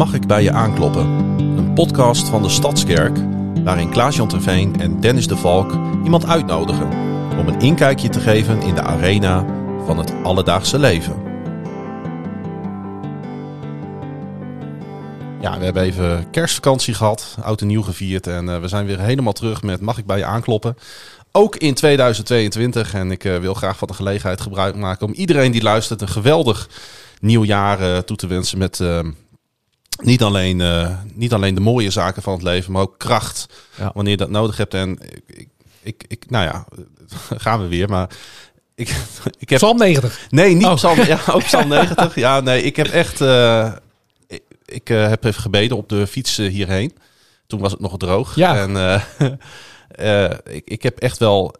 Mag 0.00 0.14
ik 0.14 0.26
bij 0.26 0.42
je 0.42 0.52
aankloppen? 0.52 1.06
Een 1.56 1.72
podcast 1.74 2.28
van 2.28 2.42
de 2.42 2.48
Stadskerk 2.48 3.18
waarin 3.64 3.90
Klaas-Jan 3.90 4.28
Terveen 4.28 4.80
en 4.80 5.00
Dennis 5.00 5.26
de 5.26 5.36
Valk 5.36 5.72
iemand 6.04 6.26
uitnodigen 6.26 6.88
om 7.38 7.48
een 7.48 7.60
inkijkje 7.60 8.08
te 8.08 8.20
geven 8.20 8.62
in 8.62 8.74
de 8.74 8.82
arena 8.82 9.46
van 9.86 9.98
het 9.98 10.12
alledaagse 10.22 10.78
leven. 10.78 11.22
Ja, 15.40 15.58
we 15.58 15.64
hebben 15.64 15.82
even 15.82 16.30
kerstvakantie 16.30 16.94
gehad, 16.94 17.36
oud 17.42 17.60
en 17.60 17.66
nieuw 17.66 17.82
gevierd 17.82 18.26
en 18.26 18.46
uh, 18.46 18.58
we 18.58 18.68
zijn 18.68 18.86
weer 18.86 19.00
helemaal 19.00 19.32
terug 19.32 19.62
met 19.62 19.80
Mag 19.80 19.98
ik 19.98 20.06
bij 20.06 20.18
je 20.18 20.24
aankloppen? 20.24 20.76
Ook 21.32 21.56
in 21.56 21.74
2022 21.74 22.94
en 22.94 23.10
ik 23.10 23.24
uh, 23.24 23.38
wil 23.38 23.54
graag 23.54 23.78
van 23.78 23.88
de 23.88 23.94
gelegenheid 23.94 24.40
gebruik 24.40 24.76
maken 24.76 25.06
om 25.06 25.12
iedereen 25.12 25.52
die 25.52 25.62
luistert 25.62 26.00
een 26.00 26.08
geweldig 26.08 26.68
nieuw 27.20 27.44
jaar 27.44 27.80
uh, 27.80 27.98
toe 27.98 28.16
te 28.16 28.26
wensen 28.26 28.58
met 28.58 28.78
uh, 28.78 28.98
niet, 30.00 30.22
alleen, 30.22 30.58
uh, 30.58 30.90
niet 31.14 31.32
alleen 31.32 31.54
de 31.54 31.60
mooie 31.60 31.90
zaken 31.90 32.22
van 32.22 32.32
het 32.32 32.42
leven, 32.42 32.72
maar 32.72 32.82
ook 32.82 32.98
kracht 32.98 33.46
ja. 33.76 33.90
wanneer 33.94 34.12
je 34.12 34.18
dat 34.18 34.30
nodig 34.30 34.56
hebt. 34.56 34.74
En 34.74 34.98
ik, 35.26 35.48
ik, 35.82 36.04
ik, 36.08 36.30
nou 36.30 36.44
ja, 36.44 36.66
gaan 37.44 37.60
we 37.60 37.68
weer, 37.68 37.88
maar 37.88 38.10
ik, 38.74 38.88
ik 39.38 39.48
heb... 39.48 39.58
Psalm 39.58 39.78
90? 39.78 40.26
Nee, 40.30 40.54
niet 40.54 40.66
oh. 40.66 40.74
Psalm, 40.74 41.00
ja, 41.00 41.20
ook 41.34 41.44
Psalm 41.44 41.68
90. 41.68 42.14
Ja, 42.14 42.40
nee, 42.40 42.62
ik 42.62 42.76
heb 42.76 42.86
echt... 42.86 43.20
ik 44.26 44.48
ik 44.64 44.88
heb 44.88 45.24
even 45.24 45.42
gebeden 45.42 45.76
op 45.76 45.88
de 45.88 46.06
fiets 46.06 46.36
hierheen. 46.36 46.92
Toen 47.46 47.60
was 47.60 47.72
het 47.72 47.80
nog 47.80 47.96
droog. 47.96 48.36
Ja. 48.36 48.56
En 48.56 49.02
ik, 50.44 50.62
ik 50.64 50.82
heb 50.82 50.98
echt 50.98 51.18
wel 51.18 51.54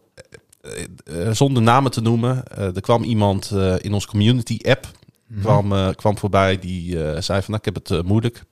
zonder 1.30 1.62
namen 1.62 1.90
te 1.90 2.00
noemen, 2.00 2.42
er 2.56 2.80
kwam 2.80 3.02
iemand 3.02 3.50
in 3.78 3.92
ons 3.92 4.06
community 4.06 4.58
app 4.62 4.86
mm-hmm. 5.30 5.42
kwam, 5.42 5.94
kwam 5.94 6.18
voorbij 6.18 6.58
die 6.58 6.90
zei 7.22 7.42
van 7.42 7.54
nou, 7.54 7.62
ik 7.64 7.64
heb 7.64 7.74
het 7.74 8.06
moeilijk. 8.06 8.42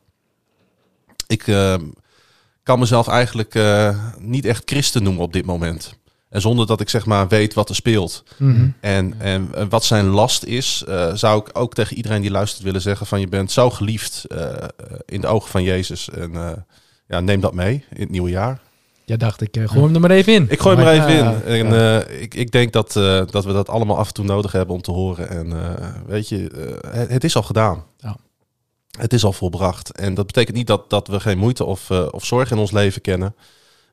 Ik 1.26 1.42
kan 2.62 2.78
mezelf 2.78 3.08
eigenlijk 3.08 3.58
niet 4.18 4.44
echt 4.44 4.62
christen 4.64 5.02
noemen 5.02 5.22
op 5.22 5.32
dit 5.32 5.44
moment. 5.46 5.96
En 6.28 6.40
zonder 6.40 6.66
dat 6.66 6.80
ik 6.80 6.88
zeg 6.88 7.06
maar 7.06 7.28
weet 7.28 7.54
wat 7.54 7.68
er 7.68 7.74
speelt 7.74 8.24
mm-hmm. 8.36 8.74
en, 8.80 9.20
en 9.20 9.68
wat 9.68 9.84
zijn 9.84 10.06
last 10.06 10.44
is, 10.44 10.84
zou 11.14 11.40
ik 11.40 11.58
ook 11.58 11.74
tegen 11.74 11.96
iedereen 11.96 12.20
die 12.20 12.30
luistert 12.30 12.62
willen 12.62 12.80
zeggen 12.80 13.06
van 13.06 13.20
je 13.20 13.28
bent 13.28 13.52
zo 13.52 13.70
geliefd 13.70 14.24
in 15.04 15.20
de 15.20 15.26
ogen 15.26 15.50
van 15.50 15.62
Jezus. 15.62 16.10
En 16.10 16.64
ja, 17.06 17.20
neem 17.20 17.40
dat 17.40 17.54
mee 17.54 17.84
in 17.90 18.00
het 18.00 18.10
nieuwe 18.10 18.30
jaar. 18.30 18.60
Ja, 19.08 19.16
dacht 19.16 19.40
ik, 19.40 19.56
uh, 19.56 19.68
gooi 19.68 19.84
hem 19.84 19.94
er 19.94 20.00
maar 20.00 20.10
even 20.10 20.32
in. 20.32 20.46
Ik 20.48 20.60
gooi 20.60 20.76
hem 20.76 20.86
er 20.86 20.92
even 20.92 21.18
in. 21.18 21.42
En 21.42 21.66
uh, 21.66 22.20
ik, 22.22 22.34
ik 22.34 22.50
denk 22.50 22.72
dat, 22.72 22.96
uh, 22.96 23.22
dat 23.26 23.44
we 23.44 23.52
dat 23.52 23.68
allemaal 23.68 23.98
af 23.98 24.08
en 24.08 24.14
toe 24.14 24.24
nodig 24.24 24.52
hebben 24.52 24.74
om 24.74 24.82
te 24.82 24.90
horen. 24.90 25.28
En 25.28 25.54
weet 26.06 26.28
je, 26.28 26.36
het, 26.90 27.10
het, 27.10 27.24
is 27.24 27.36
al 27.36 27.42
gedaan. 27.42 27.84
Ja. 27.96 28.16
Het 28.98 29.12
is 29.12 29.24
al 29.24 29.32
volbracht. 29.32 29.90
En 29.90 30.14
dat 30.14 30.26
betekent 30.26 30.56
niet 30.56 30.66
dat, 30.66 30.90
dat 30.90 31.08
we 31.08 31.20
geen 31.20 31.38
moeite 31.38 31.64
of, 31.64 31.90
of 31.90 32.24
zorg 32.24 32.50
in 32.50 32.58
ons 32.58 32.70
leven 32.70 33.00
kennen. 33.00 33.34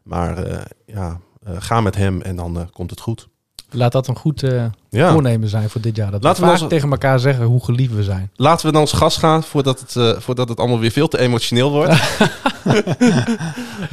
Maar 0.03 0.65
ja, 0.85 1.19
ga 1.45 1.81
met 1.81 1.95
hem 1.95 2.21
en 2.21 2.35
dan 2.35 2.69
komt 2.73 2.89
het 2.89 2.99
goed. 2.99 3.27
Laat 3.75 3.91
dat 3.91 4.07
een 4.07 4.17
goed 4.17 4.43
ja. 4.89 5.11
voornemen 5.11 5.49
zijn 5.49 5.69
voor 5.69 5.81
dit 5.81 5.95
jaar. 5.95 6.11
Dat 6.11 6.23
Laten 6.23 6.41
we, 6.43 6.47
we 6.51 6.59
ons... 6.59 6.69
tegen 6.69 6.91
elkaar 6.91 7.19
zeggen 7.19 7.45
hoe 7.45 7.63
geliefd 7.63 7.93
we 7.93 8.03
zijn. 8.03 8.31
Laten 8.35 8.65
we 8.65 8.71
naar 8.71 8.81
ons 8.81 8.91
gas 8.91 9.17
gaan 9.17 9.43
voordat 9.43 9.79
het, 9.79 10.23
voordat 10.23 10.49
het 10.49 10.59
allemaal 10.59 10.79
weer 10.79 10.91
veel 10.91 11.07
te 11.07 11.19
emotioneel 11.19 11.71
wordt. 11.71 11.91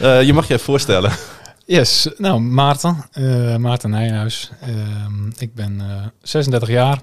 uh, 0.00 0.22
je 0.26 0.32
mag 0.32 0.46
je 0.46 0.54
even 0.54 0.64
voorstellen. 0.64 1.12
Yes, 1.66 2.08
nou 2.16 2.40
Maarten, 2.40 3.04
Maarten 3.58 3.90
Nijhuis. 3.90 4.50
Uh, 4.68 4.74
ik 5.38 5.54
ben 5.54 5.82
36 6.22 6.68
jaar 6.68 6.98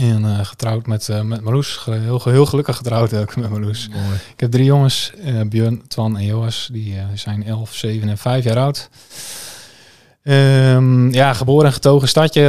en 0.00 0.46
getrouwd 0.46 0.86
met, 0.86 1.08
met 1.22 1.40
Marloes. 1.40 1.84
Heel, 1.84 2.20
heel 2.24 2.46
gelukkig 2.46 2.76
getrouwd 2.76 3.14
ook 3.14 3.36
met 3.36 3.50
Marloes. 3.50 3.88
Mooi. 3.88 4.14
Ik 4.32 4.40
heb 4.40 4.50
drie 4.50 4.64
jongens, 4.64 5.12
Björn, 5.48 5.82
Twan 5.88 6.16
en 6.16 6.24
Joas. 6.24 6.68
Die 6.72 6.96
zijn 7.14 7.44
11, 7.44 7.74
7 7.74 8.08
en 8.08 8.18
5 8.18 8.44
jaar 8.44 8.58
oud. 8.58 8.88
Um, 10.26 11.12
ja, 11.12 11.32
geboren 11.32 11.66
en 11.66 11.72
getogen 11.72 12.08
stadje. 12.08 12.48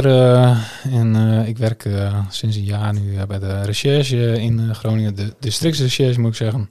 en 0.90 1.16
ik 1.46 1.58
werk 1.58 1.88
sinds 2.28 2.56
een 2.56 2.64
jaar 2.64 2.92
nu 2.92 3.24
bij 3.26 3.38
de 3.38 3.62
recherche 3.62 4.40
in 4.40 4.74
Groningen. 4.74 5.14
De 5.14 5.34
districtsrecherche 5.40 6.20
moet 6.20 6.30
ik 6.30 6.36
zeggen. 6.36 6.68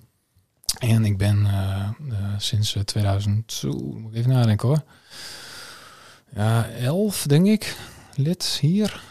En 0.80 1.06
ik 1.06 1.18
ben 1.18 1.48
sinds 2.38 2.78
2000, 2.86 3.62
moet 3.64 4.12
ik 4.12 4.18
even 4.18 4.32
nadenken 4.32 4.68
hoor. 4.68 4.82
Ja, 6.36 6.68
11 6.80 7.24
denk 7.28 7.48
ik. 7.48 7.76
Lid 8.16 8.58
hier. 8.62 9.02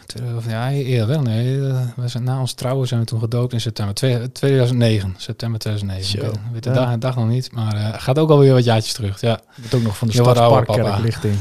Ja, 0.47 0.71
eerder 0.71 1.07
wel. 1.07 1.21
Nee, 1.21 1.59
we 1.95 2.07
zijn, 2.07 2.23
na 2.23 2.39
ons 2.39 2.53
trouwen 2.53 2.87
zijn 2.87 2.99
we 2.99 3.05
toen 3.05 3.19
gedoopt 3.19 3.53
in 3.53 3.61
september 3.61 3.95
2009. 4.33 5.15
September 5.17 5.59
2009. 5.59 6.19
Zo, 6.19 6.25
ik 6.25 6.39
weet 6.51 6.63
de 6.63 6.69
ja. 6.69 6.75
dag, 6.75 6.97
dag, 6.97 7.15
nog 7.15 7.27
niet, 7.27 7.51
maar 7.51 7.99
gaat 7.99 8.19
ook 8.19 8.29
alweer 8.29 8.53
wat 8.53 8.63
jaartjes 8.63 8.93
terug. 8.93 9.21
Ja. 9.21 9.39
Met 9.55 9.73
ook 9.73 9.81
nog 9.81 9.97
van 9.97 10.07
de 10.07 10.13
stadsparkkerklichting. 10.13 11.35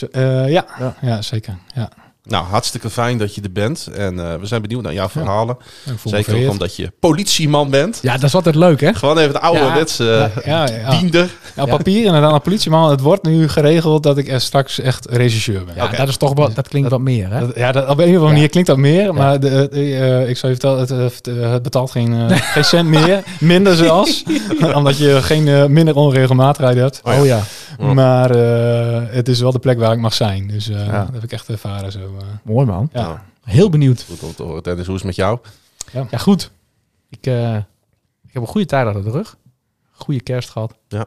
Uh, 0.00 0.48
ja, 0.50 0.66
ja, 0.78 0.96
ja. 1.00 1.22
zeker. 1.22 1.58
Ja. 1.74 1.90
Nou, 2.26 2.44
hartstikke 2.44 2.90
fijn 2.90 3.18
dat 3.18 3.34
je 3.34 3.40
er 3.40 3.52
bent. 3.52 3.88
En 3.94 4.14
uh, 4.14 4.34
we 4.34 4.46
zijn 4.46 4.62
benieuwd 4.62 4.82
naar 4.82 4.92
jouw 4.92 5.08
verhalen. 5.08 5.56
Ja, 5.82 5.92
Zeker 6.04 6.44
ook 6.44 6.50
omdat 6.50 6.76
je 6.76 6.92
politieman 7.00 7.70
bent. 7.70 7.98
Ja, 8.02 8.12
dat 8.12 8.22
is 8.22 8.34
altijd 8.34 8.54
leuk, 8.54 8.80
hè? 8.80 8.94
Gewoon 8.94 9.18
even 9.18 9.32
de 9.32 9.40
ouderwetse 9.40 10.30
ja, 10.44 10.66
ja, 10.66 10.74
ja, 10.74 10.90
diender. 10.90 11.30
Ja, 11.56 11.64
papier 11.64 12.14
en 12.14 12.20
dan 12.20 12.34
een 12.34 12.40
politieman. 12.40 12.90
Het 12.90 13.00
wordt 13.00 13.22
nu 13.22 13.48
geregeld 13.48 14.02
dat 14.02 14.18
ik 14.18 14.28
er 14.28 14.40
straks 14.40 14.80
echt 14.80 15.06
regisseur 15.10 15.64
ben. 15.64 15.74
Ja, 15.76 15.84
okay. 15.84 15.96
dat 15.96 16.08
is 16.08 16.16
toch 16.16 16.34
wat, 16.34 16.54
dat 16.54 16.68
klinkt 16.68 16.90
dat, 16.90 16.98
wat 16.98 17.08
meer, 17.08 17.30
hè? 17.30 17.40
Dat, 17.40 17.56
ja, 17.56 17.72
dat, 17.72 17.88
op 17.88 17.98
een 17.98 18.04
of 18.04 18.14
andere 18.14 18.32
manier 18.32 18.48
klinkt 18.48 18.68
dat 18.68 18.78
meer. 18.78 19.14
Maar 19.14 19.40
de, 19.40 19.68
uh, 19.72 20.28
ik 20.28 20.36
zou 20.36 20.52
je 20.52 20.58
vertellen, 20.58 20.78
het, 20.78 20.88
het, 20.88 21.26
het 21.26 21.62
betaalt 21.62 21.90
geen, 21.90 22.12
uh, 22.12 22.30
geen 22.54 22.64
cent 22.64 22.88
meer. 22.88 23.22
Minder 23.40 23.76
zelfs. 23.76 24.22
omdat 24.74 24.98
je 24.98 25.22
geen 25.22 25.72
minder 25.72 25.94
onregelmatigheid 25.94 26.76
hebt. 26.76 27.00
Oh, 27.02 27.18
oh 27.18 27.26
ja. 27.26 27.42
Maar 27.78 28.30
het 29.10 29.28
is 29.28 29.40
wel 29.40 29.52
de 29.52 29.58
plek 29.58 29.78
waar 29.78 29.92
ik 29.92 29.98
mag 29.98 30.14
zijn. 30.14 30.46
Dus 30.46 30.66
dat 30.66 31.12
heb 31.12 31.22
ik 31.22 31.32
echt 31.32 31.48
ervaren 31.48 31.92
zo. 31.92 32.16
Mooi 32.42 32.66
man. 32.66 32.88
Ja. 32.92 33.24
Heel 33.44 33.70
benieuwd. 33.70 34.04
Goed 34.08 34.22
om 34.22 34.34
te 34.34 34.42
horen. 34.42 34.62
Dennis, 34.62 34.86
hoe 34.86 34.94
is 34.94 35.00
het 35.00 35.08
met 35.08 35.16
jou? 35.16 35.38
Ja, 35.92 36.06
ja 36.10 36.18
goed. 36.18 36.50
Ik, 37.08 37.26
uh, 37.26 37.56
ik 38.22 38.32
heb 38.32 38.42
een 38.42 38.48
goede 38.48 38.66
tijd 38.66 38.86
achter 38.86 39.04
de 39.04 39.10
rug. 39.10 39.36
Goede 39.90 40.20
kerst 40.20 40.50
gehad. 40.50 40.74
Ja. 40.88 41.06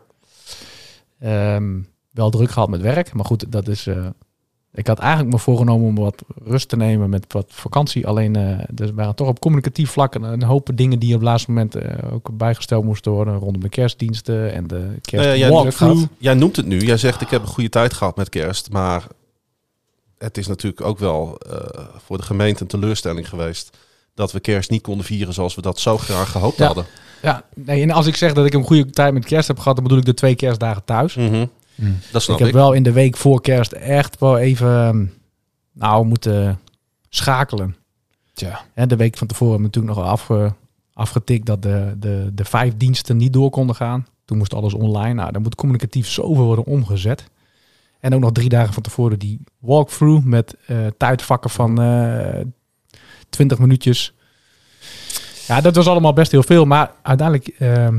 Um, 1.55 1.87
wel 2.11 2.29
druk 2.29 2.51
gehad 2.51 2.69
met 2.69 2.81
werk. 2.81 3.13
Maar 3.13 3.25
goed, 3.25 3.51
dat 3.51 3.67
is... 3.67 3.87
Uh, 3.87 4.07
ik 4.77 4.87
had 4.87 4.99
eigenlijk 4.99 5.31
me 5.31 5.39
voorgenomen 5.39 5.87
om 5.87 5.95
wat 5.95 6.23
rust 6.45 6.69
te 6.69 6.75
nemen 6.75 7.09
met 7.09 7.33
wat 7.33 7.45
vakantie. 7.49 8.07
Alleen 8.07 8.37
uh, 8.37 8.49
er 8.79 8.93
waren 8.93 9.15
toch 9.15 9.27
op 9.27 9.39
communicatief 9.39 9.91
vlak 9.91 10.15
een, 10.15 10.23
een 10.23 10.43
hoop 10.43 10.69
dingen 10.73 10.99
die 10.99 11.13
op 11.13 11.19
het 11.19 11.29
laatste 11.29 11.51
moment 11.51 11.75
uh, 11.75 11.83
ook 12.11 12.37
bijgesteld 12.37 12.83
moesten 12.83 13.11
worden. 13.11 13.37
Rondom 13.37 13.61
de 13.61 13.69
kerstdiensten 13.69 14.53
en 14.53 14.67
de 14.67 14.95
kerst. 15.01 15.25
Uh, 15.25 15.37
jij, 15.37 16.07
jij 16.17 16.33
noemt 16.33 16.55
het 16.55 16.65
nu. 16.65 16.79
Jij 16.79 16.97
zegt 16.97 17.21
ik 17.21 17.29
heb 17.29 17.41
een 17.41 17.47
goede 17.47 17.69
tijd 17.69 17.93
gehad 17.93 18.15
met 18.15 18.29
kerst. 18.29 18.71
Maar 18.71 19.07
het 20.17 20.37
is 20.37 20.47
natuurlijk 20.47 20.81
ook 20.81 20.99
wel 20.99 21.41
voor 22.05 22.17
de 22.17 22.23
gemeente 22.23 22.61
een 22.61 22.67
teleurstelling 22.67 23.29
geweest 23.29 23.77
dat 24.13 24.31
we 24.31 24.39
kerst 24.39 24.69
niet 24.69 24.81
konden 24.81 25.05
vieren 25.05 25.33
zoals 25.33 25.55
we 25.55 25.61
dat 25.61 25.79
zo 25.79 25.97
graag 25.97 26.31
gehoopt 26.31 26.57
ja. 26.57 26.65
hadden. 26.65 26.85
Ja, 27.21 27.43
nee, 27.55 27.81
en 27.81 27.91
als 27.91 28.05
ik 28.05 28.15
zeg 28.15 28.33
dat 28.33 28.45
ik 28.45 28.53
een 28.53 28.63
goede 28.63 28.89
tijd 28.89 29.13
met 29.13 29.25
kerst 29.25 29.47
heb 29.47 29.59
gehad, 29.59 29.75
dan 29.75 29.83
bedoel 29.83 29.99
ik 29.99 30.05
de 30.05 30.13
twee 30.13 30.35
kerstdagen 30.35 30.83
thuis. 30.85 31.15
Mm 31.15 31.29
-hmm. 31.29 31.49
Mm. 31.77 31.97
Dat 32.11 32.21
snap 32.21 32.39
ik. 32.39 32.45
heb 32.45 32.53
wel 32.53 32.73
in 32.73 32.83
de 32.83 32.91
week 32.91 33.17
voor 33.17 33.41
kerst 33.41 33.71
echt 33.71 34.19
wel 34.19 34.37
even, 34.37 35.13
nou, 35.73 36.05
moeten 36.05 36.59
schakelen. 37.09 37.75
Tja. 38.33 38.61
En 38.73 38.87
de 38.87 38.95
week 38.95 39.17
van 39.17 39.27
tevoren 39.27 39.53
hebben 39.53 39.71
we 39.71 39.77
natuurlijk 39.77 40.05
nog 40.05 40.11
afge, 40.13 40.53
afgetikt 40.93 41.45
dat 41.45 41.61
de, 41.61 41.95
de, 41.97 42.31
de 42.33 42.45
vijf 42.45 42.73
diensten 42.77 43.17
niet 43.17 43.33
door 43.33 43.49
konden 43.49 43.75
gaan. 43.75 44.07
Toen 44.25 44.37
moest 44.37 44.53
alles 44.53 44.73
online. 44.73 45.13
Nou, 45.13 45.31
dan 45.31 45.41
moet 45.41 45.55
communicatief 45.55 46.07
zoveel 46.07 46.45
worden 46.45 46.65
omgezet. 46.65 47.29
En 47.99 48.13
ook 48.13 48.21
nog 48.21 48.31
drie 48.31 48.49
dagen 48.49 48.73
van 48.73 48.83
tevoren 48.83 49.19
die 49.19 49.39
walkthrough 49.59 50.25
met 50.25 50.55
uh, 50.67 50.77
tijdvakken 50.97 51.49
van 51.49 51.81
uh, 51.81 52.41
20 53.29 53.59
minuutjes. 53.59 54.13
Ja, 55.47 55.61
dat 55.61 55.75
was 55.75 55.87
allemaal 55.87 56.13
best 56.13 56.31
heel 56.31 56.43
veel. 56.43 56.65
Maar 56.65 56.91
uiteindelijk 57.01 57.55
ja, 57.57 57.91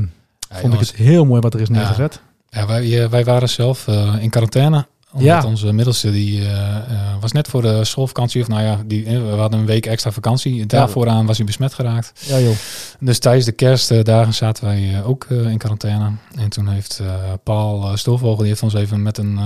vond 0.49 0.73
ik 0.73 0.79
het 0.79 0.95
heel 0.95 1.25
mooi 1.25 1.41
wat 1.41 1.53
er 1.53 1.61
is 1.61 1.69
neergezet. 1.69 2.13
Ja, 2.13 2.28
ja 2.49 2.67
wij, 2.67 3.09
wij 3.09 3.23
waren 3.23 3.49
zelf 3.49 3.87
uh, 3.87 4.15
in 4.19 4.29
quarantaine. 4.29 4.85
Omdat 5.11 5.27
ja. 5.27 5.45
onze 5.45 5.73
middelste 5.73 6.11
die 6.11 6.41
uh, 6.41 6.47
uh, 6.47 6.77
was 7.19 7.31
net 7.31 7.47
voor 7.47 7.61
de 7.61 7.85
schoolvakantie. 7.85 8.41
Of 8.41 8.47
nou 8.47 8.61
ja, 8.61 8.79
die, 8.85 9.03
we 9.05 9.35
hadden 9.35 9.59
een 9.59 9.65
week 9.65 9.85
extra 9.85 10.11
vakantie. 10.11 10.65
Daarvoor 10.65 11.07
aan 11.07 11.25
was 11.25 11.37
hij 11.37 11.45
besmet 11.45 11.73
geraakt. 11.73 12.11
Ja, 12.25 12.39
joh. 12.39 12.55
Dus 12.99 13.19
tijdens 13.19 13.45
de 13.45 13.51
kerstdagen 13.51 14.33
zaten 14.33 14.65
wij 14.65 15.03
ook 15.03 15.25
in 15.29 15.57
quarantaine. 15.57 16.11
En 16.35 16.49
toen 16.49 16.67
heeft 16.67 17.01
Paul 17.43 17.97
Stolvogel, 17.97 18.37
die 18.37 18.47
heeft 18.47 18.63
ons 18.63 18.73
even 18.73 19.01
met 19.01 19.17
een 19.17 19.39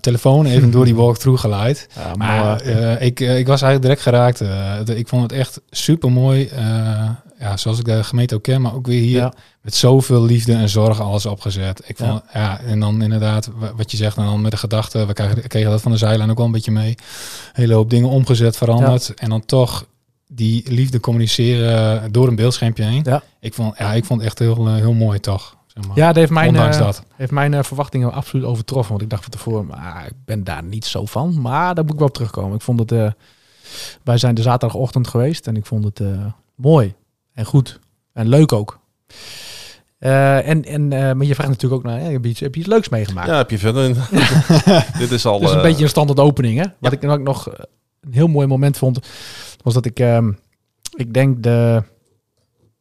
telefoon 0.00 0.46
even 0.46 0.70
door 0.70 0.84
die 0.84 0.94
walkthrough 1.04 1.40
geleid. 1.40 1.88
Ja, 1.94 2.14
maar 2.14 2.62
ik, 3.02 3.20
ik 3.20 3.46
was 3.46 3.62
eigenlijk 3.62 3.82
direct 3.82 4.02
geraakt. 4.02 4.40
ik 4.98 5.08
vond 5.08 5.22
het 5.22 5.32
echt 5.32 5.60
super 5.70 6.12
mooi 6.12 6.50
ja, 7.38 7.56
zoals 7.56 7.78
ik 7.78 7.84
de 7.84 8.04
gemeente 8.04 8.34
ook 8.34 8.42
ken, 8.42 8.60
maar 8.60 8.74
ook 8.74 8.86
weer 8.86 9.00
hier 9.00 9.18
ja. 9.18 9.32
Met 9.60 9.74
zoveel 9.74 10.24
liefde 10.24 10.52
en 10.52 10.68
zorg 10.68 11.00
alles 11.00 11.26
opgezet. 11.26 11.82
Ik 11.86 11.96
vond, 11.96 12.22
ja. 12.32 12.40
ja. 12.40 12.60
en 12.60 12.80
dan 12.80 13.02
inderdaad, 13.02 13.50
wat 13.76 13.90
je 13.90 13.96
zegt, 13.96 14.16
en 14.16 14.24
dan 14.24 14.40
met 14.40 14.50
de 14.50 14.56
gedachte, 14.56 15.06
we 15.06 15.12
kregen, 15.12 15.48
kregen 15.48 15.70
dat 15.70 15.80
van 15.80 15.92
de 15.92 15.98
zijlijn 15.98 16.30
ook 16.30 16.36
wel 16.36 16.46
een 16.46 16.52
beetje 16.52 16.70
mee. 16.70 16.94
Hele 17.52 17.74
hoop 17.74 17.90
dingen 17.90 18.08
omgezet, 18.08 18.56
veranderd. 18.56 19.06
Ja. 19.06 19.14
En 19.14 19.28
dan 19.28 19.44
toch 19.44 19.86
die 20.26 20.72
liefde 20.72 21.00
communiceren 21.00 22.12
door 22.12 22.28
een 22.28 22.36
beeldschermpje 22.36 22.84
heen. 22.84 23.02
Ja. 23.04 23.22
Ik, 23.40 23.54
vond, 23.54 23.78
ja, 23.78 23.92
ik 23.92 24.04
vond 24.04 24.20
het 24.20 24.28
echt 24.28 24.38
heel, 24.38 24.66
eh, 24.66 24.74
heel 24.74 24.92
mooi, 24.92 25.20
toch? 25.20 25.56
Zeg 25.66 25.86
maar. 25.86 25.96
Ja, 25.96 26.06
dat 26.06 26.16
heeft 26.16 26.30
mijn, 26.30 26.48
Ondanks 26.48 26.76
eh, 26.76 26.84
dat. 26.84 27.02
heeft 27.16 27.30
mijn 27.30 27.54
eh, 27.54 27.62
verwachtingen 27.62 28.12
absoluut 28.12 28.44
overtroffen. 28.46 28.90
Want 28.90 29.02
ik 29.02 29.10
dacht 29.10 29.22
van 29.22 29.32
tevoren, 29.32 29.66
maar 29.66 30.06
ik 30.06 30.14
ben 30.24 30.44
daar 30.44 30.62
niet 30.62 30.84
zo 30.84 31.06
van. 31.06 31.40
Maar 31.40 31.74
daar 31.74 31.84
moet 31.84 31.92
ik 31.92 31.98
wel 31.98 32.08
op 32.08 32.14
terugkomen. 32.14 32.54
Ik 32.54 32.62
vond 32.62 32.80
het, 32.80 32.92
eh, 32.92 33.10
wij 34.02 34.18
zijn 34.18 34.34
de 34.34 34.42
zaterdagochtend 34.42 35.08
geweest 35.08 35.46
en 35.46 35.56
ik 35.56 35.66
vond 35.66 35.84
het 35.84 36.00
eh, 36.00 36.26
mooi 36.54 36.94
en 37.32 37.44
goed 37.44 37.80
en 38.12 38.28
leuk 38.28 38.52
ook. 38.52 38.78
Eh, 39.98 40.48
en, 40.48 40.64
en, 40.64 40.92
eh, 40.92 41.12
maar 41.12 41.26
je 41.26 41.34
vraagt 41.34 41.50
natuurlijk 41.50 41.74
ook 41.74 41.90
naar, 41.90 42.00
heb, 42.00 42.24
je 42.24 42.30
iets, 42.30 42.40
heb 42.40 42.54
je 42.54 42.60
iets 42.60 42.68
leuks 42.68 42.88
meegemaakt? 42.88 43.28
Ja, 43.28 43.36
heb 43.36 43.50
je 43.50 43.58
verder. 43.58 43.96
Dit 44.98 45.10
is 45.10 45.26
al. 45.26 45.38
Dus 45.38 45.50
een 45.50 45.56
eh, 45.56 45.62
beetje 45.62 45.82
een 45.82 45.88
standaard 45.88 46.18
opening. 46.18 46.58
Hè? 46.58 46.66
Wat, 46.78 46.92
ik, 46.92 47.02
wat 47.02 47.18
ik 47.18 47.24
nog 47.24 47.46
een 48.00 48.12
heel 48.12 48.26
mooi 48.26 48.46
moment 48.46 48.76
vond, 48.76 48.98
was 49.62 49.74
dat 49.74 49.84
ik, 49.84 50.00
ehm, 50.00 50.32
ik 50.96 51.14
denk 51.14 51.42
de 51.42 51.82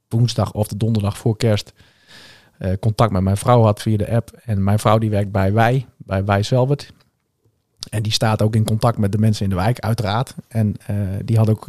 woensdag 0.08 0.52
of 0.54 0.68
de 0.68 0.78
donderdag 0.78 1.18
voor 1.18 1.38
kerst, 1.38 1.74
contact 2.80 3.12
met 3.12 3.22
mijn 3.22 3.38
vrouw 3.38 3.62
had 3.62 3.82
via 3.82 3.98
de 3.98 4.12
app. 4.12 4.32
En 4.46 4.64
mijn 4.64 4.80
vrouw 4.80 4.98
die 4.98 5.10
werkt 5.10 5.32
bij 5.32 5.54
Wij, 5.54 5.86
bij 5.98 6.26
Wij 6.26 6.44
Zelbert. 6.44 6.94
En 7.90 8.04
die 8.04 8.12
staat 8.12 8.42
ook 8.42 8.56
in 8.56 8.66
contact 8.66 8.98
met 8.98 9.12
de 9.12 9.18
mensen 9.18 9.44
in 9.44 9.50
de 9.50 9.56
wijk, 9.56 9.80
uiteraard. 9.80 10.36
En 10.48 10.76
die 11.26 11.38
had 11.38 11.50
ook 11.50 11.68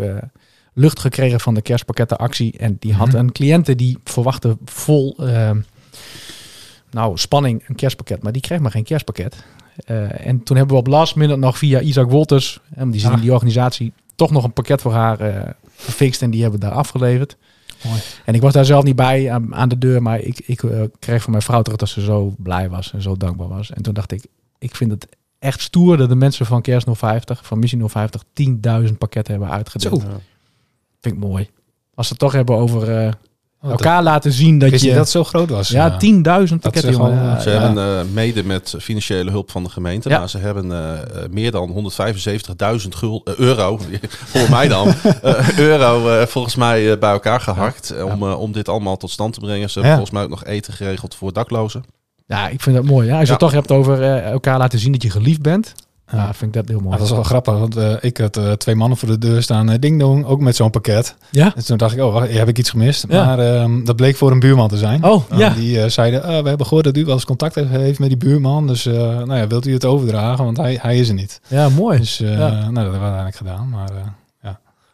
lucht 0.79 0.99
gekregen 0.99 1.41
van 1.41 1.55
de 1.55 1.63
kerstpakkettenactie. 1.63 2.59
En 2.59 2.77
die 2.79 2.95
had 2.95 3.07
Mhm. 3.09 3.17
een 3.17 3.33
cliënte 3.33 3.75
die 3.75 3.99
verwachtte 4.05 4.57
vol 4.65 5.17
ehm, 5.19 5.61
nou, 6.91 7.17
spanning 7.19 7.65
een 7.69 7.75
kerstpakket. 7.75 8.23
Maar 8.23 8.33
die 8.33 8.43
kreeg 8.43 8.61
maar 8.61 8.71
geen 8.71 8.85
kerstpakket. 8.85 9.37
Eh, 9.87 10.27
en 10.27 10.43
toen 10.43 10.57
hebben 10.57 10.75
we 10.75 10.81
op 10.81 10.87
last 10.87 11.15
minute 11.17 11.39
nog 11.39 11.59
via 11.59 11.81
Isaac 11.81 12.11
Wolters, 12.11 12.61
en 12.75 12.91
die 12.91 13.01
zit 13.01 13.11
in 13.11 13.17
Ah. 13.17 13.23
die 13.23 13.33
organisatie, 13.33 13.93
toch 14.17 14.31
nog 14.31 14.45
een 14.45 14.53
pakket 14.53 14.81
voor 14.81 14.93
haar 14.93 15.21
eh, 15.21 15.51
gefixt. 15.77 16.23
En 16.23 16.31
die 16.31 16.43
hebben 16.43 16.61
we 16.61 16.67
daar 16.67 16.75
afgeleverd. 16.75 17.37
Mooi. 17.85 18.01
En 18.25 18.35
ik 18.35 18.41
was 18.41 18.53
daar 18.53 18.65
zelf 18.65 18.85
niet 18.85 18.97
bij 18.97 19.31
aan, 19.31 19.55
aan 19.55 19.69
de 19.69 19.79
deur, 19.79 20.03
maar 20.03 20.21
ik, 20.21 20.41
ik 20.47 20.63
eh, 20.63 20.81
kreeg 20.99 21.23
van 21.23 21.31
mijn 21.31 21.43
vrouw 21.43 21.63
terug 21.63 21.79
dat 21.79 21.89
ze 21.89 22.01
zo 22.01 22.35
blij 22.39 22.69
was 22.69 22.93
en 22.93 23.03
zo 23.03 23.17
dankbaar 23.17 23.49
was. 23.49 23.71
En 23.73 23.83
toen 23.83 23.95
dacht 23.95 24.13
ik, 24.13 24.25
ik 24.59 24.77
vind 24.77 24.91
het 24.91 25.07
echt 25.39 25.61
stoer 25.61 25.97
dat 25.97 26.09
de 26.09 26.15
mensen 26.15 26.47
van 26.47 26.63
Kerst 26.63 26.87
050, 26.93 27.47
van 27.47 27.59
Missie 27.59 27.79
050, 27.89 28.23
10.000 28.33 28.99
pakketten 28.99 29.33
hebben 29.35 29.51
uitgedeeld. 29.53 30.01
Zo. 30.03 30.09
Vind 31.00 31.15
ik 31.15 31.21
mooi. 31.21 31.49
Als 31.95 32.06
ze 32.06 32.12
het 32.12 32.23
toch 32.23 32.33
hebben 32.33 32.56
over 32.56 32.97
eh, 33.05 33.11
Oh, 33.62 33.71
elkaar 33.71 34.03
laten 34.03 34.33
zien 34.33 34.59
dat, 34.59 34.81
je... 34.81 34.95
dat 34.95 35.09
zo 35.09 35.25
groot 35.25 35.50
was. 35.50 35.69
ja, 35.69 35.99
eh. 36.00 36.47
10.000 36.49 36.55
pakketten, 36.61 36.93
Ja, 36.93 37.41
Ze 37.41 37.50
ja. 37.50 37.61
hebben 37.61 37.99
eh, 37.99 38.05
mede 38.12 38.45
met 38.45 38.75
financiële 38.81 39.31
hulp 39.31 39.50
van 39.50 39.65
de 39.65 39.71
gemeente. 39.71 40.09
Ja. 40.09 40.17
Nou, 40.17 40.29
ze 40.29 40.39
hebben 40.39 40.73
eh, 40.73 40.99
meer 41.31 41.50
dan 41.50 41.91
175.000 42.83 42.89
gul- 42.89 43.21
eh, 43.25 43.35
euro, 43.35 43.79
voor 44.33 44.50
mij 44.50 44.69
dan, 44.69 44.89
eh, 45.23 45.59
euro 45.59 46.09
eh, 46.09 46.27
volgens 46.27 46.55
mij 46.56 46.99
bij 46.99 47.11
elkaar 47.11 47.41
gehakt. 47.41 47.91
eh, 47.91 48.05
Om, 48.05 48.23
om 48.23 48.53
dit 48.53 48.69
allemaal 48.69 48.97
tot 48.97 49.11
stand 49.11 49.35
te 49.35 49.41
brengen. 49.41 49.71
Ze 49.71 49.79
hebben 49.81 49.97
volgens 49.99 50.15
mij 50.17 50.23
ook 50.25 50.31
nog 50.31 50.45
eten 50.45 50.73
geregeld 50.73 51.15
voor 51.15 51.33
daklozen. 51.33 51.85
Ja, 52.27 52.49
ik 52.49 52.61
vind 52.62 52.77
dat 52.77 52.85
mooi. 52.85 53.06
Ja. 53.06 53.12
Als 53.12 53.21
je 53.21 53.27
Ja. 53.27 53.31
het 53.33 53.41
toch 53.41 53.53
hebt 53.53 53.71
over 53.71 54.03
eh, 54.03 54.31
elkaar 54.31 54.59
laten 54.59 54.79
zien 54.79 54.93
dat 54.93 55.03
je 55.03 55.11
geliefd 55.11 55.43
bent. 55.43 55.75
Ja, 56.11 56.17
Ja. 56.19 56.35
vind 56.35 56.55
ik 56.57 56.61
dat 56.63 56.69
heel 56.69 56.81
mooi. 56.85 56.97
Dat 56.97 57.07
is 57.07 57.13
wel 57.13 57.23
grappig, 57.23 57.59
want 57.59 57.77
eh, 57.77 57.95
ik 58.01 58.17
had 58.19 58.37
eh, 58.37 58.53
twee 58.53 58.75
mannen 58.75 58.99
voor 58.99 59.09
de 59.09 59.19
deur 59.19 59.43
staan, 59.43 59.71
eh, 59.71 59.79
ding 59.79 60.01
dong, 60.01 60.25
ook 60.25 60.41
met 60.41 60.57
zo'n 60.57 60.71
pakket. 60.71 61.17
Ja? 61.31 61.55
En 61.57 61.65
toen 61.65 61.77
dacht 61.77 61.95
ik, 61.95 62.01
oh, 62.03 62.13
wacht, 62.13 62.33
heb 62.33 62.49
ik 62.49 62.59
iets 62.59 62.71
gemist? 62.71 63.05
Ja. 63.09 63.25
Maar 63.25 63.39
ehm, 63.39 63.85
dat 63.85 63.97
bleek 63.97 64.17
voor 64.17 64.31
een 64.31 64.41
buurman 64.41 64.69
te 64.69 64.77
zijn. 64.77 65.05
Oh, 65.05 65.23
ja. 65.37 65.51
Die 65.51 65.89
zeiden, 65.89 66.23
ah, 66.23 66.43
we 66.43 66.49
hebben 66.49 66.67
gehoord 66.67 66.85
dat 66.85 66.97
u 66.97 67.05
wel 67.05 67.15
eens 67.15 67.25
contact 67.25 67.55
heeft- 67.55 67.69
heeft 67.71 67.99
met 67.99 68.09
die 68.09 68.19
buurman. 68.19 68.67
Dus 68.67 68.85
nou 68.85 69.35
ja, 69.37 69.47
wilt 69.47 69.67
u 69.67 69.73
het 69.73 69.85
overdragen? 69.85 70.45
Want 70.45 70.57
hij, 70.57 70.79
hij 70.83 70.99
is 70.99 71.09
er 71.09 71.15
niet. 71.15 71.41
Ja, 71.49 71.69
mooi. 71.69 71.99
Dus 71.99 72.19
Ja. 72.19 72.27
nou, 72.29 72.51
dat 72.51 72.75
hebben 72.75 72.93
we 72.93 72.99
uiteindelijk 72.99 73.37
gedaan. 73.37 73.69
Maar 73.69 73.89
eh, 73.91 74.51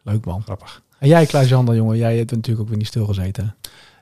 Leuk 0.07 0.25
man. 0.25 0.43
grappig. 0.43 0.83
En 0.99 1.09
jij, 1.09 1.27
Klaas-Jan, 1.27 1.75
jongen, 1.75 1.97
jij 1.97 2.17
hebt 2.17 2.31
natuurlijk 2.31 2.61
ook 2.63 2.69
weer 2.69 2.79
niet 2.79 2.87
stilgezeten. 2.87 3.55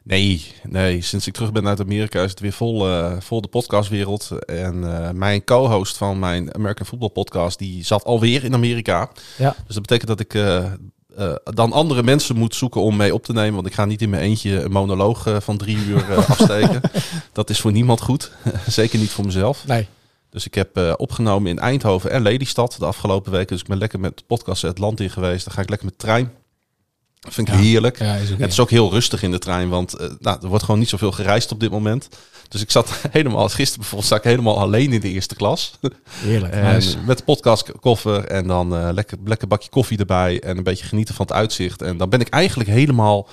Nee, 0.05 0.53
nee, 0.63 1.03
sinds 1.03 1.27
ik 1.27 1.33
terug 1.33 1.53
ben 1.53 1.69
uit 1.69 1.81
Amerika 1.81 2.23
is 2.23 2.31
het 2.31 2.41
weer 2.41 2.53
vol, 2.53 2.89
eh, 2.89 3.13
vol 3.19 3.41
de 3.41 3.49
podcastwereld. 3.49 4.31
En 4.47 5.05
eh, 5.05 5.11
mijn 5.11 5.45
co-host 5.45 5.97
van 5.97 6.19
mijn 6.19 6.55
American 6.55 6.87
Football 6.87 7.09
podcast, 7.09 7.59
die 7.59 7.85
zat 7.85 8.05
alweer 8.05 8.45
in 8.45 8.55
Amerika. 8.55 9.11
Ja. 9.39 9.55
Dus 9.67 9.75
dat 9.75 9.87
betekent 9.87 10.09
dat 10.09 10.21
ik 10.21 10.35
eh, 10.35 11.35
dan 11.45 11.73
andere 11.73 12.03
mensen 12.03 12.37
moet 12.37 12.55
zoeken 12.55 12.81
om 12.81 12.97
mee 12.97 13.15
op 13.15 13.25
te 13.25 13.33
nemen. 13.33 13.55
Want 13.55 13.67
ik 13.67 13.75
ga 13.75 13.85
niet 13.85 14.03
in 14.03 14.11
mijn 14.11 14.23
eentje 14.23 14.63
een 14.63 14.71
monoloog 14.71 15.37
van 15.39 15.57
drie 15.57 15.77
uur 15.77 16.15
afsteken. 16.29 16.81
Dat 17.33 17.51
is 17.51 17.61
voor 17.61 17.73
niemand 17.73 18.01
goed. 18.01 18.33
Zeker 18.67 18.99
niet 18.99 19.11
voor 19.11 19.25
mezelf. 19.25 19.67
Nee. 19.67 19.87
Dus 20.31 20.47
ik 20.47 20.55
heb 20.55 20.95
opgenomen 20.97 21.51
in 21.51 21.59
Eindhoven 21.59 22.11
en 22.11 22.23
Lelystad 22.23 22.77
de 22.79 22.87
afgelopen 22.87 23.33
weken. 23.33 23.49
Dus 23.49 23.61
ik 23.61 23.67
ben 23.67 23.79
lekker 23.79 24.01
met 24.01 24.27
podcast 24.27 24.63
het 24.63 24.79
land 24.79 25.01
in 25.01 25.11
geweest. 25.11 25.45
Dan 25.45 25.55
ga 25.55 25.61
ik 25.61 25.69
lekker 25.69 25.87
met 25.87 25.99
trein. 25.99 26.33
Dat 27.23 27.35
vind 27.35 27.49
ik 27.49 27.55
Ja. 27.55 27.61
heerlijk. 27.61 27.99
Ja, 27.99 28.15
is 28.15 28.33
ook 28.33 28.39
Het 28.39 28.51
is 28.51 28.61
ook 28.61 28.71
heel 28.71 28.91
rustig 28.91 29.23
in 29.23 29.31
de 29.31 29.39
trein, 29.39 29.69
want 29.69 29.95
eh, 29.95 30.09
nou, 30.19 30.39
er 30.43 30.49
wordt 30.49 30.65
gewoon 30.65 30.81
niet 30.81 30.89
zoveel 30.89 31.13
gereisd 31.13 31.53
op 31.53 31.61
dit 31.61 31.71
moment. 31.71 32.09
Dus 32.49 32.61
ik 32.63 32.71
zat 32.71 32.91
helemaal, 33.11 33.49
gisteren 33.49 33.77
bijvoorbeeld, 33.81 34.09
zat 34.11 34.19
ik 34.19 34.25
helemaal 34.25 34.59
alleen 34.59 34.93
in 34.93 35.01
de 35.01 35.09
eerste 35.09 35.35
klas. 35.35 35.79
Heerlijk. 36.11 36.53
En 36.57 36.75
Nice. 36.75 36.99
met 37.07 37.19
de 37.19 37.25
podcastkoffer 37.25 38.25
en 38.25 38.47
dan 38.47 38.77
eh, 38.77 38.89
lekker, 38.93 39.19
lekker 39.25 39.49
bakje 39.49 39.69
koffie 39.69 39.99
erbij 39.99 40.41
en 40.41 40.57
een 40.57 40.63
beetje 40.63 40.85
genieten 40.87 41.15
van 41.15 41.27
het 41.27 41.35
uitzicht. 41.35 41.83
En 41.83 41.97
dan 41.97 42.09
ben 42.09 42.21
ik 42.21 42.29
eigenlijk 42.29 42.71
helemaal 42.71 43.29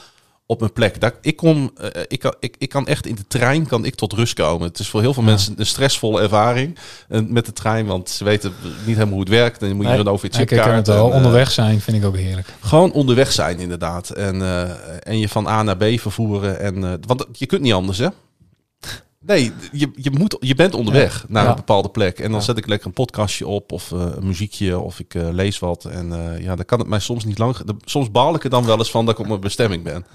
op 0.52 0.60
mijn 0.60 0.74
plek. 0.74 1.02
Daar, 1.02 1.14
ik, 1.22 1.36
kom, 1.36 1.72
eh, 1.78 2.02
ik, 2.08 2.20
kan, 2.20 2.34
ik, 2.40 2.56
ik 2.58 2.70
kan 2.70 2.88
echt 2.88 3.06
in 3.06 3.16
de 3.16 3.28
trein 3.28 3.68
kan 3.68 3.86
ik 3.86 3.96
tot 3.96 4.14
rust 4.14 4.34
komen. 4.34 4.68
Het 4.68 4.80
is 4.80 4.88
voor 4.90 5.02
heel 5.02 5.14
veel 5.14 5.24
Ja. 5.24 5.30
mensen 5.30 5.54
een 5.58 5.66
stressvolle 5.66 6.22
ervaring 6.22 6.78
eh, 7.10 7.22
met 7.28 7.46
de 7.46 7.54
trein, 7.54 7.86
want 7.86 8.10
ze 8.10 8.24
weten 8.24 8.54
niet 8.86 8.96
helemaal 8.96 9.10
hoe 9.14 9.20
het 9.20 9.30
werkt. 9.30 9.62
En 9.62 9.68
dan 9.68 9.76
moet 9.76 9.86
je 9.86 9.92
Nee. 9.94 10.04
dan 10.04 10.14
over 10.14 10.26
je 10.32 10.32
Ja, 10.40 10.46
kijk, 10.46 10.62
chipkaart. 10.62 10.88
het 10.88 10.96
wel 10.96 11.10
eh, 11.10 11.16
onderweg 11.16 11.52
zijn 11.52 11.82
vind 11.82 11.98
ik 11.98 12.06
ook 12.06 12.16
heerlijk. 12.18 12.48
gewoon 12.60 12.92
onderweg 12.92 13.32
zijn, 13.32 13.60
inderdaad. 13.60 14.10
En, 14.10 14.42
en 15.04 15.20
je 15.20 15.30
van 15.30 15.48
A 15.48 15.64
naar 15.64 15.78
B 15.78 15.84
vervoeren. 16.00 16.60
En, 16.60 17.00
want 17.08 17.26
je 17.32 17.46
kunt 17.46 17.62
niet 17.62 17.74
anders, 17.74 17.98
hè? 17.98 18.08
Nee, 19.26 19.52
je, 19.72 19.92
je, 19.96 20.12
moet, 20.12 20.38
je 20.40 20.56
bent 20.56 20.74
onderweg 20.74 21.26
naar 21.28 21.48
een 21.48 21.56
bepaalde 21.56 21.90
plek. 21.90 22.20
En 22.20 22.32
dan 22.32 22.42
zet 22.42 22.58
ik 22.58 22.68
lekker 22.68 22.88
een 22.88 22.94
podcastje 22.94 23.48
op 23.48 23.72
of 23.72 23.92
eh, 23.92 24.06
een 24.16 24.28
muziekje 24.28 24.80
of 24.80 25.00
ik 25.00 25.16
eh, 25.16 25.30
lees 25.32 25.60
wat. 25.60 25.86
En 25.86 26.14
eh, 26.14 26.44
ja, 26.44 26.56
dan 26.56 26.66
kan 26.66 26.80
het 26.80 26.88
mij 26.88 27.00
soms 27.00 27.26
niet 27.26 27.38
lang... 27.38 27.56
Soms 27.86 28.12
baal 28.12 28.36
ik 28.36 28.44
er 28.44 28.50
dan 28.50 28.66
wel 28.66 28.78
eens 28.78 28.92
van 28.92 29.06
dat 29.06 29.14
ik 29.14 29.20
op 29.20 29.28
mijn 29.28 29.40
bestemming 29.40 29.84
ben. 29.84 30.06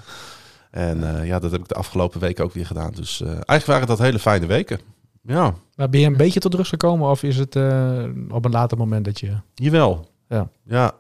En 0.70 1.26
ja, 1.26 1.38
dat 1.38 1.50
heb 1.50 1.60
ik 1.60 1.68
de 1.68 1.74
afgelopen 1.74 2.20
weken 2.20 2.44
ook 2.44 2.52
weer 2.52 2.66
gedaan. 2.66 2.92
Dus 2.92 3.20
eigenlijk 3.20 3.66
waren 3.66 3.86
dat 3.86 3.98
hele 3.98 4.18
fijne 4.18 4.46
weken. 4.46 4.80
Ja, 5.22 5.54
Maar 5.76 5.88
ben 5.88 6.00
je 6.00 6.06
een 6.06 6.16
beetje 6.16 6.40
tot 6.40 6.54
rust 6.54 6.68
gekomen 6.68 7.10
of 7.10 7.22
is 7.22 7.36
het 7.36 7.56
op 8.28 8.44
een 8.44 8.50
later 8.50 8.78
moment 8.78 9.04
dat 9.04 9.20
je... 9.20 9.36
jawel. 9.54 10.08
Ja. 10.28 10.48
Ja, 10.64 10.92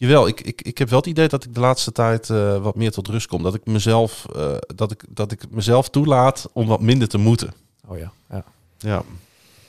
Jawel, 0.00 0.26
ik, 0.28 0.40
ik, 0.40 0.62
ik 0.62 0.78
heb 0.78 0.88
wel 0.88 0.98
het 0.98 1.08
idee 1.08 1.28
dat 1.28 1.44
ik 1.44 1.54
de 1.54 1.60
laatste 1.60 1.92
tijd 1.92 2.30
eh, 2.30 2.62
wat 2.62 2.74
meer 2.74 2.90
tot 2.90 3.08
rust 3.08 3.26
kom. 3.26 3.42
Dat 3.42 3.54
ik 3.54 3.66
mezelf, 3.66 4.26
eh, 4.36 4.56
dat 4.74 4.90
ik, 4.90 5.04
dat 5.08 5.32
ik 5.32 5.50
mezelf 5.50 5.88
toelaat 5.88 6.48
om 6.52 6.66
wat 6.66 6.80
minder 6.80 7.08
te 7.08 7.18
moeten. 7.18 7.52
Oh 7.86 7.98
ja. 7.98 8.12
ja. 8.30 8.44
Ja. 8.78 9.02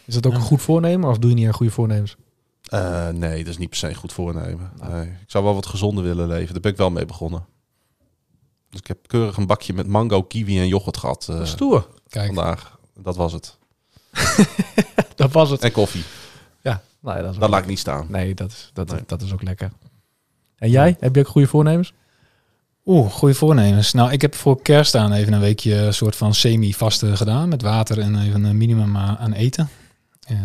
Is 0.05 0.13
dat 0.13 0.25
ook 0.25 0.31
Ja. 0.31 0.37
een 0.37 0.43
goed 0.45 0.61
voornemen 0.61 1.09
of 1.09 1.17
doe 1.17 1.29
je 1.29 1.35
niet 1.35 1.47
aan 1.47 1.53
goede 1.53 1.71
voornemens? 1.71 2.15
Eh, 2.63 3.07
nee, 3.09 3.37
dat 3.43 3.47
is 3.53 3.57
niet 3.57 3.69
per 3.69 3.77
se 3.77 3.87
een 3.87 3.95
goed 3.95 4.13
voornemen. 4.13 4.71
Nee. 4.89 5.05
Ik 5.05 5.13
zou 5.27 5.43
wel 5.43 5.53
wat 5.53 5.65
gezonder 5.65 6.03
willen 6.03 6.27
leven. 6.27 6.51
Daar 6.53 6.61
ben 6.61 6.71
ik 6.71 6.77
wel 6.77 6.91
mee 6.91 7.05
begonnen. 7.05 7.45
Dus 8.69 8.79
ik 8.79 8.87
heb 8.87 9.07
keurig 9.07 9.37
een 9.37 9.47
bakje 9.47 9.73
met 9.73 9.87
mango, 9.87 10.23
kiwi 10.23 10.59
en 10.59 10.67
yoghurt 10.67 10.97
gehad 10.97 11.27
eh, 11.29 11.45
Stoer. 11.45 11.87
Kijk, 12.09 12.25
vandaag. 12.25 12.77
Dat 12.95 13.15
was 13.15 13.33
het. 13.33 13.57
Dat 15.15 15.31
was 15.31 15.49
het. 15.49 15.61
En 15.63 15.71
koffie. 15.71 16.03
Ja, 16.61 16.81
nou 16.99 17.17
ja, 17.17 17.21
dat 17.23 17.31
is 17.31 17.37
Dat 17.37 17.45
ook 17.47 17.53
laat 17.53 17.61
ik 17.63 17.69
niet 17.69 17.79
staan. 17.79 18.05
Nee, 18.09 18.33
dat 18.33 18.51
is, 18.51 18.69
dat, 18.73 18.91
Nee. 18.91 19.01
dat 19.05 19.21
is 19.21 19.33
ook 19.33 19.43
lekker. 19.43 19.71
En 20.61 20.69
jij? 20.69 20.95
Heb 20.99 21.15
je 21.15 21.21
ook 21.21 21.27
goede 21.27 21.47
voornemens? 21.47 21.93
Oeh, 22.85 23.11
goede 23.11 23.33
voornemens. 23.33 23.93
Nou, 23.93 24.11
ik 24.11 24.21
heb 24.21 24.35
voor 24.35 24.61
kerst 24.61 24.95
aan 24.95 25.13
even 25.13 25.33
een 25.33 25.39
weekje 25.39 25.75
een 25.75 25.93
soort 25.93 26.15
van 26.15 26.33
semi-vaste 26.33 27.15
gedaan. 27.15 27.49
Met 27.49 27.61
water 27.61 27.99
en 27.99 28.21
even 28.21 28.43
een 28.43 28.57
minimum 28.57 28.97
aan 28.97 29.33
eten. 29.33 29.69
Eh, 30.27 30.37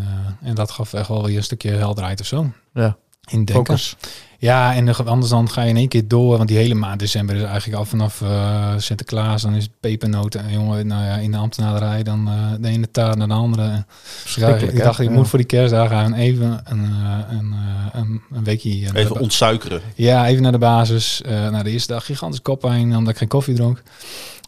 en 0.42 0.54
dat 0.54 0.70
gaf 0.70 0.92
echt 0.92 1.08
wel 1.08 1.25
weer 1.25 1.37
een 1.37 1.42
stukje 1.42 1.70
helderheid 1.70 2.20
of 2.20 2.26
zo. 2.26 2.52
Ja. 2.75 2.96
In 3.28 3.45
denken. 3.45 3.54
Focus. 3.54 3.97
Ja, 4.38 4.75
en 4.75 4.95
anders 5.06 5.30
dan 5.30 5.50
ga 5.50 5.62
je 5.62 5.68
in 5.68 5.76
één 5.76 5.88
keer 5.88 6.09
door. 6.09 6.37
Want 6.37 6.49
die 6.49 6.56
hele 6.59 6.75
maand 6.75 6.99
december 7.00 7.37
is 7.37 7.42
eigenlijk 7.42 7.78
al 7.78 7.85
vanaf 7.85 8.21
eh, 8.23 8.75
Sinterklaas. 8.76 9.42
Dan 9.42 9.54
is 9.54 9.62
het 9.62 9.73
pepernoten. 9.80 10.45
En 10.45 10.52
jongen, 10.52 10.87
nou 10.87 11.04
ja, 11.04 11.14
in 11.16 11.30
de 11.30 11.37
ambtenaarij 11.37 12.02
dan 12.02 12.28
eh, 12.28 12.35
de 12.61 12.68
ene 12.68 12.90
taart 12.90 13.16
naar 13.16 13.28
de 13.28 13.35
andere. 13.35 13.85
Verschrikkelijk, 14.02 14.73
ik 14.73 14.78
hè? 14.78 14.85
dacht, 14.85 15.00
ik 15.00 15.09
Ja. 15.09 15.14
moet 15.14 15.28
voor 15.28 15.38
die 15.38 15.47
kerstdagen 15.49 15.97
gaan 15.97 16.14
even 16.14 16.61
een, 16.64 16.85
eh, 16.85 17.18
een, 17.30 17.52
eh, 17.52 18.00
een, 18.00 18.23
een 18.33 18.45
weekje... 18.45 18.85
naar 18.85 18.95
Even 18.95 19.21
ontsuikeren. 19.21 19.80
ja, 19.95 20.26
even 20.26 20.42
naar 20.42 20.52
de 20.52 20.59
basis. 20.59 21.23
Eh 21.23 21.49
na 21.50 21.62
de 21.62 21.71
eerste 21.71 21.92
dag 21.92 22.04
gigantisch 22.04 22.42
koppijn, 22.42 22.97
omdat 22.97 23.12
ik 23.12 23.18
geen 23.18 23.28
koffie 23.28 23.54
dronk. 23.54 23.83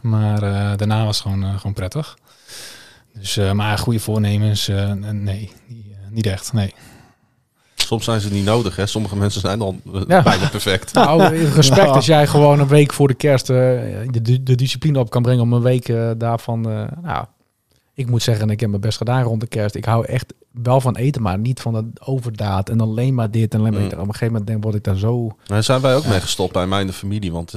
Maar 0.02 0.42
eh, 0.42 0.76
daarna 0.76 1.04
was 1.04 1.22
het 1.22 1.26
gewoon, 1.32 1.58
gewoon 1.58 1.72
prettig. 1.72 2.18
Dus, 3.18 3.36
eh, 3.36 3.52
maar 3.52 3.78
goede 3.78 4.00
voornemens, 4.00 4.68
eh, 4.68 4.92
nee, 5.10 5.52
niet 6.10 6.26
echt, 6.26 6.52
nee. 6.52 6.74
Soms 7.88 8.04
zijn 8.04 8.20
ze 8.20 8.32
niet 8.32 8.44
nodig. 8.44 8.76
Hè. 8.76 8.86
Sommige 8.86 9.16
mensen 9.16 9.40
zijn 9.40 9.58
dan 9.58 9.80
eh, 9.94 10.00
Ja. 10.06 10.22
bijna 10.22 10.48
perfect. 10.48 10.92
Nou, 10.94 11.22
respect 11.54 11.88
als 11.88 12.06
jij 12.06 12.26
gewoon 12.26 12.60
een 12.60 12.68
week 12.68 12.92
voor 12.92 13.08
de 13.08 13.14
kerst 13.14 13.50
eh, 13.50 13.56
de, 14.10 14.42
de 14.42 14.54
discipline 14.54 14.98
op 14.98 15.10
kan 15.10 15.22
brengen 15.22 15.42
om 15.42 15.52
een 15.52 15.62
week 15.62 15.88
eh, 15.88 16.10
daarvan... 16.16 16.70
eh, 16.70 16.84
nou, 17.02 17.24
ik 17.94 18.10
moet 18.10 18.22
zeggen, 18.22 18.50
ik 18.50 18.60
heb 18.60 18.68
mijn 18.68 18.80
best 18.80 18.98
gedaan 18.98 19.22
rond 19.22 19.40
de 19.40 19.46
kerst. 19.46 19.74
Ik 19.74 19.84
hou 19.84 20.06
echt 20.06 20.34
wel 20.52 20.80
van 20.80 20.96
eten, 20.96 21.22
maar 21.22 21.38
niet 21.38 21.60
van 21.60 21.74
het 21.74 21.84
overdaad. 22.06 22.68
En 22.68 22.80
alleen 22.80 23.14
maar 23.14 23.30
dit 23.30 23.54
en 23.54 23.60
alleen 23.60 23.72
maar 23.72 23.82
Mm. 23.82 23.88
dit. 23.88 23.98
Op 23.98 24.04
een 24.04 24.12
gegeven 24.12 24.26
moment 24.32 24.46
denk, 24.46 24.62
word 24.62 24.74
ik 24.74 24.84
daar 24.84 24.96
zo... 24.96 25.36
Daar 25.46 25.62
zijn 25.62 25.80
wij 25.80 25.96
ook 25.96 26.06
mee 26.06 26.20
gestopt 26.20 26.52
bij 26.52 26.66
mij 26.66 26.80
en 26.80 26.86
de 26.86 26.92
familie. 26.92 27.32
Want 27.32 27.50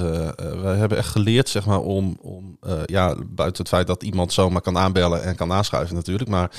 wij 0.62 0.76
hebben 0.76 0.98
echt 0.98 1.08
geleerd, 1.08 1.48
zeg 1.48 1.66
maar, 1.66 1.80
om, 1.80 2.16
om 2.20 2.56
eh, 2.60 2.72
ja, 2.86 3.14
buiten 3.28 3.62
het 3.62 3.72
feit 3.72 3.86
dat 3.86 4.02
iemand 4.02 4.32
zomaar 4.32 4.60
kan 4.62 4.78
aanbellen 4.78 5.22
en 5.22 5.34
kan 5.36 5.52
aanschuiven 5.52 5.94
natuurlijk, 5.94 6.30
maar 6.30 6.50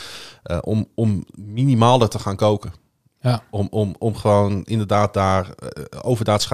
eh, 0.43 0.57
om, 0.61 0.87
om 0.95 1.23
minimaler 1.35 2.09
te 2.09 2.19
gaan 2.19 2.35
koken. 2.35 2.73
Ja. 3.23 3.43
Om, 3.49 3.67
om, 3.71 3.95
om 3.99 4.15
gewoon 4.15 4.63
inderdaad 4.63 5.13
daar 5.13 5.45
eh, 5.45 5.99
overdaad? 6.01 6.47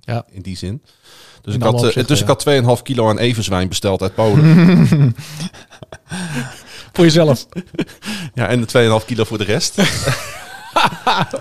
Ja. 0.00 0.24
in 0.30 0.42
die 0.42 0.56
zin. 0.56 0.82
Dus 1.42 1.54
In 1.54 1.60
ik, 1.60 1.66
had, 1.66 1.74
eh, 1.74 1.78
opzichten, 1.78 2.06
dus 2.06 2.20
ik 2.20 2.26
had 2.26 2.44
2,5 2.78 2.82
kilo 2.82 3.08
aan 3.08 3.18
everzwijn 3.18 3.68
besteld 3.68 4.02
uit 4.02 4.14
Polen. 4.14 5.14
Voor 6.92 7.04
jezelf. 7.04 7.46
ja, 8.34 8.46
en 8.46 8.60
de 8.60 8.98
2,5 9.00 9.06
kilo 9.06 9.24
voor 9.24 9.38
de 9.38 9.44
rest. 9.44 9.76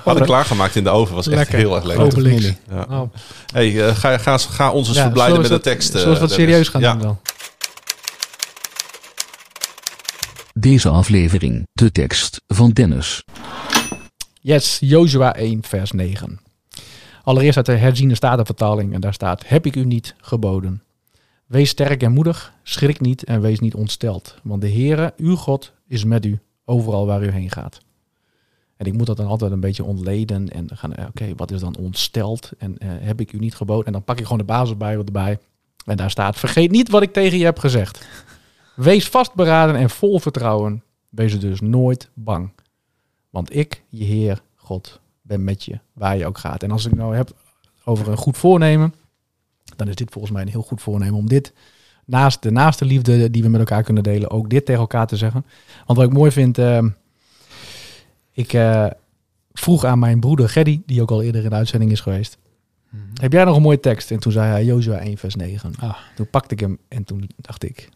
Had 0.03 0.17
ik 0.17 0.23
klaargemaakt 0.23 0.75
in 0.75 0.83
de 0.83 0.89
oven. 0.89 1.15
Was 1.15 1.27
echt 1.27 1.35
Lekker. 1.35 1.57
heel 1.57 1.75
erg 1.75 1.83
lekker. 1.83 2.55
Ja. 2.69 2.85
Oh. 2.89 3.13
Hey, 3.53 3.87
eh, 3.87 3.95
ga, 3.95 4.17
ga, 4.17 4.37
ga 4.37 4.71
ons 4.71 4.87
eens 4.87 4.97
Ja, 4.97 5.03
verblijden 5.03 5.41
met 5.41 5.49
de 5.49 5.59
tekst. 5.59 5.91
Zullen 5.91 6.13
we 6.13 6.19
wat 6.19 6.29
Dennis. 6.29 6.35
serieus 6.35 6.67
gaan 6.69 6.81
ja. 6.81 6.91
doen 6.91 7.01
dan? 7.01 7.19
Deze 10.53 10.89
aflevering, 10.89 11.67
de 11.73 11.91
tekst 11.91 12.41
van 12.47 12.71
Dennis. 12.71 13.23
Yes, 14.45 14.77
Joshua 14.79 15.35
1 15.35 15.63
vers 15.63 15.91
9. 15.91 16.39
Allereerst 17.23 17.57
uit 17.57 17.65
de 17.65 17.71
herziene 17.71 18.15
statenvertaling 18.15 18.93
en 18.93 19.01
daar 19.01 19.13
staat, 19.13 19.47
heb 19.47 19.65
ik 19.65 19.75
u 19.75 19.85
niet 19.85 20.15
geboden. 20.17 20.83
Wees 21.45 21.69
sterk 21.69 22.03
en 22.03 22.11
moedig, 22.11 22.53
schrik 22.63 22.99
niet 22.99 23.23
en 23.23 23.41
wees 23.41 23.59
niet 23.59 23.75
ontsteld. 23.75 24.35
Want 24.41 24.61
de 24.61 24.69
Heere, 24.69 25.13
uw 25.17 25.35
God, 25.35 25.73
is 25.87 26.03
met 26.03 26.25
u 26.25 26.39
overal 26.65 27.05
waar 27.05 27.23
u 27.23 27.29
heen 27.29 27.49
gaat. 27.49 27.79
En 28.77 28.85
ik 28.85 28.93
moet 28.93 29.05
dat 29.05 29.17
dan 29.17 29.27
altijd 29.27 29.51
een 29.51 29.59
beetje 29.59 29.83
ontleden 29.83 30.49
en 30.49 30.69
gaan, 30.73 30.93
eh, 30.93 31.05
oké, 31.07 31.33
wat 31.35 31.51
is 31.51 31.59
dan 31.59 31.77
ontsteld? 31.77 32.51
En 32.57 32.77
eh, 32.77 32.87
heb 32.89 33.19
ik 33.19 33.33
u 33.33 33.37
niet 33.37 33.55
geboden? 33.55 33.85
En 33.85 33.91
dan 33.91 34.03
pak 34.03 34.17
ik 34.17 34.23
gewoon 34.23 34.37
de 34.37 34.43
basisbijbel 34.43 35.05
erbij. 35.05 35.39
En 35.85 35.97
daar 35.97 36.11
staat, 36.11 36.39
vergeet 36.39 36.71
niet 36.71 36.89
wat 36.89 37.01
ik 37.01 37.13
tegen 37.13 37.37
je 37.37 37.45
heb 37.45 37.59
gezegd. 37.59 38.07
Wees 38.75 39.07
vastberaden 39.07 39.75
en 39.75 39.89
vol 39.89 40.19
vertrouwen. 40.19 40.83
Wees 41.09 41.39
dus 41.39 41.61
nooit 41.61 42.09
bang. 42.13 42.51
Want 43.33 43.55
ik, 43.55 43.83
je 43.89 44.03
Heer, 44.03 44.41
God, 44.55 44.99
ben 45.21 45.43
met 45.43 45.63
je, 45.63 45.79
waar 45.93 46.17
je 46.17 46.25
ook 46.25 46.37
gaat. 46.37 46.63
En 46.63 46.71
als 46.71 46.85
ik 46.85 46.95
nou 46.95 47.15
heb 47.15 47.31
over 47.83 48.07
een 48.07 48.17
goed 48.17 48.37
voornemen, 48.37 48.93
dan 49.75 49.87
is 49.87 49.95
dit 49.95 50.11
volgens 50.11 50.33
mij 50.33 50.41
een 50.41 50.47
heel 50.47 50.61
goed 50.61 50.81
voornemen 50.81 51.15
om 51.15 51.27
dit 51.27 51.53
naast 52.05 52.41
de 52.41 52.51
naaste 52.51 52.85
liefde 52.85 53.31
die 53.31 53.43
we 53.43 53.49
met 53.49 53.59
elkaar 53.59 53.83
kunnen 53.83 54.03
delen, 54.03 54.29
ook 54.29 54.49
dit 54.49 54.65
tegen 54.65 54.81
elkaar 54.81 55.07
te 55.07 55.17
zeggen. 55.17 55.45
Want 55.85 55.99
wat 55.99 56.07
ik 56.07 56.13
mooi 56.13 56.31
vind, 56.31 56.57
eh, 56.57 56.85
ik 58.31 58.53
eh, 58.53 58.87
vroeg 59.53 59.85
aan 59.85 59.99
mijn 59.99 60.19
broeder 60.19 60.49
Geddy, 60.49 60.81
die 60.85 61.01
ook 61.01 61.11
al 61.11 61.21
eerder 61.21 61.43
in 61.43 61.49
de 61.49 61.55
uitzending 61.55 61.91
is 61.91 62.01
geweest, 62.01 62.37
heb 63.21 63.31
jij 63.33 63.43
nog 63.43 63.55
een 63.55 63.61
mooie 63.61 63.79
tekst? 63.79 64.11
En 64.11 64.19
toen 64.19 64.31
zei 64.31 64.49
hij 64.49 64.65
Jozua 64.65 64.99
1 64.99 65.17
vers 65.17 65.35
9. 65.35 65.73
Ah. 65.79 65.97
Toen 66.15 66.29
pakte 66.29 66.53
ik 66.53 66.59
hem 66.59 66.77
en 66.87 67.03
toen 67.03 67.29
dacht 67.35 67.63
ik, 67.63 67.89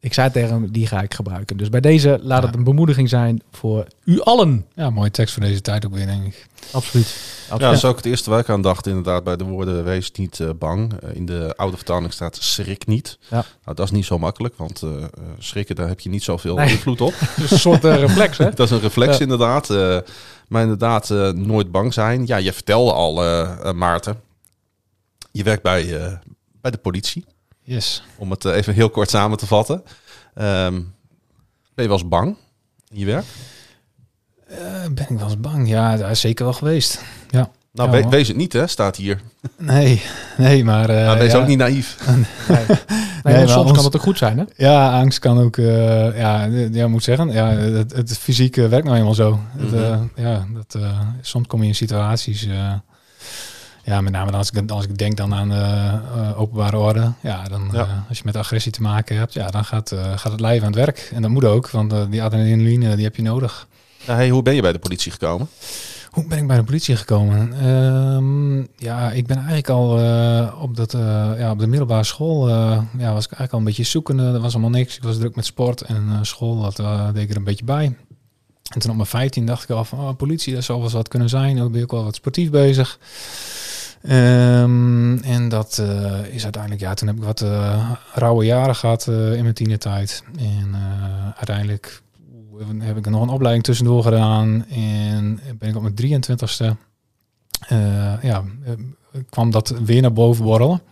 ik 0.00 0.14
zei 0.14 0.30
tegen 0.30 0.48
hem, 0.50 0.70
die 0.72 0.86
ga 0.86 1.02
ik 1.02 1.14
gebruiken. 1.14 1.56
Dus 1.56 1.68
bij 1.68 1.80
deze 1.80 2.18
laat 2.22 2.42
het 2.42 2.54
een 2.54 2.64
bemoediging 2.64 3.08
zijn 3.08 3.42
voor 3.52 3.86
u 4.04 4.20
allen. 4.20 4.66
Ja, 4.74 4.90
mooie 4.90 5.10
tekst 5.10 5.34
voor 5.34 5.42
deze 5.42 5.60
tijd 5.60 5.86
ook 5.86 5.94
weer, 5.94 6.06
denk 6.06 6.24
ik. 6.24 6.46
Absoluut. 6.72 7.20
Ja, 7.50 7.56
dat 7.58 7.72
is 7.72 7.84
ook 7.84 7.96
het 7.96 8.04
eerste 8.06 8.30
waar 8.30 8.38
ik 8.38 8.48
aan 8.48 8.62
dacht, 8.62 8.86
inderdaad, 8.86 9.24
bij 9.24 9.36
de 9.36 9.44
woorden 9.44 9.84
wees 9.84 10.12
niet 10.12 10.40
eh, 10.40 10.48
bang. 10.58 10.92
Eh, 11.00 11.14
in 11.14 11.26
de 11.26 11.52
oude 11.56 11.76
vertaling 11.76 12.12
staat 12.12 12.36
schrik 12.40 12.86
niet. 12.86 13.18
Ja. 13.28 13.44
Nou, 13.64 13.76
dat 13.76 13.80
is 13.86 13.90
niet 13.90 14.04
zo 14.04 14.18
makkelijk, 14.18 14.56
want 14.56 14.82
eh, 14.82 14.96
eh, 15.02 15.08
schrikken, 15.38 15.74
daar 15.76 15.88
heb 15.88 16.00
je 16.00 16.08
niet 16.08 16.22
zoveel 16.22 16.54
Nee. 16.56 16.70
invloed 16.70 17.00
op. 17.00 17.14
Dus 17.36 17.50
een 17.50 17.58
soort 17.58 17.84
eh, 17.84 17.96
reflex, 17.96 18.38
hè? 18.38 18.50
dat 18.54 18.58
is 18.66 18.70
een 18.70 18.80
reflex 18.80 19.14
Ja. 19.16 19.22
inderdaad. 19.22 19.68
Maar 20.48 20.62
inderdaad, 20.62 21.10
eh, 21.10 21.30
nooit 21.30 21.70
bang 21.70 21.92
zijn. 21.92 22.26
Ja, 22.26 22.36
je 22.36 22.52
vertelde 22.52 22.92
al, 22.92 23.14
Maarten, 23.74 24.20
je 25.32 25.42
werkt 25.42 25.62
bij, 25.62 26.00
eh, 26.04 26.12
bij 26.60 26.70
de 26.70 26.78
politie. 26.78 27.24
Yes. 27.68 28.02
Om 28.16 28.30
het 28.30 28.44
eh, 28.44 28.56
even 28.56 28.74
heel 28.74 28.90
kort 28.90 29.10
samen 29.10 29.38
te 29.38 29.46
vatten. 29.46 29.82
Ehm, 30.34 30.72
ben 31.74 31.84
je 31.84 31.88
wel 31.88 31.98
eens 31.98 32.08
bang 32.08 32.36
in 32.90 32.98
je 32.98 33.04
werk? 33.06 33.24
Eh, 34.48 34.58
ben 34.90 35.06
ik 35.08 35.18
wel 35.18 35.28
eens 35.28 35.40
bang? 35.40 35.68
Ja, 35.68 35.96
daar 35.96 36.10
is 36.10 36.20
zeker 36.20 36.44
wel 36.44 36.54
geweest. 36.54 37.00
Nou, 37.30 37.46
Ja, 37.72 37.90
we- 37.90 38.02
hoor. 38.02 38.10
wees 38.10 38.28
het 38.28 38.36
niet, 38.36 38.52
hè, 38.52 38.66
staat 38.66 38.96
hier. 38.96 39.20
Nee, 39.58 40.02
nee, 40.36 40.64
maar... 40.64 40.88
eh, 40.90 41.04
nou, 41.06 41.18
wees 41.18 41.32
ja. 41.32 41.38
ook 41.38 41.46
niet 41.46 41.58
naïef. 41.58 41.96
Nee, 43.22 43.36
Nee, 43.36 43.46
soms 43.48 43.62
ons- 43.64 43.72
kan 43.72 43.84
het 43.84 43.96
ook 43.96 44.02
goed 44.02 44.18
zijn, 44.18 44.38
hè? 44.38 44.44
Ja, 44.56 45.00
angst 45.00 45.18
kan 45.18 45.38
ook, 45.40 45.56
eh, 45.56 46.18
ja, 46.18 46.44
ja, 46.72 46.88
moet 46.88 47.02
zeggen, 47.02 47.30
ja, 47.32 47.46
het, 47.48 47.92
het 47.92 48.18
fysieke 48.18 48.68
werkt 48.68 48.84
nou 48.86 48.96
eenmaal 48.98 49.14
zo. 49.14 49.40
Het, 49.56 49.70
Mhm. 49.70 49.82
eh, 49.82 49.98
ja, 50.14 50.46
dat, 50.54 50.82
eh, 50.82 51.00
soms 51.20 51.46
kom 51.46 51.62
je 51.62 51.68
in 51.68 51.74
situaties, 51.74 52.46
eh, 52.46 52.72
ja, 53.88 54.00
met 54.00 54.12
name 54.12 54.30
als 54.32 54.50
ik, 54.50 54.70
als 54.70 54.84
ik 54.84 54.98
denk 54.98 55.16
dan 55.16 55.34
aan 55.34 55.52
eh, 55.52 56.40
openbare 56.40 56.78
orde, 56.78 57.12
ja, 57.22 57.42
dan 57.44 57.68
Ja. 57.72 57.78
eh, 57.80 58.08
als 58.08 58.18
je 58.18 58.22
met 58.24 58.36
agressie 58.36 58.72
te 58.72 58.82
maken 58.82 59.16
hebt, 59.16 59.32
ja, 59.32 59.50
dan 59.50 59.64
gaat, 59.64 59.94
gaat 60.14 60.32
het 60.32 60.40
lijf 60.40 60.60
aan 60.60 60.66
het 60.66 60.74
werk. 60.76 61.10
En 61.14 61.22
dat 61.22 61.30
moet 61.30 61.44
ook, 61.44 61.70
want 61.70 61.94
die 62.10 62.22
adrenaline, 62.22 62.94
die 62.94 63.04
heb 63.04 63.16
je 63.16 63.22
nodig. 63.22 63.66
Hey, 64.04 64.28
hoe 64.28 64.42
ben 64.42 64.54
je 64.54 64.62
bij 64.62 64.72
de 64.72 64.78
politie 64.78 65.12
gekomen? 65.12 65.48
Hoe 66.10 66.26
ben 66.26 66.38
ik 66.38 66.46
bij 66.46 66.56
de 66.56 66.64
politie 66.64 66.96
gekomen? 66.96 67.52
Ehm, 67.52 68.58
ja, 68.84 69.10
ik 69.10 69.26
ben 69.26 69.36
eigenlijk 69.36 69.68
al 69.68 69.90
op, 70.60 70.76
dat, 70.76 70.92
ja, 71.38 71.50
op 71.50 71.58
de 71.58 71.66
middelbare 71.66 72.04
school. 72.04 72.48
ja, 72.48 73.12
was 73.12 73.24
ik 73.24 73.32
eigenlijk 73.32 73.52
al 73.52 73.58
een 73.58 73.64
beetje 73.64 73.82
zoekende. 73.84 74.22
Er 74.22 74.40
was 74.40 74.52
allemaal 74.52 74.70
niks. 74.70 74.96
Ik 74.96 75.02
was 75.02 75.16
druk 75.18 75.36
met 75.36 75.44
sport 75.46 75.80
en 75.80 76.18
school. 76.22 76.60
Dat 76.60 76.76
deed 77.14 77.22
ik 77.22 77.30
er 77.30 77.36
een 77.36 77.44
beetje 77.44 77.64
bij. 77.64 77.96
En 78.74 78.80
toen 78.80 78.90
op 78.90 78.96
mijn 78.96 79.08
15 79.08 79.46
dacht 79.46 79.62
ik 79.62 79.70
al 79.70 79.84
van 79.84 79.98
oh, 79.98 80.16
politie, 80.16 80.54
dat 80.54 80.64
zou 80.64 80.78
wel 80.78 80.86
eens 80.86 80.96
wat 80.96 81.08
kunnen 81.08 81.28
zijn. 81.28 81.56
Dan 81.56 81.72
ben 81.72 81.82
ik 81.82 81.90
wel 81.90 82.04
wat 82.04 82.14
sportief 82.14 82.50
bezig. 82.50 82.98
Ehm, 84.02 85.16
en 85.16 85.48
dat 85.48 85.78
eh, 85.78 86.34
is 86.34 86.42
uiteindelijk, 86.42 86.82
ja, 86.82 86.94
toen 86.94 87.08
heb 87.08 87.16
ik 87.16 87.22
wat 87.22 87.40
eh, 87.40 87.90
rauwe 88.14 88.44
jaren 88.44 88.76
gehad 88.76 89.06
eh, 89.08 89.32
in 89.32 89.42
mijn 89.42 89.54
tienertijd. 89.54 90.24
En 90.38 90.76
uiteindelijk 91.36 92.02
heb 92.78 92.96
ik 92.96 93.08
nog 93.08 93.22
een 93.22 93.28
opleiding 93.28 93.64
tussendoor 93.64 94.02
gedaan. 94.02 94.66
En 94.68 95.40
ben 95.58 95.68
ik 95.68 95.76
op 95.76 95.82
mijn 95.82 95.94
23ste, 95.94 96.76
eh, 97.68 98.22
ja, 98.22 98.44
kwam 99.30 99.50
dat 99.50 99.74
weer 99.84 100.02
naar 100.02 100.12
boven 100.12 100.44
borrelen. 100.44 100.82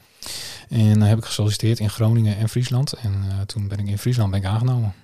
En 0.68 0.98
dan 0.98 1.08
heb 1.08 1.18
ik 1.18 1.25
gesolliciteerd 1.25 1.78
in 1.78 1.90
Groningen 1.90 2.36
en 2.36 2.48
Friesland. 2.48 2.92
En 2.92 3.25
toen 3.46 3.68
ben 3.68 3.78
ik 3.78 3.86
in 3.86 3.98
Friesland 3.98 4.30
ben 4.30 4.40
ik 4.40 4.46
aangenomen. 4.46 4.94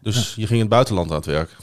Dus 0.00 0.34
je 0.34 0.46
ging 0.46 0.50
in 0.50 0.60
het 0.60 0.68
buitenland 0.68 1.10
aan 1.10 1.16
het 1.16 1.26
werk. 1.26 1.56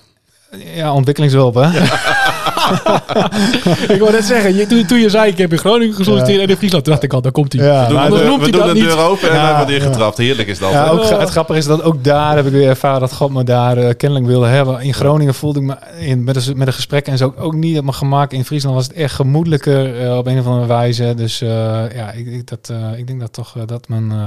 Ja, 0.76 0.94
ontwikkelingshulp, 0.94 1.54
hè? 1.56 1.70
ik 3.94 4.00
wou 4.00 4.12
net 4.12 4.26
zeggen, 4.26 4.56
je, 4.56 4.68
toen, 4.68 4.86
toen 4.86 5.00
je 5.00 5.10
zei, 5.10 5.32
ik 5.32 5.38
heb 5.38 5.52
in 5.52 5.58
Groningen 5.58 5.96
gesolliciteerd 5.96 6.42
en 6.42 6.48
in 6.48 6.58
Friesland, 6.58 6.84
toen 6.84 6.94
dacht 6.94 7.06
ik 7.06 7.14
al, 7.14 7.22
daar 7.22 7.32
komt 7.32 7.54
hij. 7.54 7.66
Ja, 7.66 7.82
We 7.82 7.94
doen, 7.94 8.04
de, 8.04 8.10
we 8.10 8.42
hij 8.42 8.52
doen 8.52 8.68
de 8.68 8.74
deur 8.74 8.98
open 8.98 9.30
en 9.30 9.42
dan 9.42 9.56
wordt 9.56 9.70
hier 9.70 9.82
ja. 9.82 9.86
getrapt. 9.86 10.18
Heerlijk 10.18 10.48
is 10.48 10.60
dat. 10.60 10.72
Ja, 10.72 10.88
ook, 10.88 11.10
het 11.10 11.30
grappige 11.30 11.60
is 11.60 11.66
dat 11.66 11.84
ook 11.84 12.04
daar 12.04 12.36
heb 12.36 12.46
ik 12.46 12.52
weer 12.52 12.70
ervaren 12.70 13.00
dat 13.00 13.14
God 13.14 13.32
me 13.32 13.44
daar 13.44 13.78
eh, 13.78 13.94
kennelijk 13.98 14.28
wilde 14.28 14.48
hebben. 14.48 14.82
In 14.82 14.94
Groningen 14.94 15.34
voelde 15.34 15.60
ik 15.60 15.66
me 15.66 15.76
in, 16.00 16.24
met, 16.24 16.48
een, 16.48 16.58
met 16.58 16.68
een 16.68 16.74
gesprek 16.74 17.08
en 17.08 17.18
zo 17.18 17.34
ook 17.38 17.54
niet 17.54 17.78
op 17.78 17.84
mijn 17.84 17.96
gemak. 17.96 18.32
In 18.32 18.46
Friesland 18.46 18.76
was 18.76 18.88
het 18.88 18.96
echt 18.96 19.16
gemoedelijker 19.16 20.02
eh, 20.02 20.18
op 20.18 20.28
een 20.28 20.40
of 20.40 20.46
andere 20.46 20.66
wijze. 20.66 21.14
Dus 21.16 21.42
eh, 21.42 21.50
ja, 21.96 22.12
ik, 22.12 22.28
ik, 22.28 22.48
dat, 22.48 22.70
eh, 22.70 22.98
ik 22.98 23.08
denk 23.08 23.20
dat 23.20 23.34
toch 23.34 23.56
dat 23.66 23.88
mijn, 23.88 24.12
eh, 24.12 24.18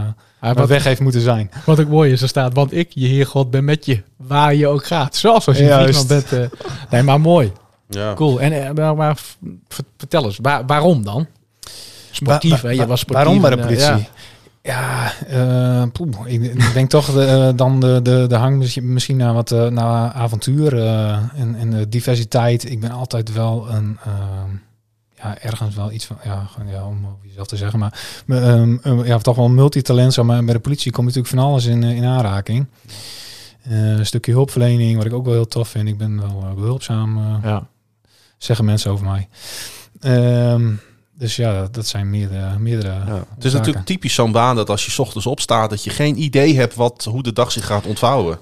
mijn 0.41 0.55
wat, 0.55 0.69
weg 0.69 0.85
heeft 0.85 1.01
moeten 1.01 1.21
zijn. 1.21 1.51
wat 1.67 1.81
ook 1.81 1.89
mooi 1.89 2.13
is, 2.13 2.23
er 2.23 2.29
staat, 2.29 2.55
want 2.55 2.73
ik, 2.73 2.91
je 2.91 3.07
Heer 3.07 3.27
God, 3.27 3.51
ben 3.51 3.65
met 3.65 3.87
je, 3.87 4.03
waar 4.17 4.55
je 4.55 4.67
ook 4.67 4.87
gaat. 4.87 5.17
Zelfs 5.17 5.47
als 5.47 5.59
je 5.59 5.65
in. 5.65 5.73
Friesland 5.73 6.09
bent. 6.09 6.51
nee, 6.91 7.03
maar 7.03 7.21
mooi. 7.21 7.53
Ja. 7.91 8.15
Cool. 8.15 8.41
En 8.41 8.77
eh, 8.77 8.93
maar, 8.93 9.19
vertel 9.97 10.25
eens, 10.25 10.39
waar, 10.43 10.67
waarom 10.67 11.05
dan? 11.05 11.27
Sportief, 12.11 12.61
hè? 12.61 12.71
Je 12.71 12.77
wa- 12.77 12.87
was 12.87 13.01
sportief. 13.01 13.25
Waarom 13.25 13.41
bij 13.43 13.51
de 13.51 13.57
en, 13.57 13.63
eh, 13.63 13.69
politie? 13.69 14.07
ja. 14.07 14.19
Ja, 14.63 15.13
eh, 15.27 15.83
poeh, 15.93 16.09
ik, 16.27 16.73
denk 16.75 16.91
toch 16.91 17.13
de, 17.13 17.25
eh, 17.25 17.49
dan 17.57 17.81
de, 17.81 18.01
de, 18.03 18.25
de 18.29 18.35
hang 18.35 18.57
misschien- 18.83 19.17
naar 19.17 19.35
wat 19.35 19.51
eh, 19.53 19.67
naar 19.67 20.13
avontuur 20.13 20.79
eh, 20.79 21.11
en, 21.35 21.55
en 21.59 21.71
de 21.71 21.89
diversiteit. 21.89 22.71
Ik 22.71 22.81
ben 22.81 22.91
altijd 22.91 23.33
wel 23.33 23.67
een, 23.71 23.99
ehm, 24.05 24.51
ja, 25.17 25.39
ergens 25.39 25.75
wel 25.75 25.93
iets 25.93 26.05
van, 26.07 26.17
ja, 26.25 26.45
gewoon, 26.51 26.69
ja 26.69 26.85
om 26.87 27.07
over 27.07 27.27
jezelf 27.29 27.47
te 27.47 27.57
zeggen, 27.57 27.79
maar 27.79 28.01
ehm, 28.29 28.77
eh, 28.83 29.07
ja, 29.07 29.19
toch 29.19 29.37
wel 29.37 29.45
een 29.45 29.55
multitalent. 29.55 30.15
Zeg 30.15 30.25
maar 30.25 30.45
bij 30.45 30.55
de 30.55 30.61
politie 30.61 30.93
komt 30.93 31.07
natuurlijk 31.07 31.35
van 31.35 31.45
alles 31.45 31.65
in, 31.65 31.83
in 31.83 32.05
aanraking. 32.05 32.67
Eh, 33.63 33.91
een 33.99 34.07
stukje 34.07 34.33
hulpverlening, 34.33 34.97
wat 34.97 35.07
ik 35.07 35.13
ook 35.13 35.25
wel 35.25 35.35
heel 35.35 35.47
tof 35.49 35.69
vind. 35.69 35.89
Ik 35.89 35.99
ben 35.99 36.21
wel 36.21 36.43
eh, 36.49 36.55
behulpzaam, 36.55 37.19
eh, 37.19 37.35
Ja. 37.51 37.67
Zeggen 38.43 38.65
mensen 38.65 38.91
over 38.91 39.07
mij. 39.07 39.29
Ehm, 40.01 40.73
dus 41.15 41.37
ja, 41.37 41.69
dat, 41.71 41.87
zijn 41.87 42.11
meerdere, 42.11 42.59
meerdere 42.59 42.89
Ja. 42.89 43.25
Het 43.35 43.45
is 43.45 43.51
zaken. 43.51 43.59
natuurlijk 43.59 43.87
typisch 43.87 44.15
zo'n 44.15 44.33
baan 44.33 44.57
dat 44.57 44.71
als 44.71 44.85
je 44.85 44.91
's 44.91 44.99
ochtends 44.99 45.27
opstaat, 45.27 45.71
dat 45.71 45.85
je 45.85 45.91
geen 45.91 46.23
idee 46.23 46.57
hebt 46.57 46.75
wat, 46.75 47.05
hoe 47.11 47.23
de 47.23 47.33
dag 47.33 47.53
zich 47.53 47.67
gaat 47.67 47.87
ontvouwen. 47.87 48.39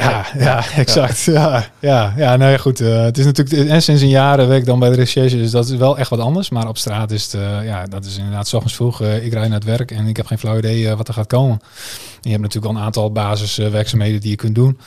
Ja, 0.00 0.26
ja, 0.38 0.64
exact. 0.76 1.20
Ja, 1.20 1.64
ja, 1.78 2.14
ja, 2.16 2.36
nou 2.36 2.50
ja, 2.50 2.56
goed. 2.56 2.80
eh, 2.80 3.02
het 3.02 3.18
is 3.18 3.24
natuurlijk, 3.24 3.68
en 3.70 3.82
sinds 3.82 4.02
een 4.02 4.08
jaar 4.08 4.36
werk 4.48 4.60
ik 4.60 4.66
dan 4.66 4.78
bij 4.78 4.88
de 4.90 4.94
recherche, 4.96 5.36
dus 5.36 5.50
dat 5.50 5.68
is 5.68 5.76
wel 5.76 5.98
echt 5.98 6.10
wat 6.10 6.18
anders. 6.18 6.50
Maar 6.50 6.68
op 6.68 6.78
straat 6.78 7.10
is 7.10 7.24
het, 7.24 7.34
eh, 7.34 7.64
ja, 7.64 7.84
dat 7.84 8.04
is 8.04 8.16
inderdaad 8.16 8.48
's 8.48 8.52
ochtends 8.52 8.76
vroeg. 8.76 9.02
eh, 9.02 9.24
ik 9.24 9.32
rijd 9.32 9.48
naar 9.48 9.58
het 9.58 9.68
werk 9.68 9.90
en 9.90 10.06
ik 10.06 10.16
heb 10.16 10.26
geen 10.26 10.38
flauw 10.38 10.58
idee 10.58 10.88
eh, 10.88 10.96
wat 10.96 11.08
er 11.08 11.14
gaat 11.14 11.26
komen. 11.26 11.58
En 11.60 12.18
je 12.20 12.30
hebt 12.30 12.42
natuurlijk 12.42 12.72
wel 12.72 12.80
een 12.80 12.86
aantal 12.86 13.12
basiswerkzaamheden 13.12 14.20
die 14.20 14.30
je 14.30 14.36
kunt 14.36 14.54
doen. 14.54 14.78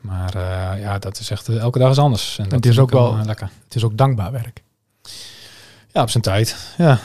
Maar 0.00 0.34
eh, 0.34 0.80
ja, 0.82 0.98
dat 0.98 1.18
is 1.18 1.30
echt, 1.30 1.48
eh, 1.48 1.56
elke 1.58 1.78
dag 1.78 1.90
is 1.90 1.98
anders. 1.98 2.38
En 2.38 2.44
dat 2.44 2.52
het 2.52 2.66
is 2.66 2.78
ook 2.78 2.90
wel- 2.90 3.16
eh, 3.18 3.24
lekker. 3.24 3.50
Het 3.64 3.74
is 3.74 3.84
ook 3.84 3.96
dankbaar 3.96 4.32
werk. 4.32 4.62
Ja, 5.92 6.02
op 6.02 6.10
zijn 6.10 6.22
tijd. 6.22 6.56
Ja, 6.78 6.98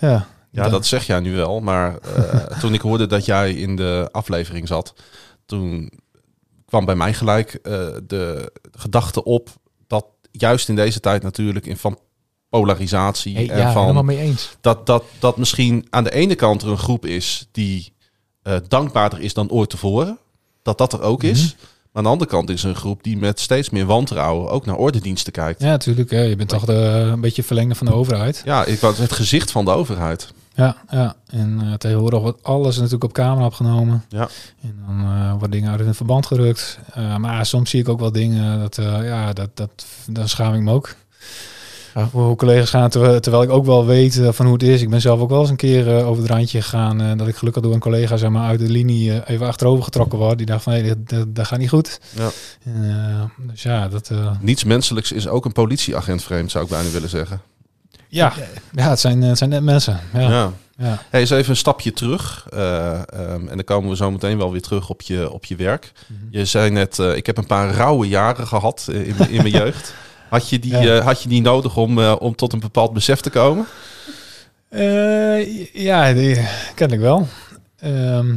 ja. 0.00 0.26
Ja, 0.50 0.68
dat 0.68 0.86
zeg 0.86 1.06
jij 1.06 1.20
nu 1.20 1.34
wel. 1.36 1.60
Maar 1.60 1.96
eh, 2.16 2.40
toen 2.60 2.74
ik 2.74 2.80
hoorde 2.80 3.06
dat 3.06 3.24
jij 3.24 3.52
in 3.52 3.76
de 3.76 4.08
aflevering 4.12 4.68
zat, 4.68 4.94
toen 5.46 5.90
kwam 6.66 6.84
bij 6.84 6.94
mij 6.94 7.14
gelijk 7.14 7.54
eh, 7.54 7.86
de 8.06 8.52
gedachte 8.72 9.24
op 9.24 9.48
dat 9.86 10.06
juist 10.30 10.68
in 10.68 10.76
deze 10.76 11.00
tijd 11.00 11.22
natuurlijk 11.22 11.66
in 11.66 11.76
van 11.76 11.98
polarisatie 12.48 13.34
Hey, 13.34 13.50
en 13.50 13.58
ja, 13.58 13.72
van 13.72 13.80
helemaal 13.82 14.02
mee 14.02 14.18
eens. 14.18 14.56
dat, 14.60 14.86
dat, 14.86 15.04
dat 15.18 15.36
misschien 15.36 15.86
aan 15.90 16.04
de 16.04 16.12
ene 16.12 16.34
kant 16.34 16.62
er 16.62 16.68
een 16.68 16.78
groep 16.78 17.06
is 17.06 17.48
die 17.52 17.92
eh, 18.42 18.56
dankbaarder 18.68 19.20
is 19.20 19.34
dan 19.34 19.50
ooit 19.50 19.70
tevoren. 19.70 20.18
Dat 20.62 20.78
dat 20.78 20.92
er 20.92 21.00
ook 21.02 21.22
is. 21.22 21.40
Mhm. 21.40 21.54
Maar 21.60 22.04
aan 22.04 22.10
de 22.10 22.18
andere 22.18 22.30
kant 22.30 22.50
is 22.50 22.62
er 22.62 22.68
een 22.68 22.76
groep 22.76 23.02
die 23.02 23.16
met 23.16 23.40
steeds 23.40 23.70
meer 23.70 23.86
wantrouwen 23.86 24.50
ook 24.50 24.66
naar 24.66 24.76
ordendiensten 24.76 25.32
kijkt. 25.32 25.60
Ja, 25.60 25.66
Ja, 25.66 25.72
natuurlijk. 25.72 26.10
Je 26.10 26.36
bent 26.36 26.48
toch 26.48 26.64
de, 26.64 26.72
een 27.12 27.20
beetje 27.20 27.42
verlengde 27.42 27.74
van 27.74 27.86
de 27.86 27.92
overheid. 27.92 28.42
ik 28.64 28.80
was 28.80 28.98
het 28.98 29.12
gezicht 29.12 29.50
van 29.50 29.64
de 29.64 29.70
overheid. 29.70 30.28
Ja, 30.56 30.76
ja. 30.90 31.14
En 31.26 31.60
eh, 31.62 31.72
tegenwoordig 31.74 32.20
wordt 32.20 32.42
alles 32.42 32.76
natuurlijk 32.76 33.04
op 33.04 33.12
camera 33.12 33.46
opgenomen. 33.46 34.04
Ja. 34.08 34.28
En 34.62 34.78
dan 34.86 35.00
eh 35.04 35.30
worden 35.30 35.50
dingen 35.50 35.70
uit 35.70 35.80
hun 35.80 35.94
verband 35.94 36.26
gerukt. 36.26 36.78
Eh, 36.94 37.16
maar 37.16 37.46
soms 37.46 37.70
zie 37.70 37.80
ik 37.80 37.88
ook 37.88 38.00
wel 38.00 38.12
dingen 38.12 38.58
dat, 38.58 38.76
ja, 39.02 39.32
dat, 39.32 39.50
dat, 39.54 39.86
dan 40.06 40.28
schaam 40.28 40.54
ik 40.54 40.60
me 40.60 40.72
ook. 40.72 40.94
Ja. 41.94 42.08
Voor 42.08 42.24
hoe 42.26 42.36
collega's 42.36 42.70
gaan, 42.70 42.90
terwijl, 42.90 43.20
terwijl 43.20 43.42
ik 43.42 43.50
ook 43.50 43.64
wel 43.66 43.86
weet 43.86 44.20
van 44.30 44.44
hoe 44.46 44.54
het 44.54 44.62
is. 44.62 44.82
Ik 44.82 44.90
ben 44.90 45.00
zelf 45.00 45.20
ook 45.20 45.28
wel 45.30 45.40
eens 45.40 45.50
een 45.50 45.56
keer 45.56 46.04
over 46.04 46.22
het 46.22 46.30
randje 46.32 46.62
gegaan. 46.62 47.16
dat 47.18 47.28
ik 47.28 47.36
gelukkig 47.36 47.62
door 47.62 47.74
een 47.74 47.80
collega 47.80 48.16
zeg 48.16 48.30
maar, 48.30 48.48
uit 48.48 48.58
de 48.58 48.68
linie 48.68 49.26
even 49.28 49.46
achterover 49.46 49.84
getrokken 49.84 50.18
word. 50.18 50.36
Die 50.38 50.46
dacht 50.46 50.62
van, 50.62 50.72
hé, 50.72 50.82
dit- 50.82 51.08
dit- 51.08 51.36
dat 51.36 51.46
gaat 51.46 51.58
niet 51.58 51.68
goed. 51.68 52.00
Ja. 52.14 52.30
Dus 53.38 53.62
ja, 53.62 53.88
dat... 53.88 54.10
Niets 54.40 54.64
menselijks 54.64 55.12
is 55.12 55.28
ook 55.28 55.44
een 55.44 55.52
politieagent 55.52 56.22
vreemd, 56.22 56.50
zou 56.50 56.64
ik 56.64 56.70
bijna 56.70 56.90
willen 56.90 57.08
zeggen. 57.08 57.40
Ja, 58.16 58.32
ja 58.72 58.88
het, 58.88 59.00
zijn, 59.00 59.22
eh, 59.22 59.28
het 59.28 59.38
zijn 59.38 59.50
net 59.50 59.62
mensen. 59.62 60.00
Ja, 60.12 60.20
ja. 60.20 60.52
Ja. 60.78 61.02
Hey, 61.10 61.20
eens 61.20 61.30
even 61.30 61.50
een 61.50 61.56
stapje 61.56 61.92
terug. 61.92 62.46
eh, 62.52 62.92
ehm, 62.92 63.48
en 63.48 63.54
dan 63.54 63.64
komen 63.64 63.90
we 63.90 63.96
zo 63.96 64.10
meteen 64.10 64.38
wel 64.38 64.52
weer 64.52 64.60
terug 64.62 64.88
op 64.90 65.02
je, 65.02 65.30
op 65.30 65.44
je 65.44 65.56
werk. 65.56 65.92
Je 66.30 66.44
zei 66.44 66.70
net, 66.70 66.98
eh, 66.98 67.16
ik 67.16 67.26
heb 67.26 67.36
een 67.36 67.46
paar 67.46 67.70
rauwe 67.74 68.08
jaren 68.08 68.46
gehad 68.46 68.86
eh, 68.90 69.06
in, 69.08 69.14
mijn- 69.18 69.30
in 69.30 69.36
mijn 69.42 69.54
jeugd. 69.64 69.94
Had 70.28 70.48
je 70.48 70.58
die, 70.58 70.76
Ja. 70.78 70.96
eh, 70.98 71.04
had 71.04 71.22
je 71.22 71.28
die 71.28 71.40
nodig 71.42 71.76
om, 71.76 71.98
eh, 72.00 72.14
om 72.18 72.34
tot 72.36 72.52
een 72.52 72.60
bepaald 72.60 72.92
besef 72.92 73.20
te 73.20 73.30
komen? 73.30 73.66
Eh, 74.68 75.64
ja, 75.74 76.12
die 76.12 76.46
ken 76.74 76.90
ik 76.90 77.00
wel. 77.00 77.28
Ehm, 77.78 78.34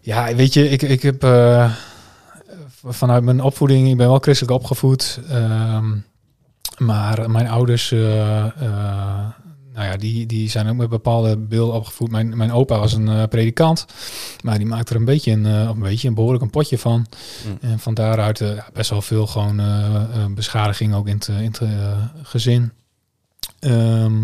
ja, 0.00 0.34
weet 0.34 0.54
je, 0.54 0.68
ik, 0.68 0.82
ik 0.82 1.02
heb 1.02 1.24
eh, 1.24 1.72
vanuit 2.84 3.22
mijn 3.24 3.40
opvoeding, 3.42 3.88
ik 3.90 3.96
ben 3.96 4.08
wel 4.08 4.18
christelijk 4.18 4.54
opgevoed. 4.54 5.20
ehm, 5.28 5.90
maar 6.80 7.30
mijn 7.30 7.48
ouders, 7.48 7.92
eh, 7.92 8.44
eh, 8.44 8.52
nou 9.72 9.86
ja, 9.86 9.96
die, 9.96 10.26
die 10.26 10.50
zijn 10.50 10.68
ook 10.68 10.76
met 10.76 10.88
bepaalde 10.88 11.36
beelden 11.36 11.74
opgevoed. 11.74 12.10
Mijn, 12.10 12.36
mijn 12.36 12.52
opa 12.52 12.78
was 12.78 12.92
een 12.92 13.08
eh, 13.08 13.24
predikant, 13.28 13.86
maar 14.42 14.58
die 14.58 14.66
maakte 14.66 14.92
er 14.94 14.98
een 14.98 15.04
beetje 15.04 15.32
een, 15.32 15.44
een 15.44 15.78
beetje 15.78 16.08
een 16.08 16.14
behoorlijk 16.14 16.42
een 16.42 16.50
potje 16.50 16.78
van. 16.78 17.06
Mm. 17.46 17.70
En 17.70 17.78
van 17.78 17.94
daaruit 17.94 18.42
best 18.72 18.90
wel 18.90 19.02
veel 19.02 19.26
gewoon 19.26 19.60
beschadiging 20.34 20.94
ook 20.94 21.08
in 21.08 21.14
het, 21.14 21.28
in 21.28 21.54
het 21.58 21.60
gezin. 22.22 22.72
Ehm, 23.58 24.22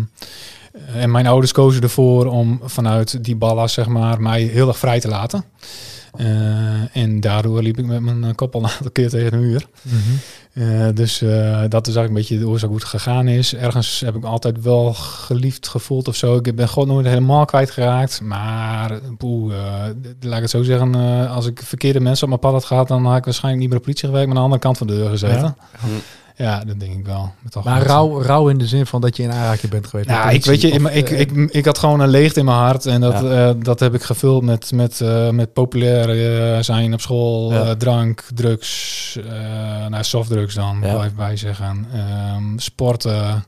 en 0.95 1.11
mijn 1.11 1.27
ouders 1.27 1.51
kozen 1.51 1.81
ervoor 1.81 2.25
om 2.25 2.59
vanuit 2.63 3.23
die 3.23 3.35
ballast, 3.35 3.73
zeg 3.73 3.87
maar, 3.87 4.21
mij 4.21 4.41
heel 4.41 4.67
erg 4.67 4.77
vrij 4.77 4.99
te 4.99 5.07
laten. 5.07 5.43
Eh, 6.17 6.95
en 6.95 7.19
daardoor 7.19 7.61
liep 7.61 7.77
ik 7.77 7.85
met 7.85 8.01
mijn 8.01 8.23
eh, 8.23 8.29
kop 8.35 8.55
al 8.55 8.63
een 8.63 8.69
aantal 8.69 8.91
keer 8.91 9.09
tegen 9.09 9.31
de 9.31 9.37
muur. 9.37 9.65
Eh, 10.53 10.87
dus 10.93 11.21
eh, 11.21 11.29
dat 11.69 11.87
is 11.87 11.95
eigenlijk 11.95 12.07
een 12.07 12.13
beetje 12.13 12.39
de 12.39 12.47
oorzaak 12.47 12.69
hoe 12.69 12.79
het 12.79 12.87
gegaan 12.87 13.27
is. 13.27 13.55
Ergens 13.55 13.99
heb 14.05 14.15
ik 14.15 14.21
me 14.21 14.27
altijd 14.27 14.61
wel 14.61 14.93
geliefd 14.93 15.67
gevoeld 15.67 16.07
of 16.07 16.15
zo. 16.15 16.35
Ik 16.35 16.55
ben 16.55 16.67
God 16.69 16.87
nooit 16.87 17.05
helemaal 17.05 17.45
kwijtgeraakt. 17.45 18.21
Maar 18.21 18.99
poeh, 19.17 19.53
eh, 19.53 19.59
laat 20.19 20.35
ik 20.35 20.41
het 20.41 20.49
zo 20.49 20.63
zeggen. 20.63 20.95
eh, 20.95 21.35
als 21.35 21.45
ik 21.45 21.61
verkeerde 21.63 21.99
mensen 21.99 22.23
op 22.23 22.29
mijn 22.29 22.39
pad 22.41 22.51
had 22.51 22.65
gehad... 22.65 22.87
dan 22.87 23.05
had 23.05 23.17
ik 23.17 23.25
waarschijnlijk 23.25 23.61
niet 23.61 23.69
bij 23.69 23.77
de 23.79 23.83
politie 23.85 24.07
gewerkt... 24.07 24.27
maar 24.27 24.37
aan 24.37 24.43
de 24.43 24.53
andere 24.53 24.65
kant 24.67 24.77
van 24.77 24.87
de 24.87 24.95
deur 24.95 25.09
gezeten. 25.09 25.55
Ja. 25.81 25.87
Ja, 26.37 26.63
dat 26.63 26.79
denk 26.79 26.93
ik 26.93 27.05
wel. 27.05 27.33
Maar 27.63 27.79
goed. 27.79 27.87
rouw, 27.89 28.21
rouw 28.21 28.49
in 28.49 28.57
de 28.57 28.67
zin 28.67 28.85
van 28.85 29.01
dat 29.01 29.17
je 29.17 29.23
in 29.23 29.31
aanraking 29.31 29.71
bent 29.71 29.87
geweest. 29.87 30.09
met 30.09 30.17
Nou, 30.17 30.33
ik 30.33 30.45
weet 30.45 30.61
je, 30.61 30.67
ik, 30.69 31.09
eh, 31.09 31.19
ik, 31.19 31.31
ik 31.31 31.65
had 31.65 31.77
gewoon 31.77 31.99
een 31.99 32.09
leegte 32.09 32.39
in 32.39 32.45
mijn 32.45 32.57
hart 32.57 32.85
en 32.85 33.01
dat, 33.01 33.21
Ja. 33.21 33.47
eh, 33.49 33.55
dat 33.59 33.79
heb 33.79 33.93
ik 33.93 34.03
gevuld 34.03 34.43
met, 34.43 34.71
met, 34.71 35.01
eh, 35.01 35.29
met 35.29 35.53
populair 35.53 36.63
zijn 36.63 36.93
op 36.93 37.01
school, 37.01 37.53
Ja. 37.53 37.75
drank, 37.75 38.23
drugs, 38.33 39.19
nou, 39.89 40.03
softdrugs 40.03 40.55
dan, 40.55 40.79
Ja. 40.81 41.03
even 41.03 41.15
bij 41.15 41.37
zeggen, 41.37 41.85
Ehm, 41.93 42.57
sporten, 42.57 43.43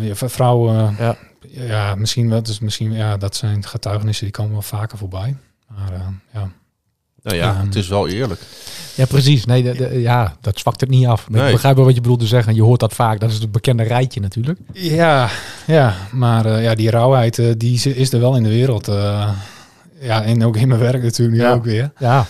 ja, 0.00 0.14
v- 0.14 0.32
vrouwen, 0.32 0.96
Ja. 0.98 1.16
ja, 1.50 1.94
misschien 1.94 2.28
wel, 2.30 2.42
dus 2.42 2.58
misschien, 2.58 2.92
ja, 2.92 3.16
dat 3.16 3.36
zijn 3.36 3.66
getuigenissen 3.66 4.24
die 4.24 4.34
komen 4.34 4.52
wel 4.52 4.62
vaker 4.62 4.98
voorbij. 4.98 5.36
Maar 5.68 5.92
ja. 6.32 6.48
Nou 7.24 7.36
ja, 7.36 7.54
Ehm. 7.54 7.64
het 7.66 7.74
is 7.76 7.88
wel 7.88 8.08
eerlijk. 8.08 8.40
Ja, 8.94 9.04
precies. 9.06 9.44
Nee, 9.44 9.62
de, 9.62 9.72
de- 9.74 10.00
ja, 10.00 10.36
dat 10.40 10.58
zwakt 10.58 10.80
het 10.80 10.90
niet 10.90 11.06
af. 11.06 11.30
Nee. 11.30 11.46
Ik 11.46 11.52
begrijp 11.52 11.76
wel 11.76 11.84
wat 11.84 11.94
je 11.94 12.00
bedoelt 12.00 12.20
te 12.20 12.26
zeggen. 12.26 12.54
Je 12.54 12.62
hoort 12.62 12.80
dat 12.80 12.92
vaak. 12.92 13.20
Dat 13.20 13.30
is 13.30 13.38
het 13.38 13.52
bekende 13.52 13.82
rijtje 13.82 14.20
natuurlijk. 14.20 14.58
Ja, 14.72 15.28
ja 15.66 15.94
maar 16.12 16.46
eh, 16.46 16.62
ja, 16.62 16.74
die 16.74 16.90
rauwheid 16.90 17.38
eh, 17.38 17.46
die 17.56 17.80
is- 17.94 18.12
er 18.12 18.20
wel 18.20 18.36
in 18.36 18.42
de 18.42 18.48
wereld. 18.48 18.88
eh. 18.88 19.28
ja, 20.00 20.22
en 20.22 20.44
ook 20.44 20.56
in 20.56 20.68
mijn 20.68 20.80
werk 20.80 21.02
natuurlijk 21.02 21.36
nu 21.38 21.42
Ja. 21.44 21.52
ook 21.52 21.64
weer. 21.64 21.90
Ja, 21.98 22.26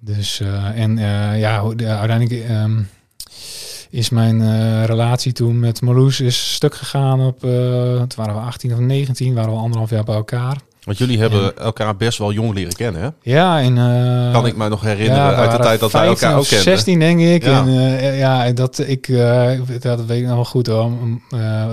Dus 0.00 0.40
eh, 0.40 0.78
en 0.80 0.98
eh, 0.98 1.38
ja, 1.40 1.60
uiteindelijk 1.76 2.48
ehm, 2.48 2.80
is 3.90 4.10
mijn 4.10 4.40
eh, 4.42 4.84
relatie 4.84 5.32
toen 5.32 5.58
met 5.58 5.80
Marloes 5.80 6.20
is 6.20 6.52
stuk 6.54 6.74
gegaan 6.74 7.20
op, 7.20 7.44
eh, 7.44 7.50
toen 7.96 8.08
waren 8.16 8.34
we 8.34 8.40
18 8.40 8.72
of 8.72 8.78
19, 8.78 9.34
waren 9.34 9.50
we 9.52 9.58
anderhalf 9.58 9.90
jaar 9.90 10.04
bij 10.04 10.14
elkaar. 10.14 10.56
Want 10.82 10.98
jullie 10.98 11.18
hebben 11.18 11.56
elkaar 11.58 11.96
best 11.96 12.18
wel 12.18 12.32
jong 12.32 12.54
leren 12.54 12.72
kennen, 12.72 13.02
hè? 13.02 13.08
Ja, 13.22 13.60
en 13.60 13.78
eh, 13.78 14.32
Kan 14.32 14.46
ik 14.46 14.56
me 14.56 14.68
nog 14.68 14.80
herinneren 14.80 15.16
ja, 15.24 15.34
uit 15.34 15.50
de 15.50 15.58
tijd 15.58 15.80
dat 15.80 15.92
wij 15.92 16.04
15 16.04 16.26
elkaar 16.26 16.38
ook 16.40 16.46
kenden. 16.46 16.64
16 16.64 16.98
denk 16.98 17.20
ik. 17.20 17.44
Ja. 17.44 17.60
En 17.60 17.68
eh, 17.68 18.18
ja, 18.18 18.50
dat 18.52 18.78
ik, 18.78 19.08
eh, 19.08 19.50
dat 19.80 20.04
weet 20.04 20.20
ik 20.20 20.26
nog 20.26 20.34
wel 20.34 20.44
goed 20.44 20.66
hoor. 20.66 20.90
Mm, 20.90 21.22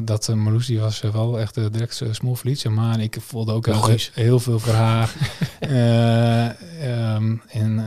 dat 0.03 0.27
uh, 0.29 0.35
Marloes 0.35 0.65
die 0.65 0.79
was 0.79 1.01
wel 1.13 1.39
echt 1.39 1.57
uh, 1.57 1.65
direct 1.71 1.99
uh, 2.03 2.09
smoel 2.11 2.35
verliefd. 2.35 2.59
zeg 2.59 2.71
maar 2.71 2.99
ik 2.99 3.17
voelde 3.27 3.53
ook 3.53 3.65
heel, 3.65 3.95
heel 4.13 4.39
veel 4.39 4.59
voor 4.59 4.73
haar. 4.73 5.09
Eh, 5.59 6.45
ehm, 6.45 7.35
en 7.51 7.83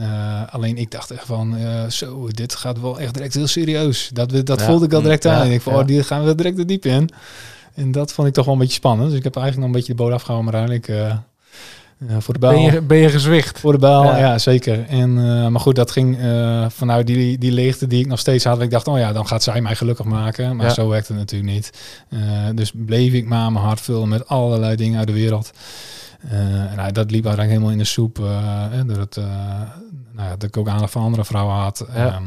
alleen 0.51 0.77
ik 0.77 0.91
dacht 0.91 1.11
echt 1.11 1.27
van, 1.27 1.57
zo, 1.89 2.29
dit 2.29 2.55
gaat 2.55 2.81
wel 2.81 3.01
echt 3.01 3.15
direct 3.15 3.35
heel 3.35 3.47
serieus. 3.47 4.11
Dat, 4.13 4.31
we- 4.31 4.43
dat 4.43 4.61
Ja. 4.61 4.67
voelde 4.67 4.85
ik 4.85 4.93
al 4.93 5.03
direct 5.03 5.27
aan. 5.27 5.37
Ja, 5.39 5.45
En 5.45 5.51
ik 5.51 5.61
van, 5.61 5.75
oh, 5.75 5.87
die 5.87 6.03
gaan 6.03 6.25
we 6.25 6.35
direct 6.35 6.57
de 6.57 6.65
diep 6.65 6.85
in. 6.85 7.11
En 7.75 7.93
dat 7.93 8.13
vond 8.13 8.29
ik 8.29 8.35
toch 8.35 8.45
wel 8.45 8.55
een 8.55 8.61
beetje 8.61 8.75
spannend. 8.75 9.09
Dus 9.09 9.19
ik 9.19 9.25
heb 9.25 9.37
eigenlijk 9.37 9.67
nog 9.67 9.75
een 9.75 9.81
beetje 9.81 9.97
de 9.97 10.03
boot 10.03 10.13
afgehouden, 10.13 10.53
maar 10.53 10.61
uiteindelijk 10.61 11.01
eh, 11.11 11.17
eh, 12.09 12.17
voor 12.21 12.35
de 12.35 12.41
bal. 12.41 12.51
ben 12.53 12.61
je, 12.63 12.81
ben 12.83 12.99
je 12.99 13.09
gezwicht? 13.09 13.59
Voor 13.59 13.73
de 13.73 13.79
bal, 13.79 14.05
ja, 14.05 14.17
Ja. 14.19 14.39
zeker. 14.39 14.87
En, 14.89 15.19
eh, 15.19 15.47
maar 15.49 15.61
goed, 15.61 15.75
dat 15.77 15.91
ging 15.91 16.19
eh, 16.19 16.67
vanuit 16.69 17.07
die, 17.07 17.39
die 17.39 17.53
leegte 17.53 17.87
die 17.87 18.01
ik 18.01 18.07
nog 18.07 18.19
steeds 18.19 18.45
had. 18.45 18.61
Ik 18.61 18.71
dacht, 18.71 18.89
oh 18.89 18.99
ja, 18.99 19.13
dan 19.13 19.27
gaat 19.27 19.43
zij 19.43 19.61
mij 19.61 19.75
gelukkig 19.77 20.07
maken. 20.07 20.57
Maar 20.57 20.67
Ja. 20.67 20.73
zo 20.73 20.89
werkt 20.89 21.09
het 21.09 21.17
natuurlijk 21.17 21.53
niet. 21.53 21.71
Dus 22.55 22.73
bleef 22.75 23.13
ik 23.13 23.27
maar 23.27 23.53
mijn 23.53 23.65
hart 23.65 23.81
vullen 23.81 24.09
met 24.09 24.29
allerlei 24.29 24.77
dingen 24.77 24.99
uit 24.99 25.07
de 25.07 25.13
wereld. 25.13 25.51
En 26.29 26.73
nou, 26.77 26.93
dat 26.93 27.11
liep 27.11 27.27
uiteindelijk 27.27 27.49
helemaal 27.51 27.71
in 27.71 27.79
de 27.79 27.85
soep. 27.85 28.17
hè, 28.71 28.85
door 28.85 28.99
het, 28.99 29.17
nou 30.13 30.29
ja, 30.29 30.31
dat 30.31 30.43
ik 30.43 30.57
ook 30.57 30.69
aandacht 30.69 30.93
van 30.93 31.03
andere 31.03 31.25
vrouwen 31.25 31.55
had. 31.55 31.87
Ja. 31.95 32.21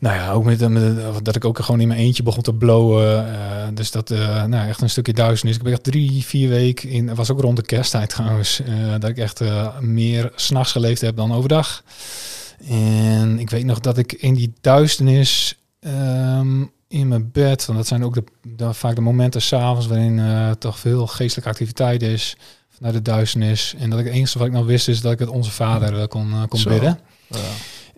Nou 0.00 0.16
ja, 0.16 0.30
ook 0.32 0.44
met, 0.44 0.68
met 0.68 1.24
dat 1.24 1.36
ik 1.36 1.44
ook 1.44 1.58
gewoon 1.58 1.80
in 1.80 1.88
mijn 1.88 2.00
eentje 2.00 2.22
begon 2.22 2.42
te 2.42 2.54
blowen. 2.54 3.26
eh, 3.34 3.68
dus 3.74 3.90
dat, 3.90 4.10
eh, 4.10 4.44
nou 4.44 4.68
echt 4.68 4.80
een 4.80 4.90
stukje 4.90 5.12
duisternis. 5.12 5.56
Ik 5.56 5.62
heb 5.62 5.72
echt 5.72 5.84
drie, 5.84 6.24
vier 6.24 6.48
weken 6.48 6.88
in. 6.88 7.08
Het 7.08 7.16
was 7.16 7.30
ook 7.30 7.40
rond 7.40 7.56
de 7.56 7.62
kersttijd 7.62 8.08
trouwens. 8.10 8.60
eh, 8.60 8.90
dat 8.98 9.10
ik 9.10 9.18
echt 9.18 9.40
meer 9.80 10.32
s'nachts 10.34 10.72
geleefd 10.72 11.00
heb 11.00 11.16
dan 11.16 11.32
overdag. 11.32 11.82
En 12.68 13.38
ik 13.38 13.50
weet 13.50 13.64
nog 13.64 13.80
dat 13.80 13.98
ik 13.98 14.12
in 14.12 14.34
die 14.34 14.52
duisternis 14.60 15.58
ehm, 15.80 16.64
in 16.88 17.08
mijn 17.08 17.30
bed, 17.32 17.64
want 17.66 17.78
dat 17.78 17.86
zijn 17.88 18.04
ook 18.04 18.14
de, 18.14 18.24
de, 18.42 18.72
vaak 18.74 18.94
de 18.94 19.00
momenten 19.00 19.42
s'avonds 19.42 19.86
waarin 19.86 20.20
toch 20.58 20.78
veel 20.78 21.06
geestelijke 21.06 21.50
activiteit 21.50 22.02
is 22.02 22.36
vanuit 22.76 22.94
de 22.94 23.02
duisternis. 23.02 23.74
En 23.78 23.90
dat 23.90 23.98
ik 23.98 24.04
het 24.04 24.14
enige 24.14 24.38
wat 24.38 24.46
ik 24.46 24.52
nog 24.52 24.66
wist 24.66 24.88
is 24.88 25.00
dat 25.00 25.12
ik 25.12 25.18
het 25.18 25.28
onze 25.28 25.50
vader 25.50 26.08
kon, 26.08 26.32
kon 26.48 26.58
Zo. 26.58 26.68
bidden. 26.68 26.98
Ja. 27.26 27.38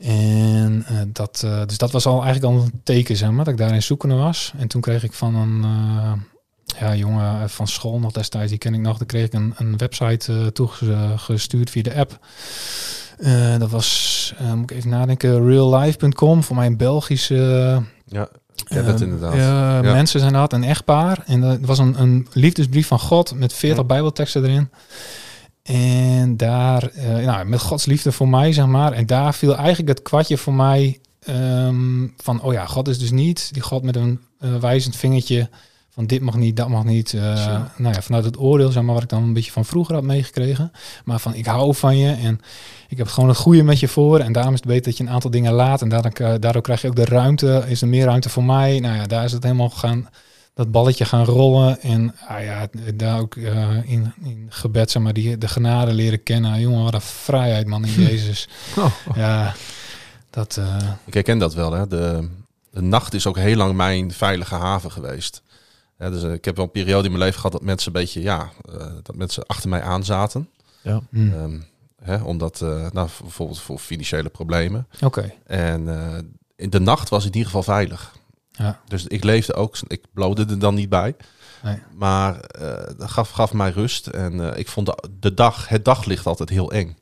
En 0.00 0.86
uh, 0.90 0.98
dat, 1.06 1.42
uh, 1.44 1.60
dus 1.66 1.78
dat 1.78 1.90
was 1.90 2.06
al 2.06 2.22
eigenlijk 2.24 2.54
al 2.54 2.60
een 2.62 2.80
teken, 2.84 3.16
zeg 3.16 3.30
maar, 3.30 3.44
dat 3.44 3.52
ik 3.54 3.58
daarin 3.60 3.82
zoekende 3.82 4.14
was. 4.14 4.52
En 4.58 4.68
toen 4.68 4.80
kreeg 4.80 5.02
ik 5.02 5.12
van 5.12 5.34
een 5.34 5.62
uh, 5.64 6.12
ja, 6.80 6.94
jongen 6.94 7.50
van 7.50 7.66
school 7.68 7.98
nog 7.98 8.12
destijds, 8.12 8.50
die 8.50 8.58
ken 8.58 8.74
ik 8.74 8.80
nog. 8.80 8.98
Dan 8.98 9.06
kreeg 9.06 9.24
ik 9.24 9.32
een, 9.32 9.54
een 9.56 9.76
website 9.76 10.32
eh, 10.32 10.46
toegestuurd 10.46 11.70
via 11.70 11.82
de 11.82 11.94
app. 11.94 12.18
Eh, 13.18 13.58
dat 13.58 13.70
was, 13.70 14.34
eh, 14.38 14.52
moet 14.52 14.70
ik 14.70 14.76
even 14.76 14.90
nadenken, 14.90 15.46
reallife.com. 15.46 16.42
Voor 16.42 16.56
mij 16.56 16.66
een 16.66 16.76
Belgische 16.76 17.34
Ja, 18.06 18.28
ken 18.64 18.84
dat 18.84 18.94
eh, 19.00 19.06
inderdaad. 19.06 19.32
eh, 19.32 19.38
Ja. 19.38 19.80
Mensen 19.82 20.20
zijn 20.20 20.32
dat, 20.32 20.52
een 20.52 20.64
echtpaar. 20.64 21.22
En 21.26 21.40
dat 21.40 21.58
was 21.60 21.78
een, 21.78 22.00
een 22.00 22.26
liefdesbrief 22.32 22.86
van 22.86 22.98
God 23.00 23.34
met 23.34 23.52
40 23.52 23.78
Ja. 23.78 23.84
bijbelteksten 23.84 24.44
erin. 24.44 24.70
En 25.62 26.36
daar, 26.36 26.82
eh, 26.88 27.16
nou, 27.26 27.44
met 27.44 27.60
Gods 27.60 27.86
liefde 27.86 28.12
voor 28.12 28.28
mij, 28.28 28.52
zeg 28.52 28.66
maar. 28.66 28.92
En 28.92 29.06
daar 29.06 29.34
viel 29.34 29.56
eigenlijk 29.56 29.88
het 29.88 30.02
kwartje 30.02 30.36
voor 30.36 30.54
mij 30.54 30.98
ehm, 31.20 32.06
van, 32.16 32.42
oh 32.42 32.52
ja, 32.52 32.66
God 32.66 32.88
is 32.88 32.98
dus 32.98 33.10
niet 33.10 33.48
die 33.52 33.62
God 33.62 33.82
met 33.82 33.96
een 33.96 34.20
eh, 34.38 34.56
wijzend 34.56 34.96
vingertje 34.96 35.48
van 35.90 36.06
dit 36.06 36.20
mag 36.20 36.36
niet, 36.36 36.56
dat 36.56 36.68
mag 36.68 36.84
niet. 36.84 37.14
eh, 37.14 37.60
nou 37.76 37.94
ja, 37.94 38.02
vanuit 38.02 38.24
het 38.24 38.38
oordeel, 38.38 38.70
zeg 38.70 38.82
maar, 38.82 38.94
wat 38.94 39.02
ik 39.02 39.08
dan 39.08 39.22
een 39.22 39.32
beetje 39.32 39.52
van 39.52 39.64
vroeger 39.64 39.94
had 39.94 40.04
meegekregen. 40.04 40.72
Maar 41.04 41.18
van, 41.18 41.34
ik 41.34 41.46
hou 41.46 41.74
van 41.74 41.96
je 41.96 42.12
en 42.12 42.40
ik 42.88 42.98
heb 42.98 43.06
gewoon 43.06 43.28
het 43.28 43.38
goede 43.38 43.62
met 43.62 43.80
je 43.80 43.88
voor. 43.88 44.18
En 44.18 44.32
daarom 44.32 44.52
is 44.54 44.60
het 44.60 44.68
beter 44.68 44.84
dat 44.84 44.96
je 44.96 45.04
een 45.04 45.10
aantal 45.10 45.30
dingen 45.30 45.52
laat. 45.52 45.82
En 45.82 45.88
daardoor, 45.88 46.40
daardoor 46.40 46.62
krijg 46.62 46.82
je 46.82 46.88
ook 46.88 46.96
de 46.96 47.04
ruimte, 47.04 47.64
is 47.66 47.82
er 47.82 47.88
meer 47.88 48.04
ruimte 48.04 48.28
voor 48.28 48.44
mij. 48.44 48.80
Nou 48.80 48.96
ja, 48.96 49.06
daar 49.06 49.24
is 49.24 49.32
het 49.32 49.42
helemaal 49.42 49.70
gaan, 49.70 50.08
dat 50.54 50.70
balletje 50.70 51.04
gaan 51.04 51.24
rollen. 51.24 51.80
En 51.80 52.14
ah 52.28 52.42
ja, 52.42 52.68
daar 52.94 53.20
ook 53.20 53.36
eh, 53.36 53.90
in, 53.90 54.12
in 54.22 54.46
gebed, 54.48 54.90
zeg 54.90 55.02
maar, 55.02 55.12
die, 55.12 55.38
de 55.38 55.48
genade 55.48 55.92
leren 55.92 56.22
kennen. 56.22 56.60
Jongen, 56.60 56.84
wat 56.84 56.94
een 56.94 57.00
vrijheid, 57.00 57.66
man, 57.66 57.84
in 57.84 57.92
Jezus. 58.08 58.48
Oh. 58.76 58.92
Ja, 59.14 59.54
dat... 60.30 60.56
eh, 60.56 60.76
Ik 61.04 61.14
herken 61.14 61.38
dat 61.38 61.54
wel. 61.54 61.72
Hè. 61.72 61.86
De, 61.86 62.28
de 62.70 62.82
nacht 62.82 63.14
is 63.14 63.26
ook 63.26 63.36
heel 63.36 63.56
lang 63.56 63.74
mijn 63.74 64.12
veilige 64.12 64.54
haven 64.54 64.92
geweest. 64.92 65.42
Hè, 65.96 66.10
dus, 66.10 66.22
eh, 66.22 66.32
ik 66.32 66.44
heb 66.44 66.56
wel 66.56 66.64
een 66.64 66.70
periode 66.70 67.04
in 67.04 67.10
mijn 67.12 67.22
leven 67.24 67.36
gehad 67.40 67.52
dat 67.52 67.62
mensen 67.62 67.86
een 67.94 68.00
beetje, 68.00 68.22
ja, 68.22 68.50
eh, 68.72 68.86
dat 69.02 69.16
mensen 69.16 69.46
achter 69.46 69.68
mij 69.68 69.82
aan 69.82 70.04
zaten. 70.04 70.48
Ja. 70.82 71.00
hm, 71.10 71.32
Ehm, 71.32 71.58
hè, 72.02 72.16
omdat, 72.22 72.60
eh, 72.60 72.90
nou, 72.92 73.08
bijvoorbeeld 73.22 73.60
voor 73.60 73.78
financiële 73.78 74.28
problemen. 74.28 74.86
Oké, 75.00 75.32
En 75.46 75.88
eh, 75.88 76.18
in 76.56 76.70
de 76.70 76.80
nacht 76.80 77.08
was 77.08 77.20
ik 77.24 77.28
in 77.30 77.36
ieder 77.36 77.46
geval 77.52 77.74
veilig. 77.74 78.12
Ja. 78.50 78.80
Dus 78.88 79.06
ik 79.06 79.24
leefde 79.24 79.54
ook, 79.54 79.76
ik 79.86 80.04
blode 80.12 80.46
er 80.48 80.58
dan 80.58 80.74
niet 80.74 80.88
bij. 80.88 81.14
Nee. 81.62 81.78
Maar 81.96 82.40
eh, 82.40 82.94
dat 82.98 83.10
gaf, 83.10 83.30
gaf 83.30 83.52
mij 83.52 83.70
rust. 83.70 84.06
En 84.06 84.52
eh, 84.52 84.58
ik 84.58 84.68
vond 84.68 84.86
de, 84.86 85.08
de 85.20 85.34
dag, 85.34 85.68
het 85.68 85.84
daglicht 85.84 86.26
altijd 86.26 86.48
heel 86.48 86.72
eng. 86.72 86.96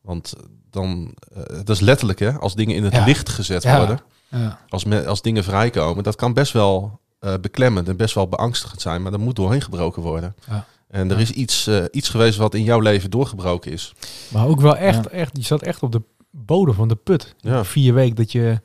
Want 0.00 0.34
dan, 0.70 1.14
eh 1.34 1.42
dat 1.56 1.68
is 1.68 1.80
letterlijk 1.80 2.18
hè, 2.18 2.32
als 2.38 2.54
dingen 2.54 2.76
in 2.76 2.84
het 2.84 2.92
Ja. 2.94 3.04
licht 3.04 3.28
gezet 3.28 3.62
Ja. 3.62 3.76
worden. 3.78 4.00
Ja, 4.28 4.58
Als, 4.68 4.84
me, 4.84 5.06
als 5.06 5.22
dingen 5.22 5.44
vrijkomen, 5.44 6.04
dat 6.04 6.16
kan 6.16 6.34
best 6.34 6.52
wel 6.52 7.00
eh, 7.18 7.34
beklemmend 7.40 7.88
en 7.88 7.96
best 7.96 8.14
wel 8.14 8.28
beangstigend 8.28 8.80
zijn. 8.80 9.02
Maar 9.02 9.10
dat 9.10 9.20
moet 9.20 9.36
doorheen 9.36 9.60
gebroken 9.62 10.02
worden. 10.02 10.34
Ja. 10.48 10.64
En 10.88 11.10
er 11.10 11.16
Ja. 11.16 11.22
is 11.22 11.30
iets, 11.30 11.66
eh, 11.66 11.84
iets 11.90 12.08
geweest 12.08 12.38
wat 12.38 12.54
in 12.54 12.62
jouw 12.64 12.80
leven 12.80 13.10
doorgebroken 13.10 13.72
is. 13.72 13.94
Maar 14.28 14.46
ook 14.46 14.60
wel 14.60 14.76
echt, 14.76 15.06
echt, 15.06 15.36
je 15.36 15.42
zat 15.42 15.62
echt 15.62 15.82
op 15.82 15.92
de 15.92 16.02
bodem 16.30 16.74
van 16.74 16.88
de 16.88 16.96
put. 16.96 17.34
Ja. 17.38 17.64
Vier 17.64 17.94
weken 17.94 18.16
dat 18.16 18.32
je, 18.32 18.60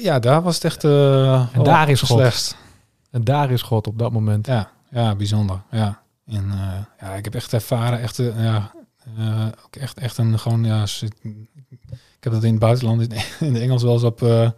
ja 0.00 0.18
daar 0.18 0.42
was 0.42 0.54
het 0.54 0.64
echt... 0.64 0.84
eh, 0.84 1.54
En 1.56 1.62
daar 1.62 1.88
is 1.88 2.00
het 2.00 2.08
God. 2.10 2.18
slechtst. 2.18 2.56
en 3.10 3.24
daar 3.24 3.50
is 3.50 3.62
God 3.62 3.86
op 3.86 3.98
dat 3.98 4.12
moment. 4.12 4.46
Ja, 4.46 4.70
ja, 4.90 5.14
bijzonder. 5.14 5.60
Ja. 5.70 6.02
En 6.26 6.50
eh, 6.50 7.06
ja, 7.08 7.14
ik 7.14 7.24
heb 7.24 7.34
echt 7.34 7.52
ervaren, 7.52 8.00
echt, 8.00 8.18
eh, 8.18 8.42
ja, 8.44 8.70
eh, 9.18 9.46
ook 9.64 9.76
echt, 9.76 9.98
echt 9.98 10.18
een 10.18 10.38
gewoon, 10.38 10.64
ja, 10.64 10.82
ik 12.18 12.30
heb 12.30 12.32
dat 12.32 12.44
in 12.44 12.50
het 12.50 12.58
buitenland 12.60 13.00
in, 13.12 13.12
het 13.52 13.58
Engels 13.62 13.82
wel 13.82 13.92
eens 13.92 14.02
op 14.02 14.22
eh, 14.22 14.50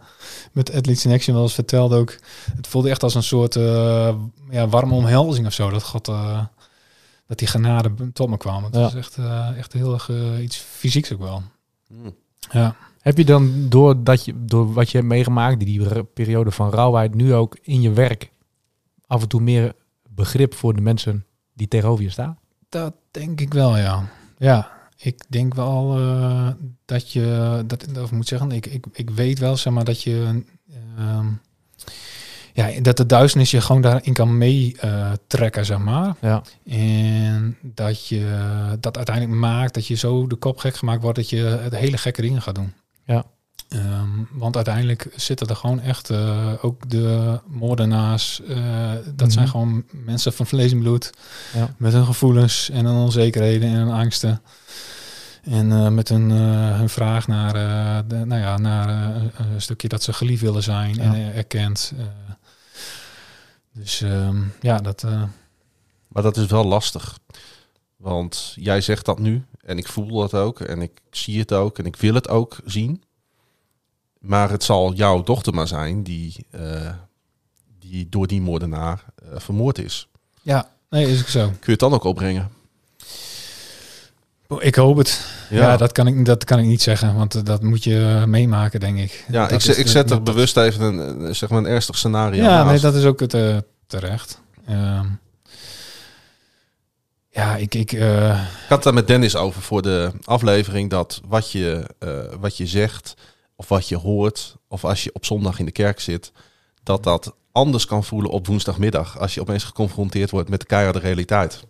met 0.51 0.69
Athletes 0.75 1.05
in 1.05 1.11
Action 1.11 1.33
wel 1.35 1.43
eens 1.43 1.53
verteld 1.53 1.91
ook. 1.93 2.15
Het 2.55 2.67
voelde 2.67 2.89
echt 2.89 3.03
als 3.03 3.15
een 3.15 3.23
soort 3.23 3.55
eh, 3.55 4.15
ja, 4.49 4.67
warme 4.67 4.93
omhelzing 4.93 5.45
of 5.47 5.53
zo, 5.53 5.69
dat 5.69 5.83
God, 5.83 6.07
eh, 6.07 6.43
dat 7.27 7.37
die 7.39 7.47
genade 7.47 8.11
tot 8.13 8.29
me 8.29 8.37
kwam. 8.37 8.63
Het 8.63 8.75
Ja. 8.75 8.81
was 8.81 8.95
echt, 8.95 9.17
eh, 9.17 9.57
echt 9.57 9.73
heel 9.73 9.93
erg 9.93 10.09
eh, 10.09 10.41
iets 10.43 10.57
fysieks 10.57 11.13
ook 11.13 11.19
wel. 11.21 11.43
Hmm. 11.87 12.15
Ja. 12.51 12.75
Heb 13.07 13.17
je 13.17 13.25
dan 13.25 13.69
door, 13.69 14.03
dat 14.03 14.25
je, 14.25 14.33
door 14.37 14.73
wat 14.73 14.89
je 14.89 14.97
hebt 14.97 15.09
meegemaakt, 15.09 15.59
die, 15.59 16.03
periode 16.03 16.51
van 16.51 16.69
rouwheid, 16.69 17.15
nu 17.15 17.33
ook 17.33 17.57
in 17.61 17.81
je 17.81 17.91
werk 17.91 18.31
af 19.05 19.21
en 19.21 19.27
toe 19.27 19.41
meer 19.41 19.73
begrip 20.09 20.53
voor 20.53 20.73
de 20.73 20.81
mensen 20.81 21.25
die 21.53 21.67
tegenover 21.67 22.03
je 22.03 22.09
staan? 22.09 22.37
Dat 22.69 22.93
denk 23.11 23.41
ik 23.41 23.53
wel, 23.53 23.77
ja. 23.77 24.09
Ja, 24.37 24.71
ik 24.97 25.23
denk 25.27 25.53
wel 25.53 25.97
eh, 25.97 26.47
dat 26.85 27.11
je, 27.11 27.63
dat, 27.65 27.87
of 28.01 28.11
moet 28.11 28.27
zeggen, 28.27 28.51
ik, 28.51 28.65
ik, 28.65 28.85
ik 28.91 29.09
weet 29.09 29.39
wel, 29.39 29.57
zeg 29.57 29.73
maar, 29.73 29.85
dat 29.85 30.03
je, 30.03 30.43
ehm, 30.97 31.27
ja, 32.53 32.81
dat 32.81 32.97
de 32.97 33.05
duisternis 33.05 33.51
je 33.51 33.61
gewoon 33.61 33.81
daarin 33.81 34.13
kan 34.13 34.37
meetrekken, 34.37 35.65
zeg 35.65 35.77
maar. 35.77 36.15
Ja. 36.21 36.41
En 36.65 37.57
dat 37.61 38.07
je 38.07 38.75
dat 38.79 38.95
uiteindelijk 38.97 39.39
maakt 39.39 39.73
dat 39.73 39.87
je 39.87 39.95
zo 39.95 40.27
de 40.27 40.35
kop 40.35 40.57
gek 40.57 40.75
gemaakt 40.75 41.01
wordt 41.01 41.17
dat 41.17 41.29
je 41.29 41.37
het 41.37 41.75
hele 41.75 41.97
gekke 41.97 42.21
dingen 42.21 42.41
gaat 42.41 42.55
doen. 42.55 42.73
Ja. 43.07 43.25
Ehm, 43.69 44.09
want 44.31 44.55
uiteindelijk 44.55 45.07
zitten 45.15 45.47
er 45.47 45.55
gewoon 45.55 45.79
echt 45.79 46.09
eh, 46.09 46.53
ook 46.61 46.89
de 46.89 47.39
moordenaars. 47.47 48.41
eh, 48.41 48.91
dat 49.15 49.31
zijn 49.31 49.43
Mhm. 49.45 49.51
gewoon 49.53 49.83
mensen 49.91 50.33
van 50.33 50.45
vlees 50.47 50.71
en 50.71 50.79
bloed. 50.79 51.09
Ja. 51.53 51.73
Met 51.77 51.93
hun 51.93 52.05
gevoelens 52.05 52.69
en 52.69 52.85
hun 52.85 52.95
onzekerheden 52.95 53.69
en 53.69 53.75
hun 53.75 53.89
angsten. 53.91 54.41
En 55.43 55.71
eh, 55.71 55.87
met 55.89 56.09
hun, 56.09 56.31
eh, 56.31 56.77
hun 56.77 56.89
vraag 56.89 57.27
naar, 57.27 57.55
eh, 57.55 58.03
de, 58.07 58.25
nou 58.25 58.41
ja, 58.41 58.57
naar 58.57 58.89
eh, 59.15 59.21
een 59.53 59.61
stukje 59.61 59.87
dat 59.87 60.03
ze 60.03 60.13
geliefd 60.13 60.41
willen 60.41 60.63
zijn 60.63 60.95
Ja. 60.95 61.01
en 61.01 61.33
erkend. 61.35 61.93
eh. 61.97 62.03
dus 63.73 64.01
ehm, 64.01 64.37
ja, 64.61 64.77
dat. 64.77 65.03
eh, 65.03 65.23
Maar 66.07 66.23
dat 66.23 66.37
is 66.37 66.45
wel 66.45 66.65
lastig. 66.65 67.17
Want 67.95 68.53
jij 68.55 68.81
zegt 68.81 69.05
dat 69.05 69.19
nu 69.19 69.45
en 69.67 69.77
ik 69.77 69.87
voel 69.87 70.19
dat 70.19 70.33
ook 70.33 70.59
en 70.59 70.81
ik 70.81 70.91
zie 71.11 71.39
het 71.39 71.53
ook 71.53 71.79
en 71.79 71.85
ik 71.85 71.95
wil 71.95 72.13
het 72.13 72.29
ook 72.29 72.57
zien. 72.65 73.03
Maar 74.19 74.49
het 74.49 74.63
zal 74.63 74.93
jouw 74.93 75.23
dochter 75.23 75.53
maar 75.53 75.67
zijn 75.67 76.03
die, 76.03 76.45
eh, 76.51 76.89
die 77.79 78.09
door 78.09 78.27
die 78.27 78.41
moordenaar 78.41 79.03
eh, 79.15 79.39
vermoord 79.39 79.77
is. 79.77 80.07
ja, 80.41 80.69
nee, 80.89 81.11
is 81.11 81.19
ook 81.19 81.27
zo. 81.27 81.45
Kun 81.45 81.59
je 81.61 81.71
het 81.71 81.79
dan 81.79 81.93
ook 81.93 82.03
opbrengen? 82.03 82.49
Ik 84.59 84.75
hoop 84.75 84.97
het. 84.97 85.25
Ja, 85.49 85.57
Ja, 85.57 85.77
dat, 85.77 85.91
kan 85.91 86.07
ik, 86.07 86.25
dat 86.25 86.43
kan 86.43 86.59
ik 86.59 86.65
niet 86.65 86.81
zeggen, 86.81 87.15
want 87.15 87.35
eh, 87.35 87.43
dat 87.43 87.61
moet 87.63 87.83
je 87.83 88.23
meemaken, 88.27 88.79
denk 88.79 88.97
ik. 88.97 89.25
ja 89.27 89.47
Dat 89.47 89.67
ik, 89.67 89.75
ik 89.75 89.87
zet 89.87 90.11
er 90.11 90.23
bewust 90.23 90.57
even 90.57 90.83
een, 90.83 91.35
zeg 91.35 91.49
maar 91.49 91.59
een 91.59 91.67
ernstig 91.67 91.97
scenario 91.97 92.43
Ja, 92.43 92.63
nee, 92.63 92.79
dat 92.79 92.95
is 92.95 93.03
ook 93.03 93.19
het, 93.19 93.63
terecht. 93.87 94.41
Ehm, 94.65 95.05
ja, 97.37 97.55
ik... 97.55 97.75
ik 97.75 97.91
eh, 97.91 98.41
Ik 98.41 98.69
had 98.69 98.69
het 98.69 98.83
daar 98.83 98.93
met 98.93 99.07
Dennis 99.07 99.35
over 99.35 99.61
voor 99.61 99.81
de 99.81 100.11
aflevering 100.23 100.89
dat 100.89 101.21
wat 101.27 101.51
je, 101.51 101.89
eh, 101.99 102.33
wat 102.39 102.57
je 102.57 102.67
zegt 102.67 103.13
of 103.55 103.67
wat 103.67 103.87
je 103.87 103.95
hoort 103.95 104.55
of 104.67 104.85
als 104.85 105.03
je 105.03 105.13
op 105.13 105.25
zondag 105.25 105.59
in 105.59 105.65
de 105.65 105.71
kerk 105.71 105.99
zit, 105.99 106.31
dat 106.83 107.03
dat 107.03 107.35
anders 107.51 107.85
kan 107.85 108.03
voelen 108.03 108.31
op 108.31 108.47
woensdagmiddag 108.47 109.19
als 109.19 109.33
je 109.33 109.41
opeens 109.41 109.63
geconfronteerd 109.63 110.31
wordt 110.31 110.49
met 110.49 110.59
de 110.59 110.65
keiharde 110.65 110.99
realiteit. 110.99 111.63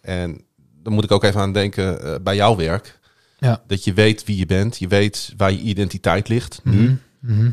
En 0.00 0.44
dan 0.82 0.92
moet 0.92 1.04
ik 1.04 1.12
ook 1.12 1.24
even 1.24 1.40
aan 1.40 1.52
denken 1.52 2.02
eh, 2.02 2.14
bij 2.22 2.36
jouw 2.36 2.56
werk. 2.56 2.98
Ja. 3.38 3.62
Dat 3.66 3.84
je 3.84 3.92
weet 3.92 4.24
wie 4.24 4.36
je 4.36 4.46
bent, 4.46 4.78
je 4.78 4.88
weet 4.88 5.32
waar 5.36 5.52
je 5.52 5.58
identiteit 5.58 6.28
ligt 6.28 6.60
nu. 6.64 7.00
mhm, 7.20 7.34
mhm. 7.34 7.50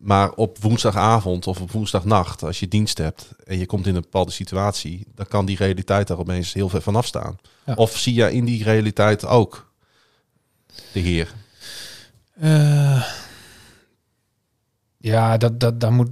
Maar 0.00 0.32
op 0.32 0.58
woensdagavond 0.58 1.46
of 1.46 1.60
op 1.60 1.70
woensdagnacht, 1.70 2.42
als 2.42 2.60
je 2.60 2.68
dienst 2.68 2.98
hebt 2.98 3.28
en 3.44 3.58
je 3.58 3.66
komt 3.66 3.86
in 3.86 3.94
een 3.94 4.02
bepaalde 4.02 4.30
situatie, 4.30 5.06
dan 5.14 5.26
kan 5.26 5.46
die 5.46 5.56
realiteit 5.56 6.06
daar 6.06 6.18
opeens 6.18 6.52
heel 6.52 6.68
ver 6.68 6.82
vanaf 6.82 7.06
staan. 7.06 7.38
Ja. 7.66 7.74
Of 7.74 7.98
zie 7.98 8.14
je 8.14 8.32
in 8.32 8.44
die 8.44 8.64
realiteit 8.64 9.26
ook 9.26 9.72
de 10.92 11.00
Heer? 11.00 11.34
Eh, 12.40 13.04
ja, 14.96 15.36
dat, 15.36 15.60
dat, 15.60 15.80
daar 15.80 15.92
moet... 15.92 16.10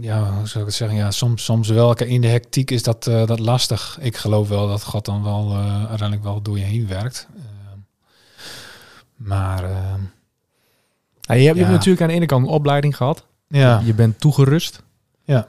Ja, 0.00 0.32
hoe 0.32 0.46
zou 0.46 0.60
ik 0.60 0.70
het 0.70 0.78
zeggen? 0.78 0.98
Ja, 0.98 1.10
soms, 1.10 1.44
soms 1.44 1.68
wel. 1.68 1.94
In 1.94 2.20
de 2.20 2.28
hectiek 2.28 2.70
is 2.70 2.82
dat, 2.82 3.06
eh, 3.06 3.26
dat 3.26 3.38
lastig. 3.38 3.98
Ik 4.00 4.16
geloof 4.16 4.48
wel 4.48 4.68
dat 4.68 4.84
God 4.84 5.04
dan 5.04 5.22
wel 5.22 5.50
eh, 5.50 5.78
uiteindelijk 5.78 6.22
wel 6.22 6.42
door 6.42 6.58
je 6.58 6.64
heen 6.64 6.86
werkt. 6.86 7.28
Maar 9.16 9.64
Ja, 11.34 11.40
je 11.40 11.46
hebt, 11.46 11.56
je 11.56 11.62
hebt 11.62 11.72
Ja. 11.72 11.76
natuurlijk 11.76 12.02
aan 12.02 12.08
de 12.08 12.14
ene 12.14 12.26
kant 12.26 12.46
een 12.46 12.52
opleiding 12.52 12.96
gehad. 12.96 13.26
ja, 13.48 13.80
Je 13.84 13.94
bent 13.94 14.20
toegerust. 14.20 14.82
Ja. 15.24 15.46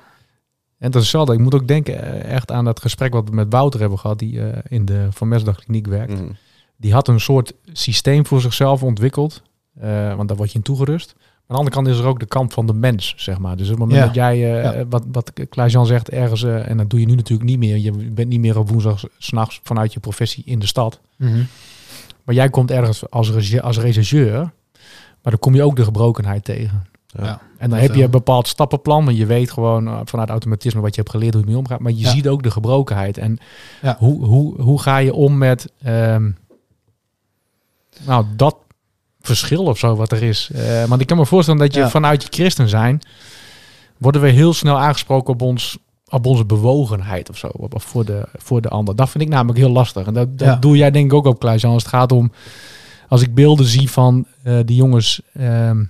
En 0.78 0.92
dat 0.92 0.96
is 0.96 1.02
hetzelfde. 1.02 1.34
Ik 1.34 1.40
moet 1.40 1.54
ook 1.56 1.68
denken 1.68 2.02
eh, 2.24 2.32
echt 2.34 2.52
aan 2.52 2.66
dat 2.66 2.82
gesprek 2.82 3.14
wat 3.14 3.30
we 3.30 3.36
met 3.36 3.48
Wouter 3.50 3.80
hebben 3.80 4.00
gehad, 4.00 4.20
die 4.20 4.42
eh, 4.50 4.58
in 4.70 4.86
de 4.86 5.08
Van 5.12 5.28
Mesdag 5.28 5.56
Kliniek 5.64 5.88
werkt. 5.88 6.14
Mhm. 6.14 6.32
Die 6.78 6.94
had 6.94 7.08
een 7.08 7.20
soort 7.20 7.54
systeem 7.74 8.26
voor 8.26 8.42
zichzelf 8.42 8.84
ontwikkeld. 8.84 9.42
eh, 9.80 10.16
want 10.16 10.28
daar 10.28 10.38
word 10.38 10.52
je 10.52 10.58
in 10.58 10.64
toegerust. 10.64 11.14
Maar 11.18 11.24
aan 11.26 11.46
de 11.48 11.54
andere 11.56 11.76
kant 11.76 11.88
is 11.88 11.98
er 11.98 12.06
ook 12.06 12.20
de 12.20 12.26
kant 12.26 12.54
van 12.54 12.66
de 12.66 12.74
mens, 12.74 13.14
zeg 13.18 13.40
maar. 13.40 13.56
Dus 13.58 13.66
op 13.66 13.72
het 13.72 13.80
moment 13.80 14.00
Ja. 14.00 14.06
dat 14.06 14.16
jij, 14.16 14.38
Ja. 14.38 14.86
wat, 14.90 15.04
wat 15.12 15.32
Klaas-Jan 15.50 15.86
zegt, 15.86 16.10
ergens, 16.10 16.44
en 16.44 16.78
dat 16.78 16.90
doe 16.90 17.00
je 17.00 17.06
nu 17.06 17.16
natuurlijk 17.16 17.50
niet 17.50 17.60
meer. 17.60 17.78
Je 17.78 17.92
bent 17.92 18.28
niet 18.30 18.40
meer 18.40 18.58
op 18.60 18.70
woensdag 18.70 19.04
s'nachts 19.18 19.60
vanuit 19.64 19.94
je 19.94 20.00
professie 20.00 20.44
in 20.46 20.60
de 20.60 20.66
stad. 20.66 21.00
Mhm. 21.18 21.44
Maar 22.24 22.36
jij 22.36 22.50
komt 22.50 22.72
ergens 22.72 23.10
als, 23.10 23.62
als 23.62 23.78
regisseur, 23.80 24.52
maar 25.24 25.32
dan 25.32 25.40
kom 25.40 25.56
je 25.56 25.64
ook 25.64 25.76
de 25.76 25.84
gebrokenheid 25.84 26.44
tegen. 26.44 26.86
Ja. 27.08 27.24
Ja. 27.24 27.42
En 27.58 27.70
dan 27.70 27.80
Dat, 27.80 27.88
heb 27.88 27.96
je 27.96 28.04
een 28.04 28.12
bepaald 28.12 28.48
stappenplan, 28.48 29.04
maar 29.04 29.14
je 29.14 29.26
weet 29.26 29.52
gewoon 29.52 29.88
eh, 29.88 30.00
vanuit 30.04 30.30
automatisme 30.30 30.82
wat 30.82 30.96
je 30.96 31.02
hebt 31.02 31.14
geleerd 31.14 31.34
hoe 31.34 31.42
je 31.44 31.48
mee 31.50 31.58
omgaat. 31.58 31.80
Maar 31.80 31.92
je 31.92 31.98
Ja. 32.00 32.10
ziet 32.10 32.28
ook 32.28 32.44
de 32.44 32.52
gebrokenheid. 32.52 33.18
En 33.18 33.38
Ja. 33.82 33.96
hoe, 34.00 34.26
hoe, 34.26 34.62
hoe 34.62 34.82
ga 34.82 34.98
je 34.98 35.14
om 35.14 35.38
met 35.38 35.72
ehm, 35.84 36.32
nou, 38.06 38.26
dat 38.36 38.56
verschil 39.22 39.64
of 39.64 39.78
zo 39.78 39.96
wat 39.96 40.12
er 40.12 40.24
is? 40.24 40.50
Eh, 40.54 40.84
want 40.86 41.02
ik 41.02 41.08
kan 41.08 41.18
me 41.18 41.26
voorstellen 41.26 41.60
dat 41.60 41.74
je 41.74 41.80
Ja. 41.80 41.90
vanuit 41.90 42.22
je 42.24 42.28
christen 42.32 42.70
zijn, 42.70 43.02
worden 43.98 44.22
we 44.22 44.30
heel 44.30 44.54
snel 44.54 44.80
aangesproken 44.80 45.34
op 45.34 45.42
ons 45.42 45.78
op 46.10 46.26
onze 46.26 46.46
bewogenheid 46.46 47.30
of 47.30 47.38
zo, 47.38 47.48
op, 47.48 47.82
voor, 47.82 48.06
de, 48.06 48.28
voor 48.38 48.62
de 48.62 48.70
ander. 48.70 48.96
Dat 48.96 49.10
vind 49.10 49.24
ik 49.24 49.30
namelijk 49.30 49.58
heel 49.60 49.70
lastig. 49.70 50.06
En 50.08 50.14
dat, 50.14 50.38
dat 50.38 50.48
Ja. 50.48 50.56
doe 50.56 50.78
jij 50.78 50.92
denk 50.92 51.06
ik 51.06 51.14
ook 51.14 51.26
op, 51.26 51.40
Kluis. 51.40 51.66
Als 51.66 51.84
het 51.84 51.92
gaat 51.92 52.12
om, 52.12 52.32
als 53.12 53.22
ik 53.22 53.36
beelden 53.36 53.66
zie 53.66 53.90
van 53.90 54.26
eh, 54.44 54.60
die 54.66 54.76
jongens, 54.76 55.22
ehm, 55.34 55.84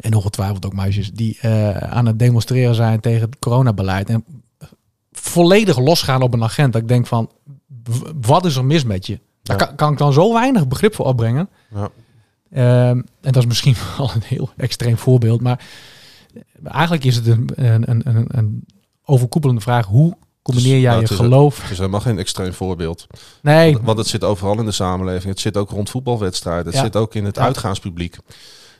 en 0.00 0.14
ongetwijfeld 0.14 0.66
ook 0.66 0.74
meisjes, 0.74 1.12
die 1.12 1.38
eh, 1.40 1.76
aan 1.76 2.06
het 2.06 2.18
demonstreren 2.18 2.74
zijn 2.74 3.00
tegen 3.00 3.20
het 3.20 3.38
coronabeleid. 3.38 4.08
En 4.10 4.24
volledig 5.12 5.78
losgaan 5.78 6.22
op 6.22 6.34
een 6.34 6.42
agent. 6.42 6.72
Dat 6.72 6.82
ik 6.82 6.88
denk 6.88 7.06
van, 7.06 7.30
wat 8.20 8.44
is 8.44 8.56
er 8.56 8.64
mis 8.64 8.84
met 8.84 9.06
je? 9.06 9.20
Daar 9.42 9.58
Ja. 9.58 9.64
kan, 9.66 9.76
kan 9.76 9.92
ik 9.92 9.98
dan 9.98 10.12
zo 10.12 10.32
weinig 10.32 10.68
begrip 10.68 10.94
voor 10.94 11.06
opbrengen. 11.06 11.48
Ja. 11.74 11.90
Ehm, 12.50 12.96
en 13.20 13.32
dat 13.32 13.36
is 13.36 13.46
misschien 13.46 13.74
wel 13.98 14.10
een 14.14 14.22
heel 14.24 14.50
extreem 14.56 14.96
voorbeeld. 14.98 15.40
Maar 15.40 15.64
eigenlijk 16.64 17.04
is 17.04 17.16
het 17.16 17.26
een, 17.26 17.48
een, 17.54 17.90
een, 18.08 18.24
een 18.28 18.64
overkoepelende 19.04 19.60
vraag. 19.60 19.86
Hoe 19.86 20.16
combineer 20.42 20.72
Dus, 20.72 20.80
jij 20.80 20.90
nou, 20.90 21.02
je 21.02 21.08
het 21.08 21.12
is 21.12 21.18
een- 21.18 21.24
geloof? 21.24 21.62
Het 21.62 21.70
is 21.70 21.78
helemaal 21.78 22.00
geen 22.00 22.18
extreem 22.18 22.52
voorbeeld. 22.52 23.06
Nee, 23.42 23.78
Want 23.82 23.98
het 23.98 24.06
zit 24.06 24.24
overal 24.24 24.58
in 24.58 24.64
de 24.64 24.72
samenleving. 24.72 25.28
Het 25.28 25.40
zit 25.40 25.56
ook 25.56 25.70
rond 25.70 25.90
voetbalwedstrijden. 25.90 26.64
Het 26.66 26.74
Ja. 26.74 26.82
zit 26.82 26.96
ook 26.96 27.14
in 27.14 27.24
het 27.24 27.36
Ja. 27.36 27.42
uitgaanspubliek. 27.42 28.16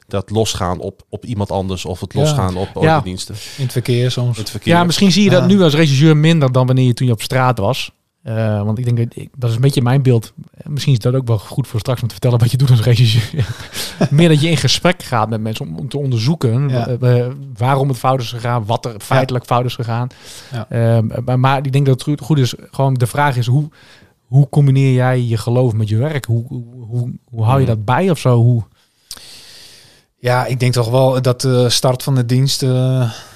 Dat 0.06 0.30
losgaan 0.30 0.78
op, 0.78 1.02
op 1.08 1.24
iemand 1.24 1.50
anders 1.50 1.84
of 1.84 2.00
het 2.00 2.12
Ja. 2.12 2.20
losgaan 2.20 2.56
op 2.56 2.68
Ja. 2.74 2.80
ordendiensten. 2.80 3.34
In 3.56 3.62
het 3.62 3.72
verkeer 3.72 4.10
soms. 4.10 4.36
Het 4.38 4.50
verkeer. 4.50 4.72
ja, 4.72 4.84
misschien 4.84 5.12
zie 5.12 5.24
je 5.24 5.30
dat 5.30 5.40
Ja. 5.40 5.46
nu 5.46 5.62
als 5.62 5.74
regisseur 5.74 6.16
minder 6.16 6.52
dan 6.52 6.66
wanneer 6.66 6.86
je 6.86 6.94
toen 6.94 7.06
je 7.06 7.12
op 7.12 7.22
straat 7.22 7.58
was. 7.58 7.90
Eh, 8.22 8.62
want 8.62 8.78
ik 8.78 8.84
denk 8.84 8.96
dat 8.96 9.06
ik, 9.22 9.28
dat 9.36 9.50
is 9.50 9.56
een 9.56 9.62
beetje 9.62 9.82
mijn 9.82 10.02
beeld. 10.02 10.32
Misschien 10.64 10.92
is 10.92 10.98
dat 10.98 11.14
ook 11.14 11.26
wel 11.26 11.38
goed 11.38 11.66
voor 11.68 11.80
straks 11.80 12.00
om 12.02 12.06
te 12.06 12.12
vertellen 12.14 12.38
wat 12.38 12.50
je 12.50 12.56
doet 12.56 12.70
als 12.70 12.80
regisseur. 12.82 13.46
Meer 14.10 14.28
dat 14.28 14.40
je 14.40 14.48
in 14.48 14.56
gesprek 14.56 15.02
gaat 15.02 15.28
met 15.28 15.40
mensen 15.40 15.66
om, 15.66 15.78
om 15.78 15.88
te 15.88 15.98
onderzoeken 15.98 16.68
Ja. 16.68 16.86
eh, 16.86 17.18
eh, 17.20 17.32
waarom 17.56 17.88
het 17.88 17.98
fout 17.98 18.20
is 18.20 18.30
gegaan, 18.30 18.64
wat 18.66 18.84
er 18.86 18.94
feitelijk 18.98 19.44
fout 19.44 19.64
is 19.64 19.74
gegaan. 19.74 20.08
Ja. 20.52 20.66
Eh, 20.68 20.98
maar, 21.24 21.40
maar 21.40 21.56
ik 21.66 21.72
denk 21.72 21.86
dat 21.86 22.04
het 22.06 22.20
goed, 22.22 22.38
is. 22.38 22.54
Gewoon 22.70 22.94
de 22.94 23.06
vraag 23.06 23.36
is 23.36 23.46
hoe, 23.46 23.68
hoe 24.26 24.48
combineer 24.48 24.92
jij 24.92 25.22
je 25.22 25.36
geloof 25.36 25.72
met 25.72 25.88
je 25.88 25.96
werk? 25.96 26.24
Hoe, 26.24 26.44
hoe, 26.48 26.64
hoe, 26.88 27.12
hoe 27.24 27.44
hou 27.44 27.60
je 27.60 27.66
Mhm. 27.66 27.74
dat 27.74 27.84
bij 27.84 28.10
of 28.10 28.18
zo? 28.18 28.36
Hoe, 28.36 28.62
Ja, 30.18 30.46
ik 30.46 30.60
denk 30.60 30.72
toch 30.72 30.90
wel 30.90 31.22
dat 31.22 31.40
de 31.40 31.68
start 31.70 32.02
van 32.02 32.14
de 32.14 32.24
dienst 32.26 32.62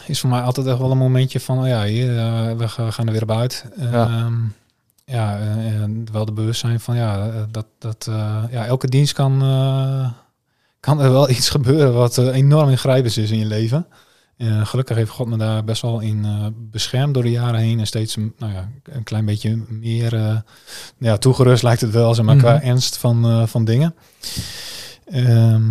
is 0.07 0.21
voor 0.21 0.31
mij 0.31 0.41
altijd 0.41 0.67
echt 0.67 0.79
wel 0.79 0.91
een 0.91 0.99
momentje 0.99 1.41
van, 1.41 1.59
oh 1.59 1.67
ja, 1.67 1.85
hier, 1.85 2.07
we 2.57 2.69
ga- 2.69 2.91
gaan 2.91 3.07
er 3.07 3.13
weer 3.13 3.23
op 3.23 3.31
uit. 3.31 3.65
Ja. 3.91 4.29
Ja, 5.05 5.39
eh, 5.39 5.83
en 5.83 6.07
wel 6.13 6.25
de 6.25 6.33
bewustzijn 6.33 6.81
van, 6.81 6.97
ja, 6.97 7.27
eh, 7.29 7.43
dat, 7.51 7.67
dat 7.79 8.07
eh, 8.09 8.43
ja, 8.51 8.67
elke 8.67 8.89
dienst 8.89 9.13
kan, 9.13 9.39
kan 10.81 11.01
er 11.01 11.13
wel 11.13 11.31
iets 11.37 11.49
gebeuren 11.51 11.95
wat 11.95 12.19
enorm 12.19 12.69
ingrijpend 12.69 13.17
is 13.17 13.31
in 13.31 13.39
je 13.39 13.47
leven. 13.47 13.87
Eh, 14.37 14.67
gelukkig 14.67 14.97
heeft 14.97 15.11
God 15.11 15.27
me 15.27 15.37
daar 15.37 15.65
best 15.65 15.83
wel 15.83 16.01
in 16.01 16.27
beschermd 16.71 17.15
door 17.15 17.23
de 17.23 17.31
jaren 17.31 17.61
heen 17.61 17.79
en 17.79 17.87
steeds 17.87 18.17
een, 18.17 18.35
nou 18.39 18.53
ja, 18.53 18.69
een 18.83 19.03
klein 19.03 19.25
beetje 19.25 19.65
meer 19.69 20.43
ja, 20.99 21.17
toegerust 21.17 21.63
lijkt 21.63 21.81
het 21.81 21.91
wel, 21.91 22.15
zeg 22.15 22.25
maar, 22.25 22.37
qua 22.37 22.55
Mhm. 22.55 22.65
ernst 22.67 22.97
van, 22.97 23.49
van 23.49 23.65
dingen. 23.65 23.95
Ehm, 25.05 25.71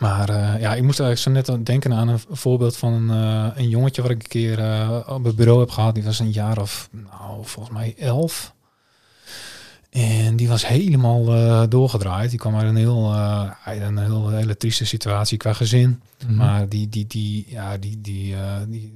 maar 0.00 0.28
eh, 0.28 0.60
ja, 0.60 0.74
ik 0.74 0.82
moest 0.82 1.00
eigenlijk 1.00 1.46
zo 1.46 1.52
net 1.52 1.66
denken 1.66 1.92
aan 1.92 2.08
een 2.08 2.20
voorbeeld 2.30 2.76
van 2.76 2.92
een, 2.92 3.10
eh, 3.10 3.56
een 3.62 3.68
jongetje 3.68 4.02
wat 4.02 4.10
ik 4.10 4.22
een 4.22 4.28
keer 4.28 4.58
eh, 4.58 5.00
op 5.06 5.24
het 5.24 5.36
bureau 5.36 5.60
heb 5.60 5.70
gehad. 5.70 5.94
Die 5.94 6.04
was 6.04 6.18
een 6.18 6.30
jaar 6.30 6.58
of, 6.58 6.88
nou, 6.90 7.40
volgens 7.46 7.74
mij 7.74 7.94
elf. 7.98 8.54
En 9.90 10.36
die 10.36 10.48
was 10.48 10.66
helemaal 10.66 11.24
doorgedraaid. 11.68 12.30
Die 12.30 12.38
kwam 12.38 12.56
uit 12.56 12.68
een 12.68 12.76
heel, 12.76 13.14
uit 13.64 13.80
een 13.82 13.98
heel 13.98 14.30
hele 14.30 14.56
trieste 14.56 14.84
situatie 14.86 15.38
qua 15.38 15.52
gezin. 15.52 16.00
Mhm. 16.26 16.34
Maar 16.36 16.68
die, 16.68 16.88
die, 16.88 17.06
die, 17.06 17.46
ja, 17.48 17.76
die, 17.78 18.00
die, 18.00 18.36
die 18.68 18.92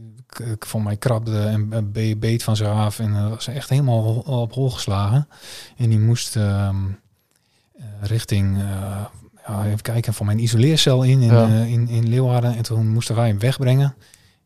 van 0.59 0.83
mij 0.83 0.97
krabde 0.97 1.41
en 1.41 1.67
en 1.71 1.93
be- 1.93 2.17
beet 2.17 2.43
van 2.43 2.57
zich 2.57 2.67
af. 2.67 2.99
En 2.99 3.29
was 3.29 3.47
echt 3.47 3.69
helemaal 3.69 4.03
op 4.15 4.53
hol 4.53 4.71
geslagen. 4.71 5.29
En 5.77 5.89
die 5.89 5.99
moest 5.99 6.37
ehm, 6.37 6.77
eh, 7.77 7.85
richting, 8.01 8.59
ja, 9.47 9.65
even 9.67 9.83
kijken, 9.83 10.15
van 10.15 10.27
mijn 10.27 10.39
isoleercel 10.43 11.03
in 11.03 11.23
in, 11.23 11.33
Ja. 11.33 11.47
eh, 11.49 11.67
in 11.73 11.89
in 11.89 12.09
Leeuwarden. 12.09 12.57
En 12.57 12.63
toen 12.63 12.89
moesten 12.89 13.15
wij 13.15 13.29
hem 13.29 13.39
wegbrengen. 13.39 13.95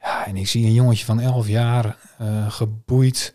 Ja, 0.02 0.26
en 0.26 0.36
ik 0.36 0.48
zie 0.48 0.66
een 0.66 0.72
jongetje 0.72 1.04
van 1.04 1.20
11 1.20 1.46
jaar 1.48 1.96
eh, 2.18 2.50
geboeid 2.50 3.34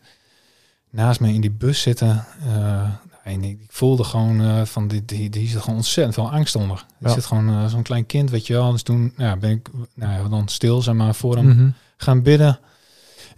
naast 0.89 1.19
me 1.19 1.33
in 1.33 1.41
die 1.41 1.51
bus 1.51 1.81
zitten. 1.81 2.25
Eh, 2.45 2.83
en 3.23 3.43
ik, 3.43 3.61
ik 3.61 3.71
voelde 3.71 4.03
gewoon 4.03 4.67
van 4.67 4.87
die, 4.87 5.05
die, 5.05 5.29
die 5.29 5.47
zit 5.47 5.59
gewoon 5.61 5.75
ontzettend 5.75 6.13
veel 6.15 6.31
angst 6.31 6.55
onder. 6.55 6.85
Er 6.99 7.07
Ja. 7.07 7.13
zit 7.13 7.25
gewoon 7.25 7.69
zo'n 7.69 7.81
klein 7.83 8.05
kind, 8.05 8.29
weet 8.29 8.47
je 8.47 8.53
wel. 8.53 8.71
Dus 8.71 8.83
toen 8.83 9.13
ja, 9.17 9.35
ben 9.37 9.49
ik 9.51 9.69
nou 9.93 10.13
ja, 10.23 10.29
dan 10.29 10.47
stil 10.47 10.81
zeg 10.81 10.93
maar 10.95 11.15
voor 11.15 11.35
hem 11.35 11.45
Mhm. 11.47 11.69
gaan 11.97 12.21
bidden. 12.21 12.59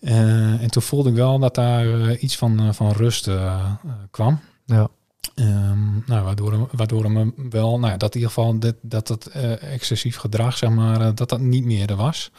En 0.01 0.71
toen 0.71 0.81
voelde 0.81 1.09
ik 1.09 1.15
wel 1.15 1.39
dat 1.39 1.55
daar 1.55 2.15
iets 2.15 2.37
van, 2.37 2.73
van 2.73 2.91
rust 2.91 3.29
kwam. 4.11 4.39
Ja. 4.65 4.87
Ehm, 5.35 5.93
nou, 6.05 6.23
waardoor, 6.23 6.51
hem- 6.51 6.67
waardoor 6.71 7.03
hem 7.03 7.33
wel, 7.49 7.79
nou 7.79 7.91
ja, 7.91 7.97
dat 7.97 8.15
in 8.15 8.19
ieder 8.21 8.33
geval 8.33 8.59
dit, 8.59 8.75
dat 8.81 9.07
het 9.07 9.25
eh, 9.27 9.73
excessief 9.73 10.17
gedrag, 10.17 10.57
zeg 10.57 10.69
maar, 10.69 11.01
eh, 11.01 11.09
dat 11.15 11.29
dat 11.29 11.39
niet 11.39 11.65
meer 11.65 11.89
er 11.89 11.95
was. 11.95 12.31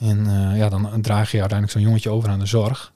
En 0.00 0.26
eh, 0.26 0.56
ja, 0.58 0.68
dan 0.68 1.00
draag 1.00 1.30
je 1.30 1.38
uiteindelijk 1.40 1.78
zo'n 1.78 1.86
jongetje 1.88 2.10
over 2.10 2.28
aan 2.28 2.38
de 2.38 2.46
zorg. 2.46 2.92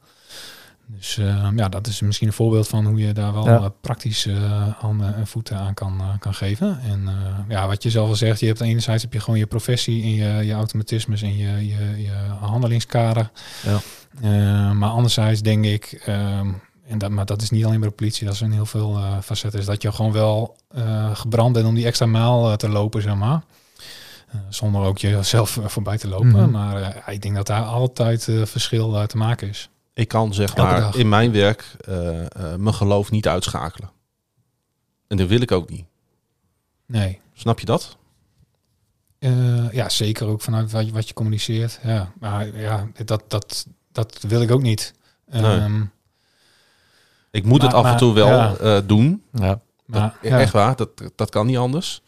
Dus 0.86 1.18
eh, 1.18 1.48
ja, 1.56 1.68
dat 1.68 1.86
is 1.86 2.00
misschien 2.00 2.26
een 2.26 2.32
voorbeeld 2.32 2.68
van 2.68 2.86
hoe 2.86 2.98
je 2.98 3.12
daar 3.12 3.32
wel 3.32 3.46
Ja. 3.46 3.68
praktisch 3.80 4.28
handen 4.78 5.14
en 5.14 5.26
voeten 5.26 5.56
aan 5.56 5.74
kan, 5.74 6.02
kan 6.18 6.34
geven. 6.34 6.80
En 6.80 7.08
ja, 7.48 7.66
wat 7.66 7.82
je 7.82 7.90
zelf 7.90 8.08
al 8.08 8.14
zegt, 8.16 8.40
je 8.40 8.46
hebt 8.46 8.60
enerzijds 8.60 9.02
heb 9.02 9.12
je 9.12 9.20
gewoon 9.20 9.38
je 9.38 9.46
professie 9.46 10.02
en 10.02 10.14
je, 10.14 10.44
je 10.46 10.52
automatismes 10.52 11.22
en 11.22 11.36
je, 11.36 11.66
je, 11.66 12.02
je 12.02 12.12
handelingskader. 12.40 13.30
Ja. 13.62 13.78
Eh, 14.22 14.72
maar 14.72 14.90
anderzijds 14.90 15.40
denk 15.42 15.64
ik, 15.64 16.02
ehm, 16.06 16.52
en 16.90 16.98
dat, 16.98 17.10
maar 17.10 17.26
dat 17.26 17.42
is 17.42 17.50
niet 17.50 17.64
alleen 17.64 17.80
bij 17.80 17.88
de 17.88 17.94
politie, 17.94 18.24
dat 18.24 18.34
is 18.34 18.40
in 18.40 18.50
heel 18.50 18.66
veel 18.66 18.96
eh, 18.96 19.20
facetten, 19.20 19.60
is 19.60 19.66
dat 19.66 19.82
je 19.82 19.92
gewoon 19.92 20.12
wel 20.12 20.56
eh, 20.68 21.16
gebrand 21.16 21.52
bent 21.52 21.66
om 21.66 21.74
die 21.74 21.86
extra 21.86 22.06
maal 22.06 22.50
eh, 22.50 22.56
te 22.56 22.68
lopen, 22.68 23.02
zeg 23.02 23.14
maar. 23.14 23.42
Zonder 24.48 24.82
ook 24.82 24.98
jezelf 24.98 25.58
voorbij 25.64 25.98
te 25.98 26.08
lopen. 26.08 26.28
Mhm. 26.28 26.50
Maar 26.50 27.12
ik 27.12 27.22
denk 27.22 27.34
dat 27.34 27.46
daar 27.46 27.62
altijd 27.62 28.24
verschil 28.44 29.06
te 29.06 29.16
maken 29.16 29.48
is. 29.48 29.68
Ik 29.94 30.08
kan 30.08 30.34
zeg 30.34 30.56
maar 30.56 30.96
in 30.96 31.08
mijn 31.08 31.32
werk 31.32 31.76
mijn 32.56 32.74
geloof 32.74 33.10
niet 33.10 33.28
uitschakelen. 33.28 33.90
En 35.06 35.16
dat 35.16 35.28
wil 35.28 35.40
ik 35.40 35.52
ook 35.52 35.70
niet. 35.70 35.84
Nee. 36.86 37.20
Snap 37.34 37.60
je 37.60 37.66
dat? 37.66 37.96
Ja, 39.72 39.88
zeker 39.88 40.26
ook 40.26 40.40
vanuit 40.40 40.70
wat 40.70 40.86
je, 40.86 40.92
wat 40.92 41.08
je 41.08 41.14
communiceert. 41.14 41.80
Ja, 41.82 42.12
maar 42.18 42.56
ja, 42.56 42.88
dat, 43.04 43.24
dat, 43.28 43.66
dat 43.92 44.18
wil 44.28 44.42
ik 44.42 44.50
ook 44.50 44.62
niet. 44.62 44.94
Nee. 45.30 45.42
Ehm, 45.42 45.82
Ik 47.30 47.44
moet 47.44 47.62
het 47.62 47.72
Maar- 47.72 47.80
af 47.84 47.90
en 47.92 47.96
toe 47.96 48.14
wel 48.14 48.26
ja. 48.28 48.54
eh, 48.60 48.78
doen. 48.86 49.22
Ja. 49.32 49.60
maar, 49.86 50.00
Dat- 50.22 50.30
ja. 50.30 50.40
Echt 50.40 50.52
waar, 50.52 50.76
dat, 50.76 50.88
dat 51.16 51.30
kan 51.30 51.46
niet 51.46 51.56
anders. 51.56 52.02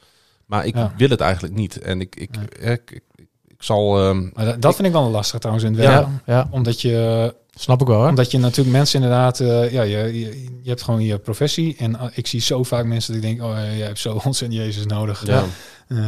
Maar 0.47 0.67
ik 0.67 0.75
Ja. 0.75 0.93
wil 0.97 1.09
het 1.09 1.21
eigenlijk 1.21 1.55
niet. 1.55 1.79
En 1.81 2.01
ik, 2.01 2.17
ik, 2.17 2.31
Nee. 2.37 2.73
ik, 2.73 2.91
ik, 2.91 3.03
ik 3.47 3.63
zal... 3.63 3.99
ehm, 4.09 4.29
Maar 4.35 4.45
dat, 4.45 4.63
dat 4.63 4.75
vind 4.75 4.87
ik 4.87 4.93
wel 4.95 5.11
lastig 5.11 5.39
trouwens 5.39 5.67
in 5.67 5.73
het 5.73 5.81
werk. 5.87 6.07
Ja, 6.07 6.11
ja, 6.27 6.49
Omdat 6.51 6.81
je 6.81 7.35
snap 7.55 7.81
ik 7.81 7.87
wel. 7.87 8.03
Hè? 8.03 8.09
Omdat 8.09 8.31
je 8.31 8.39
natuurlijk 8.39 8.77
mensen 8.77 9.03
inderdaad, 9.03 9.41
eh, 9.41 9.73
ja, 9.73 9.83
je, 9.83 9.97
je, 10.21 10.43
je 10.63 10.69
hebt 10.69 10.83
gewoon 10.83 11.03
je 11.03 11.19
professie. 11.19 11.77
En 11.79 11.97
eh, 11.99 12.07
ik 12.15 12.27
zie 12.27 12.41
zo 12.41 12.63
vaak 12.63 12.85
mensen 12.85 13.13
die 13.13 13.23
denken, 13.23 13.45
oh, 13.45 13.59
eh, 13.59 13.77
jij 13.79 13.87
hebt 13.87 13.99
zo 13.99 14.13
ontzettend 14.25 14.61
Jezus 14.61 14.87
nodig. 14.87 15.27
ja. 15.27 15.45
Eh, 15.89 15.99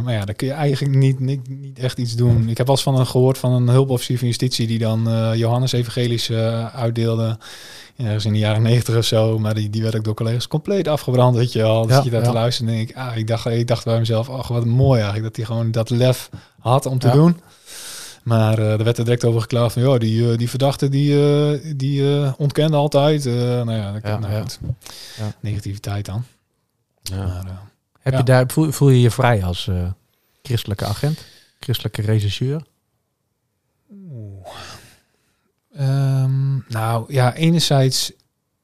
maar 0.00 0.12
ja, 0.12 0.24
dan 0.24 0.34
kun 0.34 0.46
je 0.46 0.52
eigenlijk 0.52 0.96
niet, 0.96 1.20
niet, 1.20 1.48
niet 1.48 1.78
echt 1.78 1.98
iets 1.98 2.14
doen. 2.16 2.48
Ik 2.48 2.56
heb 2.56 2.66
wel 2.66 2.74
eens 2.76 2.84
van 2.84 2.98
een 2.98 3.06
gehoord 3.06 3.38
van 3.38 3.52
een 3.52 3.68
hulpofficier 3.68 4.18
van 4.18 4.26
justitie 4.26 4.66
die 4.66 4.78
dan 4.78 5.08
eh, 5.08 5.30
Johannes 5.34 5.72
evangelisch 5.72 6.28
eh, 6.30 6.74
uitdeelde. 6.74 7.38
Ergens 7.96 8.24
in 8.24 8.32
de 8.32 8.38
jaren 8.38 8.62
negentig 8.62 8.96
of 8.96 9.04
zo. 9.04 9.38
Maar 9.38 9.54
die, 9.54 9.70
die 9.70 9.82
werd 9.82 9.96
ook 9.96 10.04
door 10.04 10.14
collega's 10.14 10.48
compleet 10.48 10.88
afgebrand, 10.88 11.36
weet 11.36 11.52
je. 11.52 11.58
Dus 11.86 11.96
Ja, 11.96 12.02
je 12.04 12.10
daar 12.10 12.20
ja. 12.22 12.26
te 12.26 12.32
luisteren 12.32 12.70
en 12.72 12.76
denk 12.78 12.90
ik, 12.90 12.96
ah, 12.96 13.16
ik 13.16 13.26
dacht, 13.26 13.46
ik 13.46 13.66
dacht 13.66 13.84
bij 13.84 13.98
mezelf, 13.98 14.28
ach, 14.30 14.48
wat 14.48 14.64
mooi 14.64 15.00
eigenlijk 15.00 15.24
dat 15.24 15.36
hij 15.36 15.44
gewoon 15.56 15.70
dat 15.70 15.90
lef 15.90 16.28
had 16.58 16.86
om 16.86 16.98
te 16.98 17.06
Ja. 17.06 17.12
doen. 17.12 17.40
Maar 18.22 18.58
eh 18.58 18.72
er 18.72 18.84
werd 18.84 18.98
er 18.98 19.04
direct 19.04 19.24
over 19.24 19.40
geklaagd 19.40 19.72
van, 19.72 19.82
ja, 19.82 19.98
die, 19.98 20.30
eh, 20.32 20.38
die 20.38 20.48
verdachte 20.48 20.88
die, 20.88 21.22
eh, 21.52 21.72
die 21.76 22.02
ontkende 22.38 22.76
altijd. 22.76 23.24
Nou 23.24 23.72
ja, 23.72 23.92
dat, 23.92 24.02
Ja, 24.02 24.18
nou, 24.18 24.32
ja. 24.32 24.40
goed. 24.40 24.58
Ja. 25.18 25.34
Negativiteit 25.40 26.04
dan. 26.06 26.24
Ja. 27.02 27.16
Maar, 27.16 27.70
Heb 28.00 28.12
Ja. 28.12 28.18
je 28.18 28.24
daar, 28.24 28.44
voel, 28.50 28.70
voel 28.72 28.88
je 28.88 29.00
je 29.00 29.10
vrij 29.10 29.44
als 29.44 29.70
christelijke 30.42 30.84
agent? 30.84 31.24
Christelijke 31.60 32.02
regisseur? 32.02 32.62
Oeh. 34.10 34.46
Ehm, 35.76 36.56
nou 36.68 37.04
ja, 37.12 37.34
enerzijds. 37.34 38.12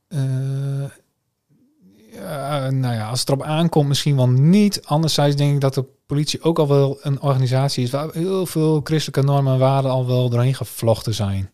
eh, 0.09 0.85
eh, 0.85 2.68
nou 2.73 2.94
ja, 2.94 3.09
als 3.09 3.21
het 3.21 3.29
erop 3.29 3.42
aankomt, 3.42 3.88
misschien 3.88 4.16
wel 4.16 4.29
niet. 4.29 4.85
Anderzijds 4.85 5.37
denk 5.37 5.55
ik 5.55 5.61
dat 5.61 5.75
de 5.75 5.85
politie 6.07 6.42
ook 6.42 6.59
al 6.59 6.68
wel 6.68 6.99
een 7.03 7.21
organisatie 7.21 7.83
is 7.85 7.90
waar 7.90 8.09
heel 8.12 8.47
veel 8.47 8.81
christelijke 8.85 9.31
normen 9.31 9.53
en 9.53 9.59
waarden 9.59 9.90
al 9.90 10.07
wel 10.07 10.29
doorheen 10.29 10.55
gevlochten 10.55 11.14
zijn. 11.14 11.51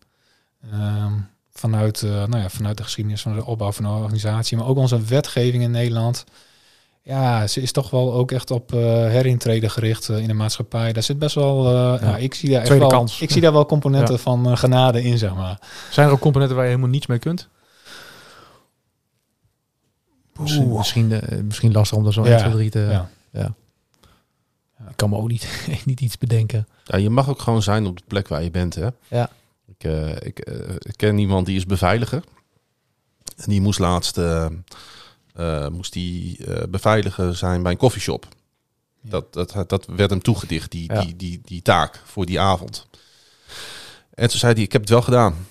Ehm, 0.72 1.12
vanuit, 1.52 2.02
eh, 2.02 2.10
nou 2.10 2.36
ja, 2.36 2.48
vanuit 2.48 2.76
de 2.76 2.82
geschiedenis 2.82 3.22
van 3.22 3.34
de 3.34 3.44
opbouw 3.44 3.72
van 3.72 3.84
de 3.84 3.90
organisatie, 3.90 4.56
maar 4.56 4.66
ook 4.66 4.76
onze 4.76 5.00
wetgeving 5.02 5.62
in 5.62 5.70
Nederland. 5.70 6.24
Ja, 7.06 7.46
ze 7.46 7.60
is 7.60 7.72
toch 7.72 7.90
wel 7.90 8.12
ook 8.12 8.30
echt 8.32 8.50
op 8.50 8.72
eh 8.72 8.78
herintreden 8.80 9.70
gericht 9.70 10.08
eh, 10.08 10.18
in 10.18 10.26
de 10.26 10.34
maatschappij. 10.34 10.92
Daar 10.92 11.02
zit 11.02 11.18
best 11.18 11.34
wel, 11.34 11.66
eh, 11.66 12.02
ja. 12.02 12.16
ik 12.16 12.34
zie 12.34 12.48
daar 12.48 12.58
echt 12.58 12.66
Tweede 12.66 12.84
wel, 12.86 12.94
kans. 12.98 13.20
ik 13.20 13.30
zie 13.30 13.40
daar 13.40 13.52
wel 13.52 13.66
componenten 13.66 14.14
Ja. 14.14 14.20
van 14.20 14.58
genade 14.58 15.02
in, 15.02 15.18
zeg 15.18 15.34
maar. 15.34 15.58
Zijn 15.90 16.06
er 16.06 16.12
ook 16.12 16.20
componenten 16.20 16.56
waar 16.56 16.64
je 16.64 16.70
helemaal 16.70 16.92
niets 16.92 17.06
mee 17.06 17.18
kunt? 17.18 17.48
Misschien, 20.38 20.64
Oeh. 20.66 20.76
misschien, 20.76 21.20
misschien 21.44 21.72
lastig 21.72 21.98
om 21.98 22.04
daar 22.04 22.12
zo 22.12 22.24
Ja, 22.26 22.30
1, 22.30 22.38
2, 22.38 22.52
3 22.52 22.70
te... 22.70 22.78
ja. 22.90 23.10
Ja. 23.32 23.54
Ik 24.88 24.96
kan 24.96 25.10
me 25.10 25.16
ook 25.16 25.28
niet, 25.28 25.66
niet 25.84 26.00
iets 26.00 26.18
bedenken. 26.18 26.66
Ja, 26.84 26.98
je 26.98 27.10
mag 27.10 27.28
ook 27.28 27.40
gewoon 27.40 27.62
zijn 27.62 27.86
op 27.86 27.96
de 27.96 28.04
plek 28.06 28.28
waar 28.28 28.42
je 28.42 28.50
bent. 28.50 28.74
Hè? 28.74 28.88
Ja. 29.08 29.30
Ik, 29.66 29.84
eh, 29.84 30.08
ik, 30.10 30.38
ik 30.78 30.96
ken 30.96 31.18
iemand 31.18 31.46
die 31.46 31.56
is 31.56 31.66
beveiliger. 31.66 32.22
En 33.36 33.50
die 33.50 33.60
moest 33.60 33.78
laatst 33.78 34.16
eh, 35.34 35.68
moest 35.68 35.92
die, 35.92 36.44
eh, 36.46 36.62
beveiliger 36.68 37.36
zijn 37.36 37.62
bij 37.62 37.72
een 37.72 37.78
koffieshop. 37.78 38.26
Ja. 39.00 39.10
Dat, 39.10 39.32
dat, 39.32 39.68
dat 39.68 39.86
werd 39.86 40.10
hem 40.10 40.22
toegedicht, 40.22 40.70
die, 40.70 40.92
Ja. 40.92 41.00
die, 41.00 41.16
die, 41.16 41.40
die 41.44 41.62
taak 41.62 42.02
voor 42.04 42.26
die 42.26 42.40
avond. 42.40 42.86
En 44.14 44.28
toen 44.28 44.38
zei 44.38 44.52
hij, 44.54 44.62
ik 44.62 44.72
heb 44.72 44.80
het 44.80 44.90
wel 44.90 45.02
gedaan. 45.02 45.46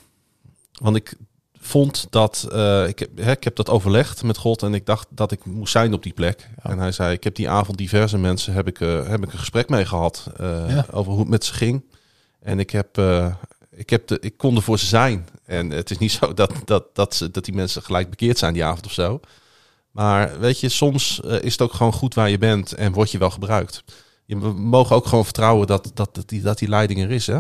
Want 0.72 0.96
ik 0.96 1.14
vond 1.60 2.08
dat, 2.10 2.48
eh, 2.52 2.88
ik, 2.88 3.00
heb, 3.00 3.10
hè, 3.18 3.32
ik 3.32 3.44
heb 3.44 3.56
dat 3.56 3.70
overlegd 3.70 4.24
met 4.24 4.38
God 4.38 4.64
en 4.64 4.74
ik 4.74 4.86
dacht 4.86 5.08
dat 5.10 5.32
ik 5.32 5.46
moest 5.46 5.72
zijn 5.72 5.94
op 5.94 6.04
die 6.04 6.14
plek. 6.14 6.50
Ja. 6.64 6.70
En 6.70 6.80
hij 6.80 6.92
zei, 6.92 7.14
ik 7.14 7.24
heb 7.24 7.36
die 7.36 7.50
avond 7.50 7.78
diverse 7.78 8.18
mensen, 8.18 8.54
heb 8.54 8.68
ik, 8.68 8.78
heb 8.78 9.24
ik 9.24 9.34
een 9.34 9.40
gesprek 9.40 9.70
mee 9.70 9.86
gehad 9.86 10.28
eh, 10.38 10.80
over 10.92 11.12
hoe 11.12 11.22
het 11.22 11.30
met 11.30 11.46
ze 11.46 11.54
ging. 11.54 11.84
En 12.40 12.60
ik 12.60 12.70
heb, 12.70 13.02
ik 13.72 13.90
heb 13.90 14.08
de, 14.08 14.18
ik 14.20 14.38
kon 14.38 14.56
er 14.56 14.62
voor 14.62 14.80
ze 14.80 14.86
zijn. 14.86 15.28
En 15.46 15.70
het 15.70 15.92
is 15.92 15.98
niet 15.98 16.12
zo 16.12 16.34
dat, 16.34 16.54
dat, 16.66 16.96
dat, 16.96 17.16
ze, 17.16 17.32
dat 17.32 17.46
die 17.46 17.54
mensen 17.54 17.82
gelijk 17.82 18.10
bekeerd 18.10 18.38
zijn 18.38 18.54
die 18.54 18.64
avond 18.64 18.86
of 18.86 18.92
zo. 18.92 19.20
Maar 19.94 20.40
weet 20.40 20.60
je, 20.60 20.70
soms 20.70 21.22
eh, 21.22 21.42
is 21.42 21.52
het 21.52 21.62
ook 21.62 21.74
gewoon 21.74 21.94
goed 21.94 22.14
waar 22.14 22.30
je 22.30 22.38
bent 22.38 22.72
en 22.72 22.92
word 22.94 23.12
je 23.12 23.18
wel 23.18 23.30
gebruikt. 23.30 23.84
Je, 24.26 24.38
we 24.40 24.54
mogen 24.54 24.96
ook 24.96 25.06
gewoon 25.06 25.24
vertrouwen 25.24 25.68
dat, 25.68 25.92
dat, 25.94 26.16
dat, 26.16 26.30
die, 26.30 26.42
dat 26.42 26.58
die 26.58 26.68
leiding 26.68 27.02
er 27.02 27.12
is, 27.12 27.28
hè? 27.28 27.40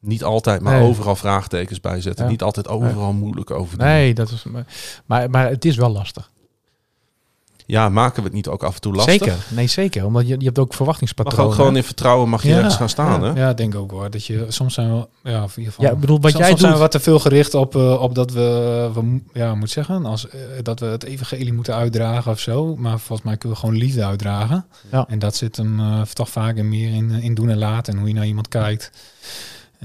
Niet 0.00 0.24
altijd, 0.24 0.60
maar 0.60 0.80
Nee. 0.80 0.88
overal 0.88 1.16
vraagtekens 1.16 1.80
bij 1.80 2.00
zetten. 2.00 2.24
Ja. 2.24 2.30
Niet 2.30 2.42
altijd 2.42 2.68
overal 2.68 3.12
moeilijk 3.12 3.50
over 3.50 3.78
doen. 3.78 3.86
Nee, 3.86 4.14
dat 4.14 4.30
is... 4.30 4.44
Maar, 4.44 4.66
maar, 5.06 5.30
maar 5.30 5.48
het 5.48 5.64
is 5.64 5.76
wel 5.76 5.90
lastig. 5.90 6.30
Ja, 7.66 7.88
maken 7.88 8.16
we 8.16 8.28
het 8.28 8.32
niet 8.32 8.48
ook 8.48 8.62
af 8.62 8.74
en 8.74 8.80
toe 8.80 8.94
lastig? 8.94 9.14
Zeker. 9.14 9.36
Nee, 9.48 9.66
zeker. 9.66 10.04
Omdat 10.04 10.28
je, 10.28 10.36
je 10.38 10.44
hebt 10.44 10.58
ook 10.58 10.68
Mag 10.68 10.76
verwachtingspatronen. 10.76 11.46
ook 11.46 11.54
gewoon 11.54 11.76
in 11.76 11.82
vertrouwen 11.82 12.28
mag 12.28 12.42
je 12.42 12.48
Ja, 12.48 12.56
ergens 12.56 12.76
gaan 12.76 12.88
staan, 12.88 13.22
hè? 13.22 13.30
Ja, 13.40 13.50
ik 13.50 13.56
denk 13.56 13.74
ook 13.74 13.90
hoor. 13.90 14.10
Dat 14.10 14.24
je 14.24 14.44
soms 14.48 14.74
zijn 14.74 14.92
we, 14.92 15.08
ja, 15.22 15.42
in 15.42 15.48
ieder 15.56 15.72
geval. 15.72 15.84
Ja, 15.84 15.90
ik 15.90 16.00
bedoel, 16.00 16.20
wat 16.20 16.30
soms, 16.30 16.42
jij 16.42 16.48
soms 16.48 16.60
zijn 16.60 16.72
we 16.72 16.78
wat 16.78 16.90
te 16.90 17.00
veel 17.00 17.18
gericht 17.18 17.54
op, 17.54 17.76
eh, 17.76 18.02
op 18.02 18.14
dat 18.14 18.32
we, 18.32 18.90
we, 18.94 19.20
ja, 19.32 19.54
moet 19.54 19.70
zeggen, 19.70 20.04
als, 20.04 20.28
eh, 20.28 20.40
dat 20.62 20.80
we 20.80 20.86
het 20.86 21.04
evangelie 21.04 21.52
moeten 21.52 21.74
uitdragen 21.74 22.32
of 22.32 22.40
zo. 22.40 22.76
Maar 22.76 22.98
volgens 22.98 23.28
mij 23.28 23.36
kunnen 23.36 23.58
we 23.58 23.64
gewoon 23.64 23.80
liefde 23.80 24.04
uitdragen. 24.04 24.66
Ja. 24.92 25.04
En 25.08 25.18
dat 25.18 25.36
zit 25.36 25.56
hem 25.56 25.80
eh, 25.80 26.00
toch 26.02 26.28
vaak 26.28 26.56
in 26.56 26.68
meer 26.68 26.94
in, 26.94 27.10
in 27.10 27.34
doen 27.34 27.48
en 27.48 27.58
laten 27.58 27.92
en 27.92 27.98
hoe 27.98 28.08
je 28.08 28.14
naar 28.14 28.26
iemand 28.26 28.48
kijkt. 28.48 28.90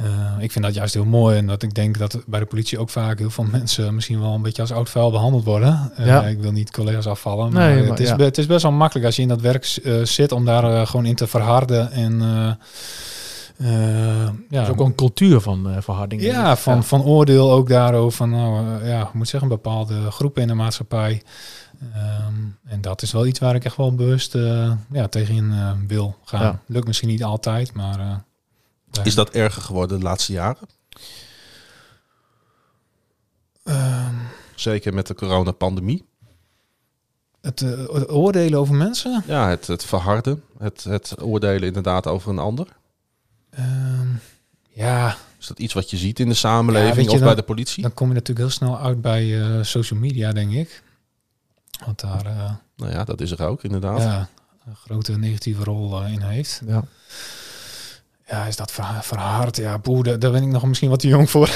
Eh, 0.03 0.43
ik 0.43 0.51
vind 0.51 0.65
dat 0.65 0.73
juist 0.73 0.93
heel 0.93 1.05
mooi. 1.05 1.37
En 1.37 1.47
dat 1.47 1.63
ik 1.63 1.73
denk 1.73 1.97
dat 1.97 2.23
bij 2.27 2.39
de 2.39 2.45
politie 2.45 2.79
ook 2.79 2.89
vaak 2.89 3.19
heel 3.19 3.29
veel 3.29 3.43
mensen 3.43 3.95
misschien 3.95 4.21
wel 4.21 4.33
een 4.33 4.41
beetje 4.41 4.61
als 4.61 4.71
oud 4.71 4.89
vuil 4.89 5.11
behandeld 5.11 5.43
worden. 5.43 5.91
Eh, 5.95 6.05
Ja. 6.05 6.23
Ik 6.23 6.39
wil 6.39 6.51
niet 6.51 6.71
collega's 6.71 7.07
afvallen. 7.07 7.53
Maar, 7.53 7.73
Nee, 7.73 7.83
het, 7.89 7.99
is, 7.99 8.09
ja. 8.09 8.17
het 8.17 8.37
is 8.37 8.45
best 8.45 8.63
wel 8.63 8.71
makkelijk 8.71 9.05
als 9.05 9.15
je 9.15 9.21
in 9.21 9.27
dat 9.27 9.41
werk 9.41 9.79
eh, 9.83 10.01
zit 10.03 10.31
om 10.31 10.45
daar 10.45 10.87
gewoon 10.87 11.05
in 11.05 11.15
te 11.15 11.27
verharden. 11.27 11.91
En 11.91 12.19
ja, 14.49 14.57
Er 14.57 14.61
is 14.61 14.67
ook 14.67 14.79
een 14.79 14.95
cultuur 14.95 15.39
van 15.39 15.67
verharding. 15.79 16.21
ja, 16.21 16.55
van, 16.55 16.83
van 16.83 17.03
oordeel 17.03 17.51
ook 17.51 17.69
daarover. 17.69 18.17
Van, 18.17 18.29
nou, 18.29 18.85
ja, 18.85 19.01
ik 19.01 19.13
moet 19.13 19.27
zeggen, 19.27 19.49
bepaalde 19.49 20.11
groepen 20.11 20.41
in 20.41 20.47
de 20.47 20.53
maatschappij. 20.53 21.21
Ehm, 21.93 22.33
en 22.65 22.81
dat 22.81 23.01
is 23.01 23.11
wel 23.11 23.25
iets 23.25 23.39
waar 23.39 23.55
ik 23.55 23.65
echt 23.65 23.77
wel 23.77 23.95
bewust 23.95 24.33
ja, 24.91 25.07
tegenin 25.09 25.51
eh, 25.51 25.71
wil 25.87 26.15
gaan. 26.23 26.41
Ja. 26.41 26.59
Lukt 26.65 26.87
misschien 26.87 27.09
niet 27.09 27.23
altijd, 27.23 27.73
maar... 27.73 28.23
daar- 28.91 29.06
Is 29.08 29.15
dat 29.15 29.30
erger 29.30 29.62
geworden 29.62 29.97
de 29.99 30.04
laatste 30.04 30.32
jaren? 30.34 30.67
Ehm, 33.63 34.15
Zeker 34.56 34.93
met 34.93 35.08
de 35.08 35.15
coronapandemie. 35.15 36.06
het, 37.41 37.62
eh, 37.62 37.69
het 37.93 38.10
oordelen 38.12 38.60
over 38.60 38.75
mensen? 38.75 39.23
Ja, 39.27 39.49
het, 39.49 39.67
het 39.67 39.86
verharden. 39.86 40.43
Het, 40.58 40.84
het 40.84 41.21
oordelen 41.21 41.67
inderdaad 41.67 42.08
over 42.08 42.30
een 42.30 42.39
ander. 42.39 42.67
Ehm, 43.49 44.08
ja, 44.69 45.15
Is 45.39 45.47
dat 45.47 45.60
iets 45.60 45.73
wat 45.73 45.89
je 45.89 45.97
ziet 45.97 46.19
in 46.19 46.27
de 46.30 46.34
samenleving 46.36 47.10
je, 47.10 47.15
of 47.15 47.19
bij 47.23 47.36
de 47.36 47.41
politie? 47.43 47.82
dan 47.84 47.93
kom 47.93 48.08
je 48.08 48.13
natuurlijk 48.13 48.39
heel 48.47 48.56
snel 48.58 48.80
uit 48.80 49.01
bij 49.01 49.41
eh, 49.41 49.63
social 49.63 49.99
media, 49.99 50.32
denk 50.32 50.51
ik. 50.51 50.84
Want 51.86 51.99
daar 51.99 52.25
eh, 52.25 52.51
Nou 52.75 52.91
ja, 52.91 53.04
dat 53.04 53.21
is 53.21 53.32
er 53.32 53.45
ook 53.45 53.63
inderdaad. 53.63 54.01
ja, 54.01 54.30
een 54.65 54.75
grote 54.75 55.17
negatieve 55.17 55.63
rol 55.63 56.04
in 56.06 56.21
heeft. 56.21 56.62
Ja. 56.67 56.84
Ja, 58.32 58.46
is 58.46 58.56
dat 58.56 58.72
ver- 58.72 59.00
verhard? 59.02 59.58
Ja, 59.58 59.78
boe, 59.78 60.04
daar, 60.04 60.20
daar 60.20 60.32
ben 60.32 60.44
ik 60.44 60.50
nog 60.50 60.65
misschien 60.65 60.89
wat 60.89 61.00
te 61.00 61.08
jong 61.08 61.30
voor. 61.30 61.50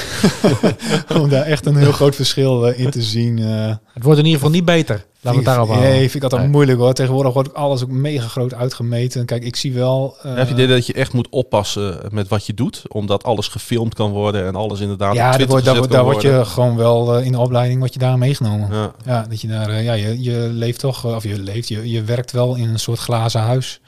Om 1.20 1.28
daar 1.28 1.42
echt 1.42 1.66
een 1.66 1.76
heel 1.76 1.92
groot 1.92 2.14
verschil 2.14 2.66
eh, 2.68 2.78
in 2.84 2.90
te 2.90 3.02
zien. 3.02 3.38
eh 3.38 3.74
Het 3.92 4.02
wordt 4.02 4.18
in 4.18 4.24
ieder 4.24 4.40
geval 4.40 4.54
niet 4.54 4.64
beter. 4.64 5.04
Laten 5.20 5.40
we 5.42 5.46
het 5.46 5.54
daarop 5.56 5.68
houden. 5.68 5.90
Nee, 5.90 6.00
vind 6.00 6.14
ik 6.14 6.22
altijd 6.22 6.42
Nee. 6.42 6.50
moeilijk 6.50 6.78
hoor. 6.78 6.92
Tegenwoordig 6.92 7.32
wordt 7.32 7.54
alles 7.54 7.82
ook 7.82 7.90
mega 7.90 8.26
groot 8.28 8.54
uitgemeten. 8.54 9.24
Kijk, 9.24 9.44
ik 9.44 9.56
zie 9.56 9.72
wel... 9.72 10.16
eh, 10.22 10.34
Heb 10.34 10.48
je 10.48 10.54
dit 10.54 10.68
dat 10.68 10.86
je 10.86 10.92
echt 10.92 11.12
moet 11.12 11.28
oppassen 11.30 11.98
met 12.10 12.28
wat 12.28 12.46
je 12.46 12.54
doet? 12.54 12.82
Omdat 12.88 13.24
alles 13.24 13.48
gefilmd 13.48 13.94
kan 13.94 14.10
worden 14.10 14.46
en 14.46 14.54
alles 14.56 14.80
inderdaad 14.80 15.14
ja, 15.14 15.24
op 15.24 15.38
daar 15.38 15.46
Twitter 15.48 15.76
word, 15.76 15.90
daar, 15.90 16.04
word 16.04 16.22
je 16.22 16.44
gewoon 16.44 16.76
wel 16.76 17.18
in 17.18 17.32
de 17.32 17.38
opleiding 17.38 17.78
word 17.80 17.92
je 17.92 17.98
daar 17.98 18.18
meegenomen. 18.18 18.68
Ja. 18.72 18.92
Ja. 19.04 19.26
dat 19.28 19.40
je 19.40 19.48
daar, 19.48 19.82
ja, 19.82 19.92
je, 19.92 20.22
je 20.22 20.36
leeft 20.52 20.78
toch, 20.80 21.04
of 21.04 21.22
je 21.22 21.38
leeft, 21.42 21.68
je, 21.68 21.90
je 21.90 22.02
werkt 22.02 22.32
wel 22.32 22.54
in 22.54 22.68
een 22.68 22.78
soort 22.78 22.98
glazen 22.98 23.40
huis. 23.40 23.80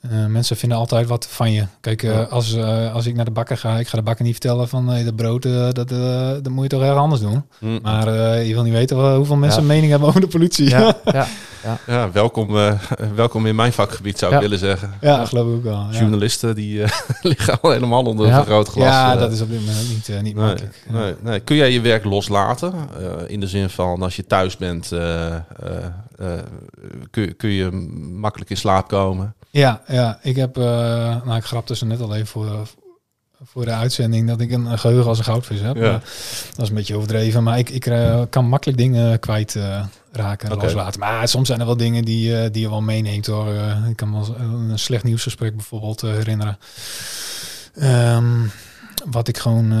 Eh, 0.00 0.26
mensen 0.26 0.56
vinden 0.56 0.78
altijd 0.78 1.06
wat 1.08 1.26
van 1.30 1.52
je. 1.52 1.64
Kijk, 1.80 2.02
eh, 2.02 2.10
Ja. 2.12 2.22
als, 2.22 2.54
eh, 2.54 2.94
als 2.94 3.06
ik 3.06 3.14
naar 3.14 3.24
de 3.24 3.30
bakker 3.30 3.56
ga, 3.56 3.78
ik 3.78 3.88
ga 3.88 3.96
de 3.96 4.02
bakker 4.02 4.24
niet 4.24 4.32
vertellen 4.32 4.68
van 4.68 4.84
nee, 4.84 5.04
dat 5.04 5.16
brood, 5.16 5.42
dat, 5.42 5.90
eh, 5.92 6.30
dat 6.42 6.48
moet 6.48 6.62
je 6.62 6.68
toch 6.68 6.82
erg 6.82 6.96
anders 6.96 7.20
doen. 7.20 7.42
Hm. 7.58 7.78
Maar 7.82 8.06
eh, 8.08 8.46
je 8.48 8.54
wil 8.54 8.62
niet 8.62 8.72
weten 8.72 9.14
hoeveel 9.16 9.36
mensen 9.36 9.62
Ja. 9.62 9.68
een 9.68 9.72
mening 9.74 9.90
hebben 9.90 10.08
over 10.08 10.20
de 10.20 10.26
politie. 10.26 10.68
Ja, 10.78 10.96
ja. 11.04 11.26
Ja, 11.86 12.10
welkom, 12.12 12.56
eh, 12.58 12.72
welkom 13.14 13.46
in 13.46 13.54
mijn 13.54 13.72
vakgebied 13.72 14.18
zou 14.18 14.34
ik 14.34 14.40
willen 14.40 14.58
zeggen. 14.58 14.90
Ja, 15.00 15.24
geloof 15.26 15.46
ik 15.48 15.54
ook 15.54 15.62
wel. 15.62 15.86
Ja, 15.90 15.98
Journalisten 15.98 16.54
die 16.54 16.82
eh, 16.82 16.90
liggen 17.22 17.60
al 17.60 17.70
helemaal 17.70 18.04
onder 18.04 18.26
Ja. 18.26 18.38
een 18.38 18.44
groot 18.44 18.68
glas. 18.68 18.84
ja 18.86 19.16
dat 19.16 19.32
is 19.32 19.40
op 19.40 19.50
dit 19.50 19.60
moment 19.60 19.88
niet, 19.88 20.08
niet 20.22 20.34
Nee, 20.34 20.44
makkelijk. 20.44 20.84
Nee, 20.90 21.14
nee. 21.22 21.40
Kun 21.40 21.56
jij 21.56 21.72
je 21.72 21.80
werk 21.80 22.04
loslaten? 22.04 22.72
Eh, 22.98 23.06
in 23.26 23.40
de 23.40 23.46
zin 23.46 23.70
van 23.70 24.02
als 24.02 24.16
je 24.16 24.26
thuis 24.26 24.56
bent, 24.56 24.92
eh, 24.92 25.26
eh, 25.34 25.40
eh, 26.18 26.26
kun, 27.10 27.36
kun 27.36 27.50
je 27.50 27.70
makkelijk 28.12 28.50
in 28.50 28.56
slaap 28.56 28.88
komen. 28.88 29.34
Ja, 29.50 29.82
ja, 29.86 30.18
ik 30.22 30.36
heb, 30.36 30.56
eh, 30.56 30.64
nou 31.24 31.36
ik 31.36 31.44
grapte 31.44 31.76
ze 31.76 31.86
net 31.86 32.00
al 32.00 32.14
even 32.14 32.26
voor, 32.26 32.68
voor 33.44 33.64
de 33.64 33.70
uitzending 33.72 34.28
dat 34.28 34.40
ik 34.40 34.50
een, 34.50 34.78
geheugen 34.78 35.08
als 35.08 35.18
een 35.18 35.24
goudvis 35.24 35.60
heb. 35.60 35.76
Ja. 35.76 36.00
Dat 36.50 36.62
is 36.62 36.68
een 36.68 36.74
beetje 36.74 36.96
overdreven, 36.96 37.42
maar 37.42 37.58
ik, 37.58 37.70
ik 37.70 37.86
eh, 37.86 38.22
kan 38.30 38.44
makkelijk 38.44 38.78
dingen 38.78 39.18
kwijt 39.18 39.56
eh, 39.56 39.84
raken 40.12 40.56
loslaten. 40.56 41.00
Maar 41.00 41.28
soms 41.28 41.46
zijn 41.46 41.60
er 41.60 41.66
wel 41.66 41.76
dingen 41.76 42.04
die, 42.04 42.50
die 42.50 42.62
je 42.62 42.70
wel 42.70 42.82
meeneemt 42.82 43.26
hoor. 43.26 43.54
Ik 43.88 43.96
kan 43.96 44.10
me 44.10 44.20
wel 44.20 44.36
een 44.38 44.78
slecht 44.78 45.04
nieuwsgesprek 45.04 45.56
bijvoorbeeld 45.56 46.00
herinneren. 46.00 46.58
Ehm, 47.74 48.46
wat 49.10 49.28
ik 49.28 49.38
gewoon 49.38 49.72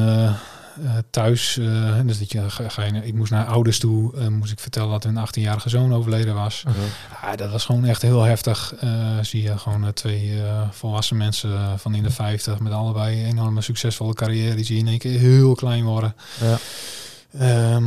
eh, 0.84 0.90
thuis, 1.10 1.56
eh, 1.58 1.94
dus 2.04 2.18
dat 2.18 2.32
je, 2.32 2.50
ga, 2.50 2.68
ga 2.68 2.84
je, 2.84 3.06
ik 3.06 3.14
moest 3.14 3.30
naar 3.30 3.46
ouders 3.46 3.78
toe, 3.78 4.16
eh, 4.16 4.26
moest 4.26 4.52
ik 4.52 4.58
vertellen 4.60 4.90
dat 4.90 5.02
hun 5.02 5.16
18-jarige 5.16 5.68
zoon 5.68 5.94
overleden 5.94 6.34
was. 6.34 6.64
Ja, 7.22 7.36
dat 7.36 7.50
was 7.50 7.64
gewoon 7.64 7.84
echt 7.84 8.02
heel 8.02 8.22
heftig. 8.22 8.74
Zie 9.20 9.42
je 9.42 9.58
gewoon 9.58 9.92
twee 9.92 10.42
volwassen 10.70 11.16
mensen 11.16 11.78
van 11.78 11.94
in 11.94 12.02
de 12.02 12.10
50 12.10 12.60
met 12.60 12.72
allebei 12.72 13.20
een 13.20 13.28
enorme 13.28 13.60
succesvolle 13.60 14.14
carrière. 14.14 14.54
Die 14.54 14.64
zie 14.64 14.74
je 14.74 14.80
in 14.80 14.88
één 14.88 14.98
keer 14.98 15.18
heel 15.18 15.54
klein 15.54 15.84
worden. 15.84 16.14
Ja. 16.40 16.58
Ehm, 17.38 17.84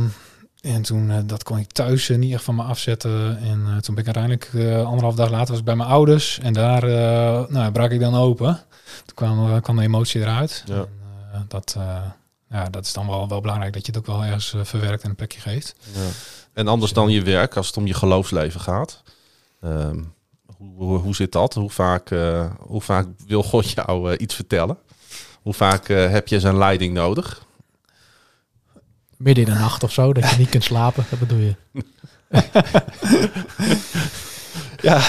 en 0.60 0.82
toen, 0.82 1.26
dat 1.26 1.42
kon 1.42 1.58
ik 1.58 1.72
thuis 1.72 2.08
niet 2.08 2.32
echt 2.32 2.44
van 2.44 2.54
me 2.54 2.62
afzetten. 2.62 3.38
En 3.38 3.80
toen 3.80 3.94
ben 3.94 4.06
ik 4.06 4.16
uiteindelijk, 4.16 4.50
anderhalf 4.86 5.14
dag 5.14 5.30
later 5.30 5.48
was 5.48 5.58
ik 5.58 5.64
bij 5.64 5.76
mijn 5.76 5.88
ouders. 5.88 6.38
En 6.38 6.52
daar 6.52 6.86
nou, 7.50 7.72
brak 7.72 7.90
ik 7.90 8.00
dan 8.00 8.14
open. 8.14 8.60
Toen 9.04 9.14
kwam, 9.14 9.60
kwam 9.60 9.76
de 9.76 9.82
emotie 9.82 10.20
eruit. 10.20 10.64
Ja. 10.66 10.84
En, 11.32 11.44
dat, 11.48 11.76
ja, 12.54 12.70
dat 12.70 12.84
is 12.84 12.92
dan 12.92 13.06
wel, 13.06 13.28
wel 13.28 13.40
belangrijk 13.40 13.72
dat 13.72 13.86
je 13.86 13.92
het 13.92 14.00
ook 14.00 14.06
wel 14.06 14.24
ergens 14.24 14.54
eh, 14.54 14.64
verwerkt 14.64 15.02
en 15.02 15.10
een 15.10 15.16
plekje 15.16 15.40
geeft. 15.40 15.74
Ja. 15.94 16.08
En 16.52 16.68
anders 16.68 16.92
dan 16.92 17.10
je 17.10 17.22
werk, 17.22 17.56
als 17.56 17.66
het 17.66 17.76
om 17.76 17.86
je 17.86 17.94
geloofsleven 17.94 18.60
gaat. 18.60 19.02
Ehm, 19.60 20.02
hoe, 20.56 20.74
hoe, 20.76 20.98
hoe 20.98 21.14
zit 21.14 21.32
dat? 21.32 21.54
Hoe 21.54 21.70
vaak, 21.70 22.10
eh, 22.10 22.50
hoe 22.58 22.80
vaak 22.80 23.06
wil 23.26 23.42
God 23.42 23.70
jou 23.70 24.12
eh, 24.12 24.20
iets 24.20 24.34
vertellen? 24.34 24.78
Hoe 25.42 25.54
vaak 25.54 25.88
eh, 25.88 26.10
heb 26.10 26.28
je 26.28 26.40
zijn 26.40 26.58
leiding 26.58 26.94
nodig? 26.94 27.46
Midden 29.16 29.44
in 29.44 29.52
de 29.52 29.58
nacht 29.58 29.82
of 29.82 29.92
zo, 29.92 30.12
dat 30.12 30.30
je 30.30 30.36
niet 30.36 30.48
kunt 30.48 30.64
slapen. 30.64 31.06
Dat 31.10 31.18
bedoel 31.18 31.38
je. 31.38 31.54
ja. 34.88 35.02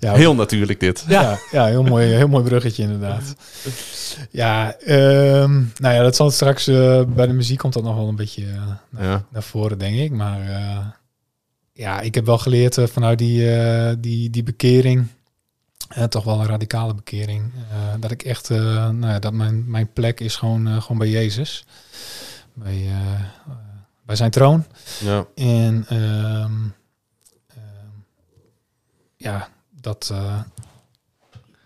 Ja, 0.00 0.14
Heel 0.14 0.34
natuurlijk 0.34 0.80
dit. 0.80 1.04
Ja, 1.08 1.38
ja, 1.50 1.64
heel, 1.66 1.82
mooi, 1.82 2.06
heel 2.06 2.28
mooi 2.28 2.44
bruggetje 2.44 2.82
inderdaad. 2.82 3.34
Ja, 4.30 4.74
ehm, 4.78 5.52
nou 5.76 5.94
ja, 5.94 6.02
dat 6.02 6.16
zal 6.16 6.30
straks 6.30 6.66
eh, 6.66 7.02
bij 7.04 7.26
de 7.26 7.32
muziek 7.32 7.58
komt 7.58 7.72
dat 7.72 7.82
nog 7.82 7.94
wel 7.96 8.08
een 8.08 8.16
beetje 8.16 8.46
eh, 8.46 8.62
naar, 8.90 9.04
Ja. 9.04 9.24
naar 9.30 9.42
voren, 9.42 9.78
denk 9.78 9.96
ik. 9.96 10.10
Maar 10.10 10.40
eh, 10.40 10.86
ja, 11.72 12.00
ik 12.00 12.14
heb 12.14 12.26
wel 12.26 12.38
geleerd 12.38 12.78
vanuit 12.92 13.18
die, 13.18 13.56
eh, 13.56 13.94
die, 13.98 14.30
die 14.30 14.42
bekering, 14.42 15.06
toch 16.08 16.24
wel 16.24 16.40
een 16.40 16.46
radicale 16.46 16.94
bekering, 16.94 17.52
eh, 17.70 17.94
dat 18.00 18.10
ik 18.10 18.22
echt, 18.22 18.50
eh, 18.50 18.58
nou 18.88 19.06
ja, 19.06 19.18
dat 19.18 19.32
mijn, 19.32 19.70
mijn 19.70 19.92
plek 19.92 20.20
is 20.20 20.36
gewoon, 20.36 20.66
eh, 20.68 20.80
gewoon 20.82 20.98
bij 20.98 21.08
Jezus. 21.10 21.64
Bij, 22.54 22.86
bij 24.06 24.16
zijn 24.16 24.30
troon. 24.30 24.64
Ja. 25.04 25.26
En 25.34 25.84
ehm, 25.88 26.52
ehm, 27.46 27.90
ja, 29.16 29.48
dat. 29.80 30.08
eh, 30.12 30.38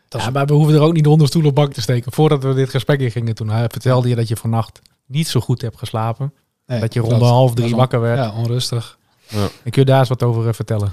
dat 0.08 0.20
Ja, 0.20 0.26
is- 0.28 0.32
maar 0.34 0.46
we 0.46 0.52
hoeven 0.52 0.74
er 0.74 0.80
ook 0.80 0.92
niet 0.92 1.06
onder 1.06 1.26
stoel 1.26 1.44
of 1.46 1.52
bank 1.52 1.72
te 1.72 1.80
steken. 1.80 2.12
Voordat 2.12 2.42
we 2.42 2.54
dit 2.54 2.70
gesprek 2.70 3.00
in 3.00 3.10
gingen, 3.10 3.34
toen 3.34 3.48
hij 3.50 3.68
vertelde 3.68 4.08
je 4.08 4.14
dat 4.14 4.28
je 4.28 4.36
vannacht 4.36 4.80
niet 5.06 5.28
zo 5.28 5.40
goed 5.40 5.60
hebt 5.60 5.78
geslapen. 5.78 6.32
nee, 6.66 6.80
dat 6.80 6.94
je 6.94 7.00
rond 7.00 7.22
half 7.22 7.54
drie 7.54 7.76
wakker 7.76 8.00
werd. 8.00 8.18
Ja, 8.18 8.32
onrustig. 8.32 8.98
En 9.30 9.70
kun 9.70 9.82
je 9.82 9.84
daar 9.84 9.98
eens 9.98 10.08
wat 10.08 10.22
over 10.22 10.48
eh, 10.48 10.54
vertellen? 10.54 10.92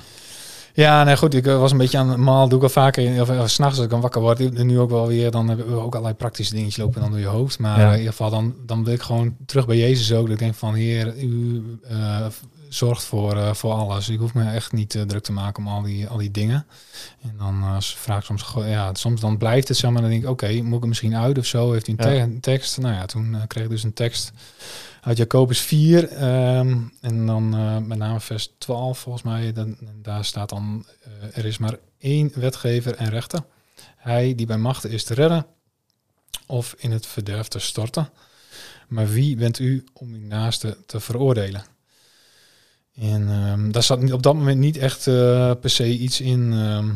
Ja, 0.74 1.04
nee, 1.04 1.18
goed. 1.18 1.34
Ik 1.34 1.46
eh, 1.48 1.60
was 1.60 1.72
een 1.72 1.78
beetje 1.78 1.98
aan 1.98 2.10
het 2.10 2.18
maal. 2.18 2.48
Doe 2.48 2.58
ik 2.58 2.64
al 2.64 2.70
vaker. 2.70 3.22
Of, 3.22 3.30
of 3.30 3.50
s'nachts 3.50 3.76
als 3.76 3.84
ik 3.86 3.90
dan 3.92 4.02
wakker 4.02 4.22
word. 4.22 4.40
En 4.56 4.68
nu 4.68 4.80
ook 4.80 4.90
wel 4.90 5.08
weer. 5.08 5.32
Dan 5.32 5.48
hebben 5.48 5.68
we 5.70 5.76
ook 5.76 5.92
allerlei 5.92 6.16
praktische 6.16 6.54
dingetjes 6.54 6.78
lopen 6.78 7.02
dan 7.02 7.10
door 7.10 7.20
je 7.20 7.26
hoofd. 7.26 7.60
Maar 7.60 7.80
Ja. 7.80 7.86
eh, 7.86 7.92
in 7.92 7.98
ieder 7.98 8.12
geval, 8.12 8.30
dan, 8.30 8.56
dan 8.66 8.84
wil 8.84 8.94
ik 8.94 9.02
gewoon 9.02 9.36
terug 9.46 9.66
bij 9.66 9.78
Jezus 9.78 10.14
ook. 10.14 10.24
Dat 10.24 10.34
ik 10.34 10.40
denk 10.40 10.56
van, 10.56 10.74
Heer, 10.74 11.18
u 11.18 11.64
eh, 11.84 12.26
zorgt 12.70 13.04
voor, 13.04 13.36
eh, 13.38 13.54
voor 13.54 13.74
alles. 13.74 14.10
Ik 14.10 14.20
hoef 14.20 14.34
me 14.34 14.44
echt 14.44 14.72
niet 14.72 14.96
eh, 14.96 15.02
druk 15.02 15.24
te 15.24 15.32
maken 15.32 15.66
om 15.66 15.72
al 15.72 15.82
die, 15.82 16.08
al 16.08 16.18
die 16.18 16.32
dingen. 16.32 16.66
En 17.22 17.34
dan 17.38 17.62
eh, 17.62 17.76
vraag 17.80 18.18
ik 18.20 18.24
soms, 18.26 18.54
ja, 18.66 18.90
soms 18.94 19.22
dan 19.22 19.38
blijft 19.38 19.68
het 19.68 19.78
zo. 19.78 19.92
Maar 19.92 20.02
dan 20.02 20.12
denk 20.12 20.24
ik, 20.24 20.30
oké, 20.30 20.52
moet 20.62 20.74
ik 20.76 20.80
het 20.80 20.86
misschien 20.90 21.16
uit 21.16 21.38
of 21.38 21.46
zo? 21.46 21.72
Heeft 21.72 21.86
hij 21.88 21.96
een, 21.98 22.06
te- 22.06 22.12
Ja. 22.16 22.24
een 22.24 22.40
tekst? 22.40 22.78
Nou 22.78 22.94
ja, 22.94 23.06
toen 23.06 23.36
eh, 23.36 23.42
kreeg 23.48 23.64
ik 23.64 23.70
dus 23.70 23.84
een 23.84 23.94
tekst 23.94 24.32
uit 25.02 25.18
Jacobus 25.18 25.60
4. 25.60 26.08
ehm, 26.08 26.78
en 27.02 27.26
dan 27.26 27.54
eh, 27.54 27.78
met 27.78 27.98
name 27.98 28.20
vers 28.20 28.54
12 28.58 29.00
volgens 29.00 29.24
mij. 29.24 29.54
Dan, 29.54 29.78
daar 30.02 30.26
staat 30.26 30.50
dan, 30.50 30.86
eh, 31.04 31.38
er 31.38 31.46
is 31.46 31.58
maar 31.58 31.78
één 31.98 32.32
wetgever 32.36 32.96
en 32.96 33.10
rechter. 33.10 33.44
Hij 33.98 34.36
die 34.36 34.46
bij 34.46 34.58
machten 34.58 34.90
is 34.90 35.04
te 35.04 35.14
redden 35.14 35.46
of 36.46 36.76
in 36.78 36.92
het 36.92 37.06
verderf 37.06 37.48
te 37.48 37.60
storten. 37.60 38.10
Maar 38.88 39.10
wie 39.10 39.36
bent 39.36 39.60
u 39.60 39.84
om 39.94 40.14
uw 40.14 40.28
naaste 40.28 40.78
te 40.86 41.00
veroordelen? 41.00 41.64
En 42.96 43.30
ehm, 43.30 43.72
daar 43.72 43.84
zat 43.84 44.12
op 44.12 44.24
dat 44.24 44.36
moment 44.36 44.60
niet 44.60 44.78
echt 44.78 45.08
eh, 45.08 45.52
per 45.62 45.70
se 45.70 45.98
iets 45.98 46.22
in 46.22 46.54
ehm, 46.54 46.90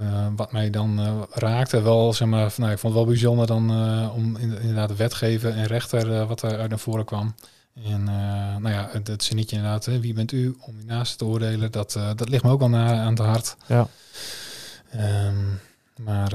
eh, 0.00 0.26
wat 0.36 0.52
mij 0.52 0.70
dan 0.70 0.98
eh, 1.00 1.22
raakte. 1.30 1.82
Wel, 1.82 2.12
zeg 2.12 2.28
maar, 2.28 2.50
van, 2.50 2.62
nou, 2.62 2.74
ik 2.74 2.80
vond 2.80 2.94
het 2.94 3.02
wel 3.02 3.12
bijzonder 3.12 3.46
dan 3.46 3.70
eh, 3.70 4.14
om 4.14 4.36
in- 4.36 4.60
inderdaad 4.60 4.88
de 4.88 4.96
wetgever 4.96 5.50
en 5.52 5.64
rechter 5.66 6.26
wat 6.26 6.42
er 6.42 6.58
uit 6.58 6.68
naar 6.70 6.78
voren 6.78 7.04
kwam. 7.04 7.34
En 7.84 8.04
nou 8.60 8.68
ja, 8.68 8.88
het, 8.92 9.06
het 9.06 9.24
zinnetje 9.24 9.56
inderdaad, 9.56 9.84
hè, 9.84 10.00
wie 10.00 10.14
bent 10.14 10.32
u 10.32 10.56
om 10.60 10.74
uw 10.80 10.86
naaste 10.86 11.16
te 11.16 11.24
oordelen, 11.24 11.72
dat, 11.72 11.98
dat 12.16 12.28
ligt 12.28 12.42
me 12.44 12.50
ook 12.50 12.58
wel 12.58 12.68
na, 12.68 13.00
aan 13.00 13.08
het 13.14 13.18
hart. 13.18 13.56
Ja. 13.66 13.86
Ehm, 14.90 15.34
maar 15.96 16.34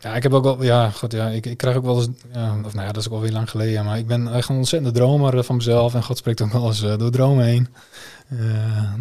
ja, 0.00 0.14
ik 0.14 0.22
heb 0.22 0.32
ook 0.32 0.44
wel, 0.44 0.62
ja, 0.62 0.90
goed, 0.90 1.12
ja, 1.12 1.28
ik, 1.28 1.46
ik 1.46 1.56
krijg 1.56 1.76
ook 1.76 1.84
wel 1.84 1.96
eens, 1.96 2.08
ja, 2.32 2.56
of 2.64 2.74
nou 2.74 2.86
ja, 2.86 2.92
dat 2.92 2.96
is 2.96 3.08
ook 3.08 3.14
alweer 3.14 3.32
lang 3.32 3.50
geleden, 3.50 3.84
maar 3.84 3.98
ik 3.98 4.06
ben 4.06 4.34
echt 4.34 4.48
een 4.48 4.56
ontzettende 4.56 4.98
dromer 4.98 5.44
van 5.44 5.56
mezelf 5.56 5.94
en 5.94 6.02
God 6.04 6.18
spreekt 6.18 6.40
ook 6.40 6.52
wel 6.52 6.66
eens 6.66 6.80
door 6.80 7.10
dromen 7.10 7.44
heen. 7.44 7.68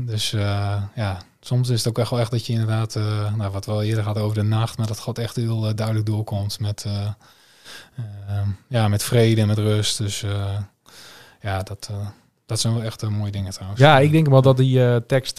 Dus 0.06 0.30
ja, 0.96 1.22
soms 1.40 1.70
is 1.70 1.78
het 1.78 1.88
ook 1.88 2.00
echt 2.00 2.10
wel 2.10 2.20
echt 2.20 2.32
dat 2.32 2.46
je 2.46 2.54
inderdaad, 2.54 2.96
eh, 2.96 3.34
nou, 3.36 3.52
wat 3.52 3.66
we 3.66 3.86
eerder 3.86 4.04
hadden 4.04 4.24
over 4.24 4.36
de 4.36 4.44
nacht, 4.44 4.78
maar 4.78 4.88
dat 4.88 5.00
God 5.00 5.18
echt 5.18 5.36
heel 5.36 5.68
eh, 5.68 5.76
duidelijk 5.76 6.06
doorkomt 6.06 6.60
met, 6.60 6.86
eh, 6.86 7.10
ja, 8.68 8.88
met 8.88 9.04
vrede 9.04 9.42
en 9.42 9.48
met 9.48 9.58
rust. 9.58 9.98
Dus 9.98 10.26
ja, 11.42 11.64
dat, 11.64 11.90
dat 12.46 12.60
zijn 12.60 12.74
wel 12.74 12.84
echt 12.84 13.10
mooie 13.10 13.32
dingen 13.32 13.52
trouwens. 13.52 13.82
Ja, 13.82 14.00
ik 14.00 14.12
denk 14.12 14.28
wel 14.28 14.42
dat 14.42 14.58
die 14.58 15.06
tekst 15.06 15.38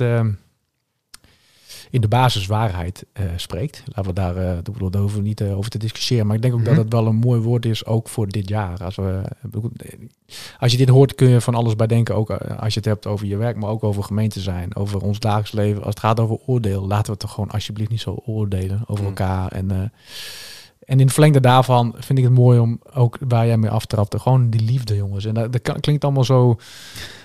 in 1.90 2.00
de 2.00 2.08
basis 2.08 2.46
waarheid 2.46 3.04
eh, 3.12 3.24
spreekt. 3.36 3.82
Laten 3.86 4.04
we 4.04 4.12
daar, 4.12 4.56
ik 4.58 4.72
bedoel, 4.72 4.90
daar 4.90 5.00
hoeven 5.00 5.20
we 5.22 5.26
niet 5.28 5.40
eh, 5.40 5.56
over 5.56 5.70
te 5.70 5.78
discussiëren. 5.78 6.26
Maar 6.26 6.36
ik 6.36 6.42
denk 6.42 6.54
ook 6.54 6.60
Mhm. 6.60 6.68
dat 6.68 6.78
het 6.78 6.92
wel 6.92 7.06
een 7.06 7.14
mooi 7.16 7.40
woord 7.40 7.66
is, 7.66 7.84
ook 7.86 8.08
voor 8.08 8.28
dit 8.28 8.48
jaar. 8.48 8.84
Als, 8.84 8.96
we, 8.96 9.22
als 10.58 10.72
je 10.72 10.78
dit 10.78 10.88
hoort, 10.88 11.14
kun 11.14 11.28
je 11.28 11.40
van 11.40 11.54
alles 11.54 11.76
bij 11.76 11.86
denken. 11.86 12.14
Ook 12.14 12.30
als 12.30 12.72
je 12.74 12.78
het 12.80 12.88
hebt 12.88 13.06
over 13.06 13.26
je 13.26 13.36
werk, 13.36 13.56
maar 13.56 13.70
ook 13.70 13.84
over 13.84 14.02
gemeente 14.04 14.40
zijn. 14.40 14.76
Over 14.76 15.00
ons 15.02 15.18
dagelijks 15.18 15.52
leven. 15.52 15.78
Als 15.82 15.88
het 15.94 16.00
gaat 16.00 16.20
over 16.20 16.38
oordeel, 16.46 16.86
laten 16.86 17.04
we 17.04 17.10
het 17.10 17.20
toch 17.20 17.32
gewoon 17.32 17.50
alsjeblieft 17.50 17.90
niet 17.90 18.00
zo 18.00 18.22
oordelen 18.26 18.82
over 18.86 19.02
Mm. 19.02 19.08
elkaar. 19.08 19.52
En, 19.52 19.70
en 19.70 19.90
in 20.98 20.98
het 21.04 21.12
verlengde 21.12 21.40
daarvan 21.40 21.94
vind 21.98 22.18
ik 22.18 22.24
het 22.24 22.32
mooi 22.34 22.58
om 22.58 22.80
ook 22.94 23.18
waar 23.28 23.46
jij 23.46 23.56
mee 23.58 23.70
aftrapte. 23.70 24.18
Gewoon 24.18 24.50
die 24.50 24.60
liefde, 24.62 24.96
jongens. 24.96 25.24
En 25.24 25.34
dat, 25.34 25.60
klinkt 25.80 26.04
allemaal 26.04 26.24
zo 26.24 26.56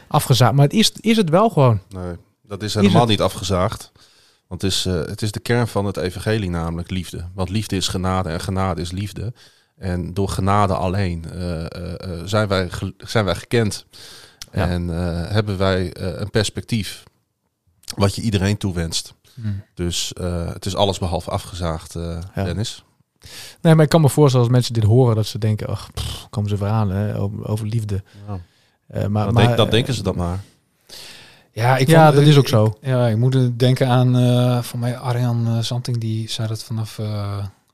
afgezaagd. 0.07 0.53
Maar 0.53 0.63
het 0.66 0.74
is, 0.74 0.91
is 0.91 1.18
het 1.18 1.30
wel 1.30 1.49
gewoon. 1.49 1.80
Nee, 1.89 2.16
dat 2.47 2.63
is 2.63 2.74
helemaal 2.74 3.05
niet 3.05 3.22
afgezaagd. 3.22 3.91
Want 4.48 4.62
het 4.62 4.72
is, 4.72 4.86
eh, 4.86 4.93
het 4.93 5.22
is 5.22 5.32
de 5.32 5.39
kern 5.39 5.68
van 5.68 5.86
het 5.86 5.98
evangelie, 5.98 6.50
namelijk 6.50 6.89
liefde. 6.89 7.26
Want 7.34 7.50
liefde 7.50 7.76
is 7.76 7.88
genade 7.88 8.30
en 8.30 8.39
genade 8.39 8.82
is 8.82 8.91
liefde. 8.91 9.34
En 9.78 10.14
door 10.14 10.30
genade 10.30 10.74
alleen 10.76 11.26
eh, 11.32 11.66
eh, 11.66 12.22
zijn, 12.26 12.48
wij 12.48 12.70
zijn 12.98 13.26
wij 13.26 13.36
gekend. 13.36 13.86
Ja. 14.52 14.68
En 14.68 14.88
hebben 15.34 15.58
wij 15.58 15.91
een 16.00 16.30
perspectief 16.30 17.04
wat 17.96 18.16
je 18.16 18.22
iedereen 18.22 18.58
toewenst. 18.58 19.14
Hmm. 19.34 19.64
Dus 19.74 20.12
het 20.54 20.66
is 20.66 20.76
alles 20.76 21.00
behalve 21.00 21.30
afgezaagd, 21.30 21.93
Ja. 21.93 22.43
Dennis. 22.43 22.84
Nee, 23.62 23.76
maar 23.76 23.84
ik 23.84 23.89
kan 23.89 24.02
me 24.02 24.10
voorstellen 24.10 24.46
als 24.46 24.56
mensen 24.56 24.74
dit 24.74 24.84
horen 24.84 25.16
dat 25.16 25.26
ze 25.26 25.38
denken, 25.38 25.68
ach, 25.68 25.91
pff, 25.93 26.28
komen 26.30 26.50
ze 26.50 26.66
hè, 26.66 27.20
over, 27.20 27.68
liefde. 27.68 28.04
Ja. 28.28 28.39
Maar, 29.10 29.26
Dat, 29.26 29.34
maar, 29.34 29.46
denk- 29.46 29.58
dat 29.58 29.72
denken 29.72 29.93
ze 29.93 30.04
dan 30.04 30.16
maar. 30.16 30.43
Ja, 31.56 31.78
ik 31.78 31.88
Ja, 31.88 32.03
vond- 32.06 32.16
dat 32.18 32.28
is 32.28 32.38
ook 32.38 32.43
ik- 32.43 32.49
zo. 32.49 32.78
Ja, 32.82 33.08
ik 33.08 33.18
moet 33.18 33.60
denken 33.60 33.88
aan 33.88 34.18
uh, 34.18 34.62
van 34.62 34.80
mij 34.80 34.97
Arjan 34.97 35.47
uh, 35.47 35.60
Zanting 35.60 35.97
die 35.97 36.30
zei 36.30 36.47
dat 36.47 36.64
vanaf, 36.64 36.97
uh, 36.97 37.08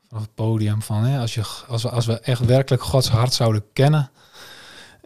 vanaf 0.07 0.21
het 0.23 0.35
podium 0.35 0.81
van 0.81 1.03
hè, 1.03 1.19
als 1.19 1.33
je 1.33 1.43
als 1.67 1.83
we 1.83 1.89
als 1.89 2.05
we 2.05 2.19
echt 2.19 2.45
werkelijk 2.45 2.83
Gods 2.83 3.09
hart 3.09 3.33
zouden 3.33 3.63
kennen, 3.73 4.09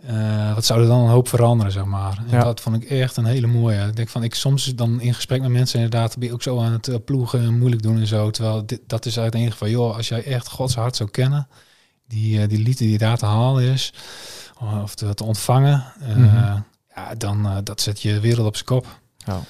uh, 0.10 0.54
wat 0.54 0.66
zou 0.66 0.82
er 0.82 0.88
dan 0.88 1.00
een 1.00 1.10
hoop 1.10 1.28
veranderen 1.28 1.72
zeg 1.72 1.86
maar. 1.86 2.18
En 2.28 2.38
Ja. 2.38 2.44
dat 2.44 2.62
vond 2.62 2.76
ik 2.84 2.90
echt 2.90 3.18
een 3.18 3.26
hele 3.26 3.48
mooie. 3.48 3.88
Ik 3.88 3.96
denk 3.96 4.10
van 4.10 4.24
ik 4.24 4.36
soms 4.36 4.76
dan 4.76 5.02
in 5.02 5.14
gesprek 5.14 5.42
met 5.42 5.52
mensen 5.52 5.80
inderdaad 5.82 6.18
ben 6.18 6.28
je 6.28 6.34
ook 6.34 6.44
zo 6.44 6.62
aan 6.62 6.72
het 6.72 7.06
ploegen 7.06 7.40
en 7.42 7.58
moeilijk 7.58 7.82
doen 7.82 7.98
en 8.00 8.08
zo, 8.08 8.30
terwijl 8.32 8.66
dit, 8.66 8.80
dat 8.88 9.06
is 9.06 9.20
uiteindelijk 9.20 9.60
van 9.62 9.70
joh, 9.70 9.96
als 9.96 10.08
jij 10.08 10.24
echt 10.24 10.50
Gods 10.50 10.76
hart 10.76 10.96
zou 10.96 11.10
kennen, 11.10 11.48
die 12.08 12.48
die 12.48 12.60
liefde 12.60 12.84
die 12.86 12.98
daar 12.98 13.18
te 13.18 13.26
halen 13.26 13.64
is 13.64 13.94
of 14.84 14.96
te, 14.96 15.14
te 15.14 15.24
ontvangen. 15.24 15.84
Mhm. 16.16 16.58
Ja, 16.96 17.16
dan 17.16 17.46
uh, 17.46 17.58
dat 17.64 17.82
zet 17.82 18.02
je 18.02 18.20
wereld 18.20 18.48
op 18.48 18.56
zijn 18.56 18.68
kop. 18.68 19.00
Ja. 19.18 19.42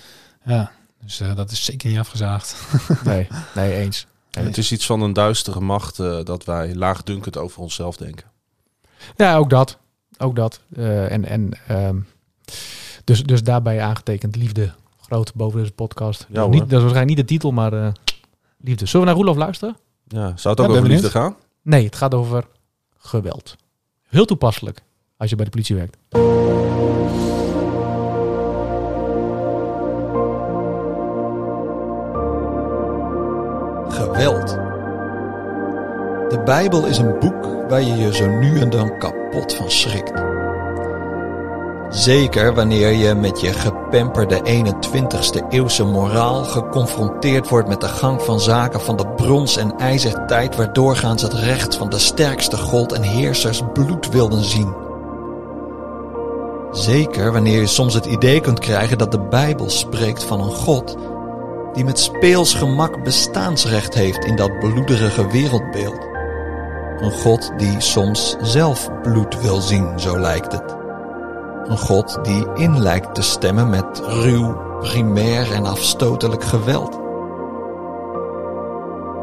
Ja, 0.45 0.71
dus 1.03 1.21
uh, 1.21 1.35
dat 1.35 1.51
is 1.51 1.65
zeker 1.65 1.89
niet 1.89 1.99
afgezaagd. 1.99 2.55
nee, 3.03 3.27
nee, 3.55 3.73
eens. 3.73 4.07
En 4.31 4.45
het 4.45 4.57
is 4.57 4.71
iets 4.71 4.85
van 4.85 5.01
een 5.01 5.13
duistere 5.13 5.59
macht 5.59 5.99
uh, 5.99 6.23
dat 6.23 6.45
wij 6.45 6.75
laagdunkend 6.75 7.37
over 7.37 7.61
onszelf 7.61 7.97
denken. 7.97 8.25
Ja, 9.15 9.37
ook 9.37 9.49
dat. 9.49 9.77
Ook 10.17 10.35
dat. 10.35 10.59
Uh, 10.77 11.11
en 11.11 11.25
en 11.25 11.51
um, 11.69 12.07
dus, 13.03 13.23
dus 13.23 13.43
daarbij 13.43 13.81
aangetekend 13.81 14.35
liefde 14.35 14.73
groot 15.01 15.33
boven 15.33 15.59
deze 15.59 15.71
podcast. 15.71 16.25
Ja, 16.29 16.45
dus 16.45 16.53
niet, 16.53 16.59
dat 16.59 16.71
is 16.71 16.79
waarschijnlijk 16.79 17.07
niet 17.07 17.27
de 17.27 17.33
titel, 17.33 17.51
maar 17.51 17.73
uh, 17.73 17.87
liefde. 18.57 18.85
Zullen 18.85 19.05
we 19.05 19.11
naar 19.11 19.21
Roelof 19.21 19.37
luisteren? 19.37 19.77
Ja, 20.07 20.37
zou 20.37 20.55
het 20.55 20.59
ook 20.65 20.71
ja, 20.71 20.77
over 20.77 20.87
liefde 20.87 21.09
gaan? 21.09 21.35
Nee, 21.61 21.85
het 21.85 21.95
gaat 21.95 22.13
over 22.13 22.47
geweld. 22.97 23.55
Heel 24.07 24.25
toepasselijk 24.25 24.81
als 25.17 25.29
je 25.29 25.35
bij 25.35 25.45
de 25.45 25.51
politie 25.51 25.75
werkt. 25.75 25.97
Geweld. 34.16 34.49
De 36.30 36.41
Bijbel 36.45 36.86
is 36.86 36.97
een 36.97 37.20
boek 37.20 37.70
waar 37.70 37.82
je 37.82 37.95
je 37.95 38.13
zo 38.13 38.28
nu 38.28 38.59
en 38.59 38.70
dan 38.70 38.97
kapot 38.97 39.53
van 39.53 39.72
schrikt. 39.72 40.24
Zeker 41.89 42.53
wanneer 42.53 42.91
je 42.91 43.16
met 43.16 43.41
je 43.41 43.53
gepemperde 43.53 44.39
21ste 44.39 45.47
eeuwse 45.49 45.84
moraal 45.84 46.43
geconfronteerd 46.43 47.49
wordt 47.49 47.68
met 47.68 47.82
de 47.82 47.88
gang 47.88 48.22
van 48.22 48.39
zaken 48.39 48.82
van 48.82 48.95
de 48.95 49.07
brons- 49.07 49.57
en 49.57 49.78
ijzertijd 49.78 50.55
waar 50.55 50.74
doorgaans 50.74 51.22
het 51.22 51.34
recht 51.34 51.76
van 51.76 51.89
de 51.89 51.99
sterkste 51.99 52.57
gold 52.57 52.91
en 52.91 53.01
heersers 53.01 53.61
bloed 53.74 54.09
wilden 54.09 54.43
zien. 54.43 54.74
Zeker 56.72 57.32
wanneer 57.32 57.59
je 57.59 57.68
soms 57.68 57.93
het 57.93 58.05
idee 58.05 58.41
kunt 58.41 58.59
krijgen 58.59 58.97
dat 58.97 59.11
de 59.11 59.20
Bijbel 59.20 59.70
spreekt 59.70 60.24
van 60.24 60.41
een 60.41 60.55
God 60.55 60.97
die 61.76 61.86
met 61.86 61.99
speels 61.99 62.53
gemak 62.53 63.03
bestaansrecht 63.03 63.93
heeft 63.93 64.26
in 64.26 64.36
dat 64.36 64.59
bloederige 64.59 65.28
wereldbeeld. 65.28 66.07
Een 66.99 67.11
God 67.11 67.51
die 67.57 67.82
soms 67.82 68.36
zelf 68.41 68.89
bloed 69.01 69.41
wil 69.41 69.61
zien, 69.61 69.99
zo 69.99 70.19
lijkt 70.19 70.51
het. 70.51 70.76
Een 71.63 71.78
God 71.78 72.19
die 72.21 72.47
in 72.53 72.82
lijkt 72.82 73.15
te 73.15 73.21
stemmen 73.21 73.69
met 73.69 74.01
ruw, 74.05 74.57
primair 74.80 75.51
en 75.51 75.65
afstotelijk 75.65 76.43
geweld. 76.43 76.99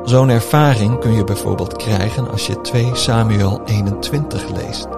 Zo'n 0.05 0.29
ervaring 0.29 0.99
kun 0.99 1.13
je 1.13 1.25
bijvoorbeeld 1.25 1.77
krijgen 1.77 2.31
als 2.31 2.47
je 2.47 2.61
2 2.61 2.91
Samuel 2.95 3.61
21 3.65 4.49
leest. 4.49 4.89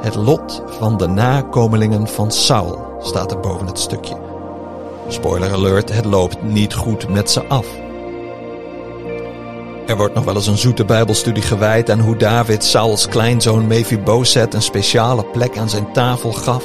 Het 0.00 0.14
lot 0.14 0.62
van 0.66 0.96
de 0.96 1.06
nakomelingen 1.06 2.08
van 2.08 2.30
Saul 2.30 2.96
staat 3.00 3.30
er 3.30 3.40
boven 3.40 3.66
het 3.66 3.78
stukje. 3.78 4.35
Spoiler 5.08 5.52
alert, 5.52 5.92
het 5.92 6.04
loopt 6.04 6.42
niet 6.42 6.74
goed 6.74 7.08
met 7.08 7.30
ze 7.30 7.46
af. 7.46 7.66
Er 9.86 9.96
wordt 9.96 10.14
nog 10.14 10.24
wel 10.24 10.34
eens 10.34 10.46
een 10.46 10.58
zoete 10.58 10.84
bijbelstudie 10.84 11.42
gewijd 11.42 11.90
aan 11.90 12.00
hoe 12.00 12.16
David 12.16 12.64
Sauls 12.64 13.08
kleinzoon 13.08 13.66
Mephibosheth 13.66 14.54
een 14.54 14.62
speciale 14.62 15.24
plek 15.24 15.58
aan 15.58 15.68
zijn 15.68 15.92
tafel 15.92 16.32
gaf. 16.32 16.64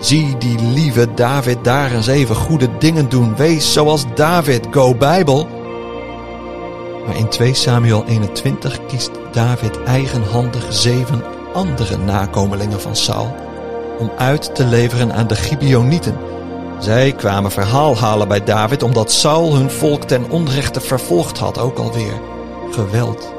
Zie 0.00 0.38
die 0.38 0.58
lieve 0.58 1.14
David 1.14 1.64
daar 1.64 1.92
eens 1.92 2.06
even 2.06 2.36
goede 2.36 2.68
dingen 2.78 3.08
doen. 3.08 3.36
Wees 3.36 3.72
zoals 3.72 4.04
David, 4.14 4.66
go 4.70 4.94
Bijbel. 4.94 5.48
Maar 7.06 7.16
in 7.16 7.28
2 7.28 7.54
Samuel 7.54 8.04
21 8.04 8.86
kiest 8.86 9.10
David 9.32 9.82
eigenhandig 9.82 10.66
zeven 10.68 11.22
andere 11.52 11.96
nakomelingen 11.96 12.80
van 12.80 12.96
Saul 12.96 13.34
om 13.98 14.10
uit 14.16 14.54
te 14.54 14.64
leveren 14.64 15.12
aan 15.12 15.26
de 15.26 15.36
Gibeonieten. 15.36 16.16
Zij 16.82 17.12
kwamen 17.12 17.50
verhaal 17.50 17.96
halen 17.96 18.28
bij 18.28 18.44
David 18.44 18.82
omdat 18.82 19.12
Saul 19.12 19.54
hun 19.54 19.70
volk 19.70 20.02
ten 20.02 20.30
onrechte 20.30 20.80
vervolgd 20.80 21.38
had, 21.38 21.58
ook 21.58 21.78
alweer 21.78 22.20
geweld. 22.70 23.32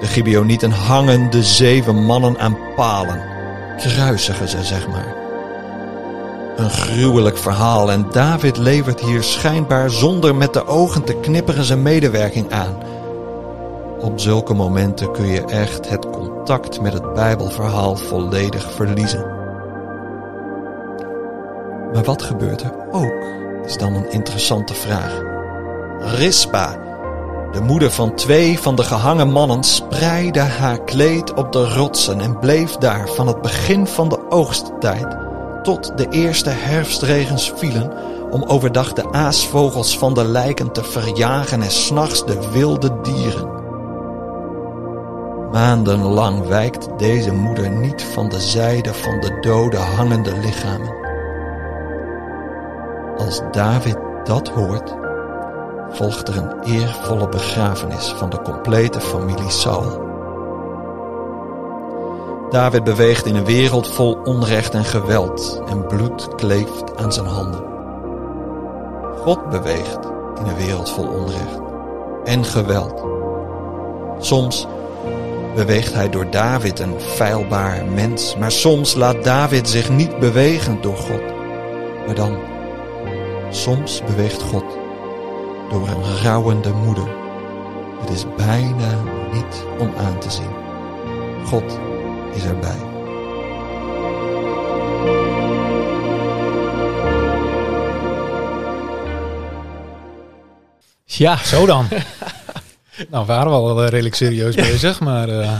De 0.00 0.06
Gibeonieten 0.06 0.70
hangen 0.70 1.30
de 1.30 1.42
zeven 1.42 2.04
mannen 2.04 2.38
aan 2.38 2.58
palen, 2.76 3.22
kruisigen 3.76 4.48
ze, 4.48 4.64
zeg 4.64 4.88
maar. 4.88 5.16
Een 6.56 6.70
gruwelijk 6.70 7.38
verhaal 7.38 7.90
en 7.90 8.06
David 8.12 8.56
levert 8.56 9.00
hier 9.00 9.22
schijnbaar 9.22 9.90
zonder 9.90 10.34
met 10.34 10.52
de 10.52 10.66
ogen 10.66 11.04
te 11.04 11.14
knipperen 11.14 11.64
zijn 11.64 11.82
medewerking 11.82 12.52
aan. 12.52 12.78
Op 14.00 14.20
zulke 14.20 14.54
momenten 14.54 15.12
kun 15.12 15.26
je 15.26 15.44
echt 15.44 15.88
het 15.88 16.10
contact 16.10 16.80
met 16.80 16.92
het 16.92 17.14
Bijbelverhaal 17.14 17.96
volledig 17.96 18.72
verliezen. 18.72 19.33
Maar 21.94 22.04
wat 22.04 22.22
gebeurt 22.22 22.62
er 22.62 22.74
ook, 22.90 23.24
is 23.64 23.76
dan 23.76 23.94
een 23.94 24.10
interessante 24.10 24.74
vraag. 24.74 25.22
Rispa, 25.98 26.78
de 27.52 27.60
moeder 27.60 27.90
van 27.90 28.14
twee 28.14 28.58
van 28.58 28.76
de 28.76 28.82
gehangen 28.82 29.30
mannen, 29.30 29.62
spreidde 29.62 30.40
haar 30.40 30.84
kleed 30.84 31.34
op 31.34 31.52
de 31.52 31.68
rotsen 31.68 32.20
en 32.20 32.38
bleef 32.38 32.76
daar 32.76 33.08
van 33.08 33.26
het 33.26 33.42
begin 33.42 33.86
van 33.86 34.08
de 34.08 34.30
oogsttijd 34.30 35.16
tot 35.62 35.98
de 35.98 36.08
eerste 36.08 36.50
herfstregens 36.50 37.52
vielen 37.56 37.92
om 38.30 38.42
overdag 38.42 38.92
de 38.92 39.12
aasvogels 39.12 39.98
van 39.98 40.14
de 40.14 40.24
lijken 40.24 40.72
te 40.72 40.84
verjagen 40.84 41.62
en 41.62 41.70
s'nachts 41.70 42.26
de 42.26 42.50
wilde 42.52 43.00
dieren. 43.02 43.48
Maandenlang 45.52 46.46
wijkt 46.46 46.88
deze 46.98 47.32
moeder 47.32 47.70
niet 47.70 48.02
van 48.02 48.28
de 48.28 48.40
zijde 48.40 48.94
van 48.94 49.20
de 49.20 49.38
dode 49.40 49.76
hangende 49.76 50.38
lichamen. 50.38 51.03
Als 53.16 53.42
David 53.50 53.96
dat 54.24 54.48
hoort, 54.48 54.94
volgt 55.90 56.28
er 56.28 56.36
een 56.36 56.62
eervolle 56.62 57.28
begrafenis 57.28 58.14
van 58.16 58.30
de 58.30 58.42
complete 58.42 59.00
familie 59.00 59.50
Saul. 59.50 60.02
David 62.50 62.84
beweegt 62.84 63.26
in 63.26 63.34
een 63.34 63.44
wereld 63.44 63.88
vol 63.88 64.18
onrecht 64.24 64.74
en 64.74 64.84
geweld 64.84 65.62
en 65.66 65.86
bloed 65.86 66.34
kleeft 66.34 66.96
aan 66.96 67.12
zijn 67.12 67.26
handen. 67.26 67.64
God 69.16 69.50
beweegt 69.50 69.98
in 70.40 70.46
een 70.46 70.56
wereld 70.56 70.90
vol 70.90 71.06
onrecht 71.06 71.60
en 72.24 72.44
geweld. 72.44 73.04
Soms 74.18 74.66
beweegt 75.54 75.94
hij 75.94 76.10
door 76.10 76.30
David 76.30 76.78
een 76.78 77.00
feilbaar 77.00 77.84
mens, 77.84 78.36
maar 78.36 78.52
soms 78.52 78.94
laat 78.94 79.24
David 79.24 79.68
zich 79.68 79.90
niet 79.90 80.18
bewegen 80.18 80.80
door 80.80 80.96
God. 80.96 81.22
Maar 82.06 82.14
dan, 82.14 82.38
soms 83.54 84.02
beweegt 84.04 84.42
God 84.42 84.64
door 85.70 85.88
een 85.88 86.16
rouwende 86.22 86.72
moeder. 86.72 87.08
Het 88.00 88.10
is 88.10 88.24
bijna 88.36 89.02
niet 89.32 89.64
om 89.78 89.94
aan 89.96 90.20
te 90.20 90.30
zien. 90.30 90.52
God 91.46 91.78
is 92.34 92.44
erbij. 92.44 92.78
Ja, 101.04 101.36
zo 101.36 101.66
dan. 101.66 101.88
nou, 103.10 103.26
we 103.26 103.32
waren 103.32 103.50
wel 103.50 103.82
eh, 103.82 103.88
redelijk 103.88 104.14
serieus 104.14 104.54
bezig, 104.54 105.00
maar 105.00 105.28
eh, 105.28 105.58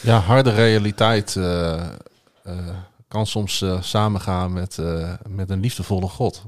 Ja, 0.00 0.18
harde 0.18 0.50
realiteit 0.50 1.36
eh, 1.36 1.72
eh, 2.42 2.54
kan 3.08 3.26
soms 3.26 3.62
eh, 3.62 3.82
samengaan 3.82 4.52
met, 4.52 4.78
eh, 4.78 5.12
met 5.28 5.50
een 5.50 5.60
liefdevolle 5.60 6.08
God. 6.08 6.42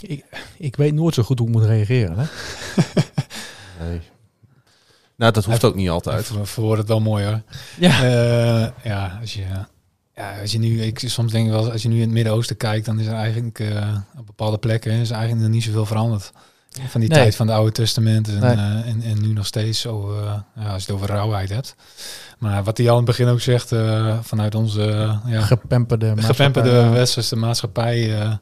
Ik, 0.00 0.24
ik 0.58 0.76
weet 0.76 0.94
nooit 0.94 1.14
zo 1.14 1.22
goed 1.22 1.38
hoe 1.38 1.48
ik 1.48 1.54
moet 1.54 1.64
reageren. 1.64 2.18
Hè? 2.18 2.24
Nee. 3.80 4.00
Nou, 5.16 5.32
dat 5.32 5.44
hoeft 5.44 5.64
ook 5.64 5.74
niet 5.74 5.88
altijd. 5.88 6.30
we 6.30 6.44
verwoorden 6.46 6.78
het 6.78 6.88
wel 6.88 7.00
mooi 7.00 7.24
hoor. 7.24 7.42
Ja. 7.78 8.02
Eh, 8.02 8.68
ja, 8.84 9.18
als 9.20 9.34
je, 9.34 9.44
ja, 10.16 10.40
als 10.40 10.52
je 10.52 10.58
nu, 10.58 10.82
ik 10.82 10.98
soms 10.98 11.32
denk 11.32 11.46
ik 11.46 11.52
wel, 11.52 11.70
als 11.72 11.82
je 11.82 11.88
nu 11.88 11.94
in 11.94 12.00
het 12.00 12.10
Midden-Oosten 12.10 12.56
kijkt, 12.56 12.86
dan 12.86 13.00
is 13.00 13.06
er 13.06 13.12
eigenlijk 13.14 13.58
eh, 13.58 13.96
op 14.18 14.26
bepaalde 14.26 14.58
plekken 14.58 14.92
is 14.92 15.08
er 15.08 15.14
eigenlijk 15.16 15.44
nog 15.46 15.54
niet 15.54 15.64
zoveel 15.64 15.86
veranderd. 15.86 16.32
Van 16.88 17.00
die 17.00 17.10
Nee. 17.10 17.18
tijd 17.18 17.36
van 17.36 17.46
het 17.46 17.56
Oude 17.56 17.72
Testament 17.72 18.28
en, 18.28 18.40
Nee. 18.40 18.50
eh, 18.54 18.88
en, 18.88 19.02
en 19.02 19.20
nu 19.20 19.32
nog 19.32 19.46
steeds 19.46 19.80
zo, 19.80 20.16
eh, 20.18 20.34
ja, 20.56 20.72
als 20.72 20.84
je 20.84 20.92
het 20.92 21.00
over 21.02 21.14
rauwheid 21.14 21.48
hebt. 21.48 21.74
Maar 22.38 22.64
wat 22.64 22.76
hij 22.78 22.86
al 22.86 22.92
in 22.98 23.06
het 23.06 23.16
begin 23.16 23.28
ook 23.28 23.40
zegt, 23.40 23.72
eh, 23.72 24.18
vanuit 24.22 24.54
onze 24.54 24.82
eh, 24.90 25.18
ja, 25.26 25.40
Gepemperde, 25.40 26.22
gepemperde 26.22 26.70
maatschappij. 26.70 26.90
westerse 26.98 27.36
maatschappij 27.36 28.20
eh, 28.20 28.32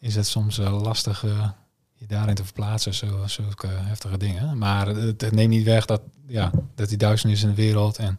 is 0.00 0.14
het 0.14 0.26
soms 0.26 0.58
eh, 0.58 0.82
lastig 0.82 1.24
eh, 1.24 1.48
je 1.98 2.06
daarin 2.06 2.34
te 2.34 2.44
verplaatsen, 2.44 2.94
zo, 2.94 3.22
zulke 3.26 3.66
heftige 3.70 4.16
dingen. 4.16 4.58
Maar 4.58 4.86
het, 4.86 5.20
het 5.20 5.34
neemt 5.34 5.50
niet 5.50 5.64
weg 5.64 5.84
dat, 5.84 6.00
ja, 6.26 6.50
dat 6.74 6.88
die 6.88 6.98
duisternis 6.98 7.42
in 7.42 7.48
de 7.48 7.54
wereld 7.54 7.96
en 7.96 8.18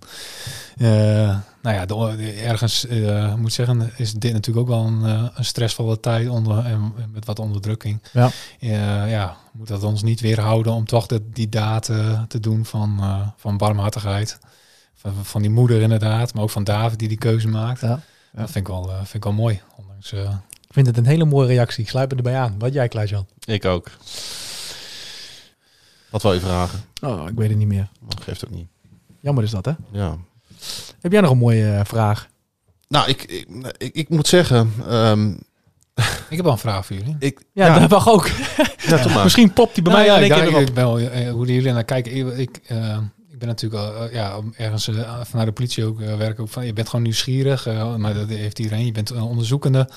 eh, 0.78 1.38
nou 1.62 1.76
ja, 1.76 1.86
de, 1.86 2.32
ergens 2.32 2.88
eh, 2.88 3.36
moet 3.36 3.48
ik 3.48 3.54
zeggen, 3.54 3.92
is 3.98 4.14
dit 4.14 4.34
natuurlijk 4.34 4.70
ook 4.70 4.76
wel 4.76 4.86
een, 4.86 5.04
een 5.36 5.46
stressvolle 5.46 6.00
tijd 6.00 6.30
onder, 6.30 6.66
en 6.66 6.94
met 7.14 7.26
wat 7.26 7.40
onderdrukking. 7.40 8.02
Ja. 8.14 8.32
Ja, 9.08 9.38
moet 9.54 9.68
dat 9.68 9.84
ons 9.84 10.04
niet 10.04 10.20
weerhouden 10.20 10.74
om 10.74 10.86
toch 10.86 11.06
de, 11.06 11.30
die 11.30 11.50
daad 11.50 11.86
te 12.28 12.40
doen 12.40 12.66
van, 12.66 13.02
van 13.38 13.58
barmhartigheid. 13.58 14.40
Van, 14.96 15.14
van 15.22 15.42
die 15.42 15.52
moeder 15.52 15.82
inderdaad, 15.82 16.34
maar 16.34 16.44
ook 16.44 16.50
van 16.50 16.64
David 16.64 17.00
die 17.00 17.08
die 17.08 17.18
keuze 17.18 17.48
maakt. 17.48 17.82
Ja. 17.82 18.00
Dat 18.32 18.52
vind 18.52 18.56
ik 18.56 18.68
wel, 18.68 18.90
vind 18.90 19.14
ik 19.14 19.24
wel 19.24 19.34
mooi. 19.34 19.62
Ondanks, 19.76 20.14
Ik 20.70 20.76
vind 20.76 20.88
het 20.88 20.98
een 20.98 21.06
hele 21.06 21.26
mooie 21.26 21.48
reactie. 21.48 21.84
Ik 21.84 21.90
sluit 21.90 22.10
me 22.12 22.16
erbij 22.18 22.36
aan. 22.38 22.56
Wat 22.60 22.74
jij, 22.74 22.88
Klaas-Jan? 22.88 23.28
Ik 23.46 23.66
ook. 23.66 23.90
Wat 26.10 26.22
wil 26.22 26.34
je 26.34 26.40
vragen? 26.40 26.80
Oh, 27.02 27.28
ik 27.30 27.36
weet 27.36 27.50
het 27.50 27.58
niet 27.58 27.68
meer. 27.68 27.90
Dat 28.08 28.22
geeft 28.24 28.46
ook 28.46 28.52
niet. 28.52 28.68
Jammer 29.20 29.44
is 29.44 29.52
dat, 29.52 29.66
hè? 29.66 29.72
Ja. 29.92 30.18
Heb 31.00 31.12
jij 31.12 31.22
nog 31.22 31.32
een 31.32 31.38
mooie 31.38 31.72
eh, 31.72 31.86
vraag? 31.86 32.28
Nou, 32.88 33.10
ik, 33.10 33.24
ik, 33.24 33.48
ik, 33.78 33.96
ik 33.96 34.10
moet 34.10 34.28
zeggen... 34.28 34.74
ehm, 34.88 35.32
ik 36.30 36.36
heb 36.36 36.42
wel 36.44 36.52
een 36.52 36.58
vraag 36.58 36.86
voor 36.86 36.96
jullie. 36.96 37.16
ik, 37.20 37.46
Ja, 37.54 37.80
dat 37.80 37.90
mag 37.90 38.10
ook. 38.10 38.28
ja. 38.88 39.24
Misschien 39.24 39.54
popt 39.54 39.74
die 39.76 39.84
bij 39.84 39.94
Nou 39.94 40.06
mij 40.06 40.16
ja, 40.30 40.36
in 40.36 40.48
ik, 40.54 40.68
ik 40.68 40.76
wel, 40.76 41.00
eh, 41.00 41.32
hoe 41.32 41.46
jullie 41.46 41.72
naar 41.72 41.84
kijken. 41.84 42.40
Ik, 42.40 42.60
eh, 42.68 42.98
ik 43.40 43.46
ben 43.46 43.48
natuurlijk 43.48 43.84
al, 43.84 44.06
eh, 44.08 44.14
ja, 44.14 44.40
ergens 44.56 44.88
eh, 44.88 45.22
vanuit 45.24 45.48
de 45.48 45.54
politie 45.54 45.86
ook 45.86 46.02
eh, 46.02 46.16
werk 46.18 46.40
van. 46.44 46.66
Je 46.66 46.74
bent 46.74 46.88
gewoon 46.90 47.04
nieuwsgierig, 47.04 47.66
eh, 47.68 47.96
maar 47.96 48.14
dat 48.14 48.30
heeft 48.30 48.60
iedereen. 48.60 48.86
Je 48.86 48.92
bent 48.92 49.10
een 49.10 49.22
onderzoekende. 49.22 49.90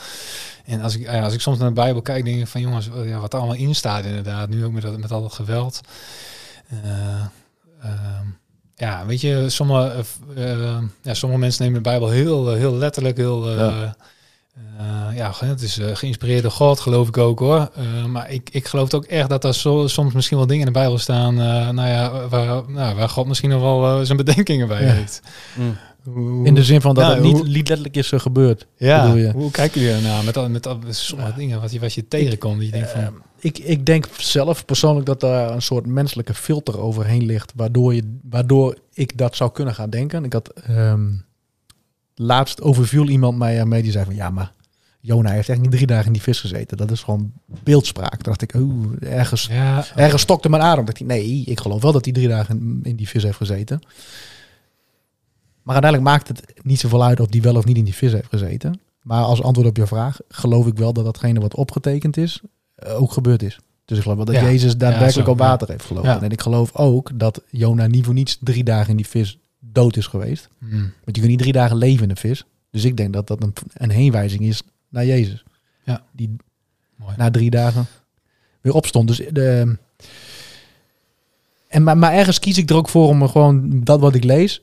En 0.64 0.80
als 0.80 0.97
ik, 0.97 1.09
als 1.09 1.34
ik 1.34 1.40
soms 1.40 1.59
naar 1.59 1.68
de 1.68 1.74
Bijbel 1.74 2.03
kijk, 2.03 2.24
denk 2.24 2.40
ik 2.40 2.47
van 2.47 2.61
jongens, 2.61 2.88
ja, 3.05 3.18
wat 3.18 3.32
er 3.32 3.38
allemaal 3.38 3.57
in 3.57 3.74
staat 3.74 4.05
inderdaad. 4.05 4.49
Nu 4.49 4.64
ook 4.64 4.72
met, 4.72 4.82
dat- 4.82 4.99
met 4.99 5.12
al 5.12 5.22
dat 5.22 5.32
geweld. 5.32 5.80
Eh, 6.68 7.24
ehm, 7.82 8.26
ja, 8.74 9.07
weet 9.07 9.20
je, 9.20 9.45
sommige, 9.49 10.05
ja, 11.03 11.14
sommige 11.14 11.40
mensen 11.40 11.62
nemen 11.64 11.82
de 11.82 11.88
Bijbel 11.88 12.09
heel, 12.09 12.53
heel 12.53 12.74
letterlijk, 12.74 13.16
heel. 13.16 13.51
Ja. 13.51 13.97
Eh, 14.78 15.16
ja, 15.16 15.32
het 15.44 15.62
is 15.62 15.78
eh, 15.78 15.96
geïnspireerd 15.96 16.42
door 16.42 16.50
God, 16.50 16.80
geloof 16.80 17.09
ik 17.09 17.16
ook 17.18 17.38
hoor. 17.38 17.70
Eh, 17.74 18.05
maar 18.05 18.30
ik, 18.30 18.48
ik 18.53 18.66
geloof 18.66 18.94
ook 18.94 19.05
echt 19.05 19.28
dat 19.28 19.44
er 19.44 19.55
zo, 19.55 19.86
soms 19.86 20.12
misschien 20.14 20.36
wel 20.36 20.46
dingen 20.46 20.66
in 20.66 20.72
de 20.72 20.78
Bijbel 20.78 20.98
staan. 20.98 21.34
nou 21.74 21.88
ja, 21.88 22.28
waar, 22.28 22.62
nou, 22.70 22.96
waar 22.96 23.09
God 23.09 23.26
misschien 23.26 23.50
nog 23.50 23.61
wel 23.61 24.05
zijn 24.05 24.16
bedenkingen 24.24 24.68
bij 24.68 24.84
Ja. 24.84 24.92
heeft. 24.92 25.20
Mm. 25.59 25.76
Hoe- 26.05 26.46
In 26.46 26.55
de 26.55 26.64
zin 26.64 26.80
van 26.80 26.94
dat 26.94 27.05
Ja, 27.05 27.11
het 27.14 27.22
niet, 27.22 27.36
hoe- 27.36 27.46
niet 27.46 27.68
letterlijk 27.68 27.96
is 27.96 28.12
gebeurd. 28.14 28.66
ja, 28.76 29.14
je? 29.14 29.30
hoe 29.32 29.50
kijken 29.50 29.80
jullie 29.80 29.96
ernaar 29.96 30.24
met, 30.24 30.36
al, 30.36 30.48
met 30.48 30.66
al, 30.66 30.78
sommige 30.88 31.32
dingen 31.36 31.61
wat 31.61 31.72
je, 31.72 31.80
wat 31.80 31.92
je 31.94 32.09
tegenkomt? 32.09 32.57
Dat 32.57 32.64
je 32.66 32.70
denkt 32.72 32.90
van, 32.90 33.22
ik, 33.38 33.59
ik 33.59 33.86
denk 33.86 34.07
zelf 34.18 34.64
persoonlijk 34.64 35.07
dat 35.07 35.20
daar 35.20 35.50
een 35.50 35.62
soort 35.62 35.86
menselijke 35.86 36.34
filter 36.34 36.80
overheen 36.80 37.24
ligt, 37.26 37.53
waardoor, 37.57 37.94
je, 37.94 38.18
waardoor 38.30 38.76
ik 38.94 39.16
dat 39.18 39.36
zou 39.36 39.53
kunnen 39.53 39.74
gaan 39.74 39.90
denken. 39.90 40.24
Ik 40.24 40.32
had 40.32 40.48
ehm, 40.48 41.09
laatst 42.23 42.62
overviel 42.62 43.09
iemand 43.09 43.39
mij 43.39 43.59
ermee 43.59 43.83
die 43.83 43.93
zei 43.93 44.05
van 44.05 44.14
ja, 44.14 44.31
maar 44.31 44.53
Jona 45.01 45.31
heeft 45.31 45.49
echt 45.49 45.61
niet 45.61 45.70
drie 45.70 45.87
dagen 45.87 46.07
in 46.07 46.12
die 46.12 46.23
vis 46.23 46.41
gezeten. 46.41 46.77
Dat 46.77 46.91
is 46.91 47.03
gewoon 47.03 47.33
beeldspraak. 47.62 48.12
Toen 48.12 48.23
dacht 48.23 48.43
ik, 48.43 48.55
oeh, 48.55 48.87
ergens, 49.01 49.47
Ja, 49.51 49.85
ergens 49.95 50.23
stokte 50.23 50.49
mijn 50.49 50.62
adem. 50.62 50.85
Dacht 50.85 51.01
ik, 51.01 51.07
nee, 51.07 51.43
ik 51.45 51.61
geloof 51.61 51.83
wel 51.83 51.93
dat 51.93 52.05
hij 52.05 52.14
drie 52.14 52.29
dagen 52.29 52.81
in, 52.83 52.97
die 52.97 53.09
vis 53.09 53.23
heeft 53.23 53.37
gezeten. 53.37 53.81
Maar 55.62 55.75
uiteindelijk 55.75 56.12
maakt 56.12 56.29
het 56.29 56.43
niet 56.62 56.81
zoveel 56.81 57.05
uit 57.05 57.20
of 57.20 57.27
die 57.27 57.43
wel 57.43 57.57
of 57.57 57.64
niet 57.64 57.77
in 57.77 57.85
die 57.85 57.95
vis 57.95 58.12
heeft 58.12 58.29
gezeten. 58.29 58.81
Maar 59.03 59.25
als 59.25 59.43
antwoord 59.43 59.68
op 59.68 59.77
je 59.77 59.87
vraag, 59.87 60.18
geloof 60.29 60.66
ik 60.66 60.77
wel 60.77 60.93
dat 60.93 61.05
datgene 61.05 61.41
wat 61.41 61.55
opgetekend 61.55 62.16
is, 62.16 62.41
eh, 62.75 63.01
ook 63.01 63.12
gebeurd 63.12 63.43
is. 63.43 63.59
Dus 63.85 63.97
ik 63.97 64.03
geloof 64.03 64.16
wel 64.16 64.27
dat 64.27 64.35
Ja. 64.35 64.43
Jezus 64.43 64.77
daadwerkelijk 64.77 65.27
zo, 65.27 65.33
op 65.33 65.39
water 65.39 65.68
heeft 65.68 65.85
gelopen. 65.85 66.11
Ja. 66.11 66.23
En 66.23 66.31
ik 66.31 66.41
geloof 66.41 66.77
ook 66.77 67.11
dat 67.14 67.43
Jona 67.51 67.87
niet 67.87 68.05
voor 68.05 68.14
niets 68.14 68.39
drie 68.41 68.64
dagen 68.64 68.91
in 68.91 68.97
die 68.97 69.07
vis 69.09 69.39
dood 69.73 69.97
is 69.97 70.07
geweest. 70.07 70.49
Hmm. 70.59 70.70
Want 70.81 70.93
je 71.05 71.12
kunt 71.12 71.27
niet 71.29 71.39
drie 71.39 71.53
dagen 71.53 71.77
leven 71.77 72.05
in 72.05 72.11
een 72.11 72.16
vis. 72.16 72.45
Dus 72.70 72.85
ik 72.85 72.97
denk 72.97 73.12
dat 73.12 73.27
dat 73.27 73.43
een, 73.43 73.53
een 73.73 73.91
heenwijzing 73.91 74.43
is 74.43 74.62
naar 74.89 75.07
Jezus. 75.07 75.45
Ja. 75.85 76.05
Die 76.12 76.37
Mooi. 76.97 77.14
na 77.16 77.31
drie 77.31 77.51
dagen 77.51 77.87
weer 78.61 78.73
opstond. 78.75 79.09
Dus 79.09 79.23
de, 79.31 79.77
en, 81.68 81.83
maar, 81.83 81.99
maar 81.99 82.12
ergens 82.12 82.39
kies 82.39 82.59
ik 82.59 82.70
er 82.70 82.77
ook 82.77 82.89
voor 82.89 83.09
om 83.09 83.18
me 83.18 83.29
gewoon 83.29 83.81
dat 83.85 84.01
wat 84.01 84.14
ik 84.14 84.25
lees 84.25 84.62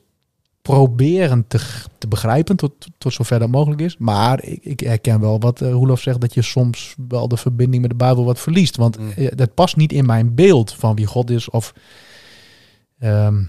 proberen 0.62 1.44
te, 1.48 1.60
te 1.98 2.08
begrijpen 2.08 2.56
tot, 2.56 2.72
tot 2.98 3.12
zover 3.12 3.38
dat 3.38 3.48
mogelijk 3.48 3.80
is. 3.80 3.96
Maar 3.98 4.44
ik, 4.44 4.64
ik 4.64 4.80
herken 4.80 5.20
wel 5.20 5.40
wat 5.40 5.60
uh, 5.60 5.70
Roelof 5.70 6.00
zegt, 6.00 6.20
dat 6.20 6.34
je 6.34 6.42
soms 6.42 6.94
wel 7.08 7.28
de 7.28 7.36
verbinding 7.36 7.82
met 7.82 7.90
de 7.90 7.96
Bijbel 7.96 8.24
wat 8.24 8.40
verliest. 8.40 8.76
Want 8.76 8.98
Mm. 8.98 9.10
eh, 9.10 9.28
dat 9.34 9.54
past 9.54 9.76
niet 9.76 9.92
in 9.92 10.06
mijn 10.06 10.34
beeld 10.34 10.72
van 10.74 10.94
wie 10.96 11.06
God 11.06 11.30
is. 11.30 11.50
Of 11.50 11.74
ehm, 12.98 13.42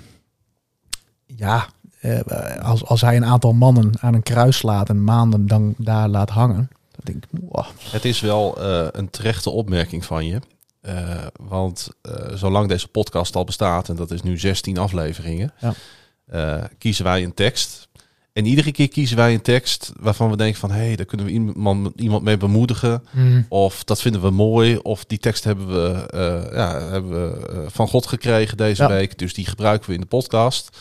ja, 1.42 1.68
eh, 2.00 2.20
als, 2.64 2.86
als 2.86 3.02
hij 3.02 3.16
een 3.16 3.26
aantal 3.26 3.54
mannen 3.54 3.92
aan 4.00 4.14
een 4.14 4.24
kruis 4.24 4.58
slaat 4.58 4.90
en 4.90 5.04
maanden 5.04 5.48
dan 5.48 5.74
daar 5.78 6.08
laat 6.08 6.30
hangen. 6.30 6.70
Dan 6.92 7.02
denk 7.14 7.24
ik, 7.24 7.40
wow. 7.50 7.66
Het 7.92 8.06
is 8.06 8.20
wel 8.20 8.62
eh, 8.62 8.88
een 8.92 9.10
terechte 9.10 9.50
opmerking 9.50 10.06
van 10.06 10.26
je. 10.26 10.40
Eh, 10.82 11.10
want 11.36 11.90
zolang 12.34 12.68
deze 12.68 12.88
podcast 12.88 13.36
al 13.36 13.44
bestaat, 13.44 13.90
en 13.90 13.96
dat 13.96 14.12
is 14.12 14.22
nu 14.22 14.38
16 14.38 14.78
afleveringen, 14.78 15.54
Ja. 15.60 16.70
kiezen 16.78 17.04
wij 17.06 17.24
een 17.24 17.34
tekst. 17.34 17.90
En 18.34 18.46
iedere 18.46 18.72
keer 18.72 18.88
kiezen 18.90 19.18
wij 19.18 19.34
een 19.34 19.42
tekst 19.42 19.92
waarvan 20.00 20.30
we 20.30 20.38
denken 20.38 20.60
van... 20.60 20.72
hé, 20.72 20.86
hey, 20.86 20.96
daar 20.96 21.06
kunnen 21.06 21.26
we 21.26 21.32
iemand, 21.32 21.92
iemand 22.00 22.24
mee 22.24 22.38
bemoedigen. 22.38 23.04
Hmm. 23.12 23.46
Of 23.50 23.84
dat 23.84 24.02
vinden 24.02 24.22
we 24.22 24.30
mooi. 24.30 24.78
Of 24.78 25.06
die 25.06 25.18
tekst 25.18 25.44
hebben 25.44 25.68
we, 25.68 26.08
ja, 26.54 26.80
hebben 26.82 27.12
we 27.12 27.66
van 27.70 27.88
God 27.88 28.08
gekregen 28.08 28.58
deze 28.58 28.82
Ja. 28.82 28.90
week. 28.90 29.18
Dus 29.18 29.34
die 29.34 29.46
gebruiken 29.46 29.88
we 29.90 29.96
in 29.96 30.02
de 30.02 30.08
podcast. 30.08 30.78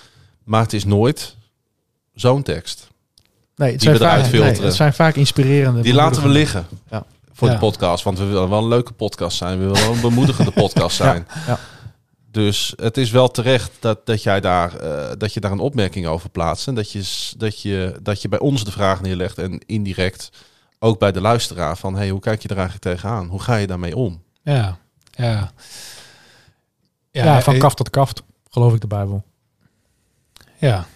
Maar 0.50 0.62
het 0.62 0.72
is 0.72 0.84
nooit 0.84 1.36
zo'n 2.14 2.42
tekst. 2.42 2.88
Nee, 3.56 3.70
het 3.70 3.80
Die 3.80 3.88
zijn, 3.88 4.00
we 4.00 4.04
eruit 4.04 4.20
vaak, 4.20 4.30
filteren. 4.30 4.56
nee, 4.56 4.64
het 4.66 4.74
zijn 4.74 4.92
vaak 4.94 5.14
inspirerende. 5.16 5.82
Die 5.82 5.94
laten 5.94 6.22
we 6.22 6.28
liggen 6.28 6.66
Ja. 6.90 7.04
voor 7.32 7.48
Ja. 7.48 7.54
de 7.54 7.60
podcast. 7.60 8.04
Want 8.04 8.18
we 8.18 8.24
willen 8.24 8.48
wel 8.48 8.58
een 8.58 8.68
leuke 8.68 8.92
podcast 8.92 9.36
zijn. 9.36 9.58
We 9.58 9.64
willen 9.64 9.80
wel 9.82 9.92
een 9.94 10.00
bemoedigende 10.00 10.50
podcast 10.50 10.96
zijn. 11.06 11.26
ja. 11.46 11.58
Dus 12.30 12.72
het 12.76 12.96
is 12.96 13.10
wel 13.10 13.28
terecht 13.30 13.70
dat, 13.80 14.06
dat, 14.06 14.22
jij 14.22 14.40
daar, 14.40 14.76
eh, 14.76 15.10
dat 15.18 15.32
je 15.34 15.40
daar 15.40 15.52
een 15.52 15.58
opmerking 15.58 16.06
over 16.06 16.30
plaatst. 16.30 16.66
En 16.68 16.74
dat 16.74 16.92
je, 16.92 17.32
dat, 17.36 17.60
je, 17.62 17.96
dat 18.02 18.22
je 18.22 18.28
bij 18.28 18.38
ons 18.38 18.64
de 18.64 18.70
vraag 18.72 19.00
neerlegt. 19.00 19.38
En 19.38 19.58
indirect 19.66 20.30
ook 20.78 20.98
bij 20.98 21.12
de 21.12 21.20
luisteraar. 21.20 21.76
Van 21.76 21.96
hey, 21.96 22.08
hoe 22.10 22.20
kijk 22.20 22.42
je 22.42 22.48
er 22.48 22.56
eigenlijk 22.58 22.84
tegenaan? 22.86 23.26
Hoe 23.28 23.40
ga 23.42 23.56
je 23.56 23.66
daarmee 23.66 23.96
om? 23.96 24.22
Ja, 24.42 24.78
ja. 25.10 25.50
Ja, 27.10 27.42
van 27.42 27.54
eh, 27.54 27.60
kaft 27.60 27.76
tot 27.76 27.90
kaft, 27.90 28.22
geloof 28.50 28.74
ik 28.74 28.80
de 28.80 28.86
Bijbel. 28.86 29.24
Ja. 30.60 30.86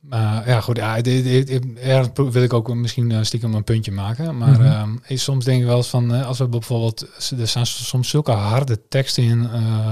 Maar 0.00 0.48
ja, 0.48 0.60
goed. 0.60 0.76
Ja, 0.76 1.00
dit, 1.00 1.24
dit, 1.24 1.46
dit- 1.46 1.66
ergens 1.78 2.08
pro- 2.12 2.30
wil 2.30 2.42
ik 2.42 2.52
ook 2.52 2.74
misschien 2.74 3.10
eh, 3.10 3.18
stiekem 3.22 3.54
een 3.54 3.64
puntje 3.64 3.92
maken. 3.92 4.38
Maar 4.38 4.50
Mhm. 4.50 4.62
ehm, 4.62 4.90
eh, 5.06 5.16
soms 5.18 5.44
denk 5.44 5.60
ik 5.60 5.66
wel 5.66 5.76
eens 5.76 5.88
van, 5.88 6.14
eh, 6.14 6.26
als 6.26 6.38
we 6.38 6.48
bijvoorbeeld, 6.48 7.06
er 7.38 7.48
staan 7.48 7.66
soms 7.66 8.08
zulke 8.08 8.30
harde 8.30 8.78
teksten 8.88 9.22
in. 9.22 9.48
eh, 9.52 9.90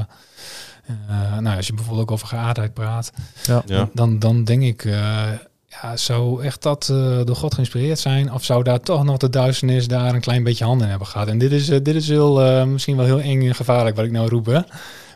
eh, 1.08 1.38
nou, 1.38 1.56
als 1.56 1.66
je 1.66 1.72
bijvoorbeeld 1.74 2.06
ook 2.08 2.14
over 2.14 2.26
geaardheid 2.26 2.74
praat, 2.74 3.10
Ja. 3.46 3.62
Ja. 3.66 3.88
dan, 3.92 4.18
dan 4.18 4.44
denk 4.44 4.62
ik, 4.62 4.84
eh, 4.84 5.22
ja, 5.66 5.96
zou 5.96 6.42
echt 6.44 6.62
dat 6.62 6.88
eh, 6.90 6.96
door 7.24 7.36
God 7.36 7.54
geïnspireerd 7.54 7.98
zijn? 7.98 8.32
Of 8.32 8.44
zou 8.44 8.62
daar 8.62 8.80
toch 8.80 9.04
nog 9.04 9.16
de 9.16 9.30
duisternis 9.30 9.88
daar 9.88 10.14
een 10.14 10.20
klein 10.20 10.42
beetje 10.42 10.64
handen 10.64 10.84
in 10.84 10.90
hebben 10.90 11.08
gehad? 11.08 11.28
En 11.28 11.38
dit 11.38 11.52
is, 11.52 11.66
dit 11.66 11.88
is 11.88 12.08
heel, 12.08 12.42
eh, 12.42 12.64
misschien 12.64 12.96
wel 12.96 13.06
heel 13.06 13.20
eng 13.20 13.46
en 13.46 13.54
gevaarlijk 13.54 13.96
wat 13.96 14.04
ik 14.04 14.10
nou 14.12 14.28
roep, 14.28 14.46
hè? 14.46 14.60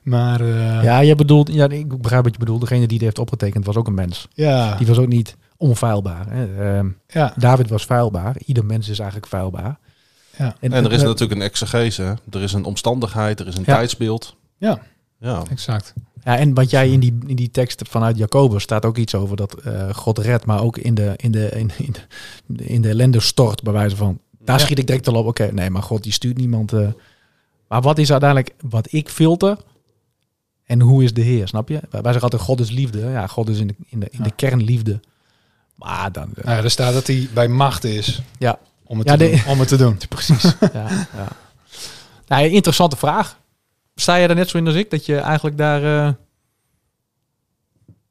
Maar 0.02 0.40
eh, 0.40 0.82
Ja, 0.82 0.98
je 0.98 1.14
bedoelt, 1.14 1.52
ja, 1.52 1.68
ik 1.68 2.00
begrijp 2.00 2.22
wat 2.24 2.32
je 2.32 2.38
bedoelt. 2.38 2.60
Degene 2.60 2.80
die 2.80 2.88
dit 2.88 3.00
heeft 3.00 3.18
opgetekend 3.18 3.66
was 3.66 3.76
ook 3.76 3.86
een 3.86 3.94
mens. 3.94 4.28
ja, 4.34 4.74
Die 4.76 4.86
was 4.86 4.98
ook 4.98 5.08
niet 5.08 5.36
onfeilbaar. 5.56 6.26
Hè. 6.30 6.74
Ehm, 6.76 6.88
ja, 7.08 7.32
David 7.36 7.68
was 7.70 7.84
feilbaar. 7.84 8.36
Ieder 8.46 8.64
mens 8.64 8.88
is 8.88 8.98
eigenlijk 8.98 9.28
feilbaar. 9.28 9.78
ja, 10.36 10.54
En 10.60 10.72
er 10.72 10.92
is 10.92 11.02
natuurlijk 11.02 11.40
een 11.40 11.46
exegese. 11.46 12.02
hè. 12.02 12.12
Er 12.30 12.42
is 12.42 12.52
een 12.52 12.64
omstandigheid. 12.64 13.40
Er 13.40 13.46
is 13.46 13.56
een 13.56 13.62
Ja. 13.66 13.74
tijdsbeeld. 13.74 14.36
Ja. 14.56 14.78
Ja. 15.20 15.42
exact. 15.50 15.94
Ja, 16.24 16.38
en 16.38 16.54
wat 16.54 16.70
jij 16.70 16.88
in 16.90 17.00
die, 17.00 17.18
in 17.26 17.36
die 17.36 17.50
tekst 17.50 17.82
vanuit 17.88 18.16
Jacobus 18.16 18.62
staat 18.62 18.84
ook 18.84 18.96
iets 18.96 19.14
over 19.14 19.36
dat 19.36 19.54
eh, 19.54 19.88
God 19.94 20.18
redt, 20.18 20.46
maar 20.46 20.62
ook 20.62 20.76
in 20.78 20.94
de, 20.94 21.12
in 21.16 21.30
de, 21.30 21.48
in, 21.50 21.70
in 21.78 21.94
de, 22.46 22.64
in 22.64 22.82
de 22.82 22.88
ellende 22.88 23.20
stort, 23.20 23.62
bij 23.62 23.72
wijze 23.72 23.96
van. 23.96 24.18
Daar 24.44 24.58
Ja. 24.58 24.64
schiet 24.64 24.78
ik 24.78 24.86
direct 24.86 25.08
al 25.08 25.14
op. 25.14 25.26
Oké, 25.26 25.52
nee, 25.52 25.70
maar 25.70 25.82
God 25.82 26.02
die 26.02 26.12
stuurt 26.12 26.36
niemand. 26.36 26.72
eh. 26.72 26.86
maar 27.68 27.80
wat 27.80 27.98
is 27.98 28.10
uiteindelijk 28.10 28.54
wat 28.68 28.92
ik 28.92 29.08
filter? 29.08 29.56
En 30.64 30.80
hoe 30.80 31.02
is 31.04 31.14
de 31.14 31.20
Heer, 31.20 31.48
snap 31.48 31.68
je? 31.68 31.80
Wij 31.90 32.00
zeggen 32.02 32.22
altijd 32.22 32.42
God 32.42 32.60
is 32.60 32.70
liefde. 32.70 33.00
Ja, 33.00 33.26
God 33.26 33.48
is 33.48 33.58
in 33.58 33.66
de, 33.66 33.74
in 33.86 34.00
de, 34.00 34.06
in 34.10 34.18
de 34.22 34.28
Ja. 34.28 34.34
kern 34.36 34.62
liefde. 34.62 35.00
Maar 35.74 36.12
dan... 36.12 36.30
Nou 36.34 36.56
ja, 36.56 36.62
er 36.64 36.70
staat 36.70 36.92
dat 36.92 37.06
hij 37.06 37.28
bij 37.34 37.48
macht 37.48 37.84
is. 37.84 38.22
Ja. 38.38 38.58
Om 38.84 38.98
het, 38.98 39.08
Ja, 39.08 39.16
te, 39.16 39.24
de- 39.24 39.30
doen, 39.30 39.52
om 39.52 39.58
het 39.58 39.68
te 39.68 39.76
doen. 39.76 39.98
Precies. 40.08 40.42
ja, 40.72 40.88
ja. 41.16 41.28
Nou, 42.26 42.44
interessante 42.48 42.96
vraag. 42.96 43.40
Sta 43.94 44.14
je 44.14 44.28
er 44.28 44.34
net 44.34 44.48
zo 44.48 44.58
in 44.58 44.66
als 44.66 44.74
ik, 44.76 44.90
dat 44.90 45.06
je 45.06 45.16
eigenlijk 45.16 45.56
daar 45.56 46.06
eh, 46.06 46.12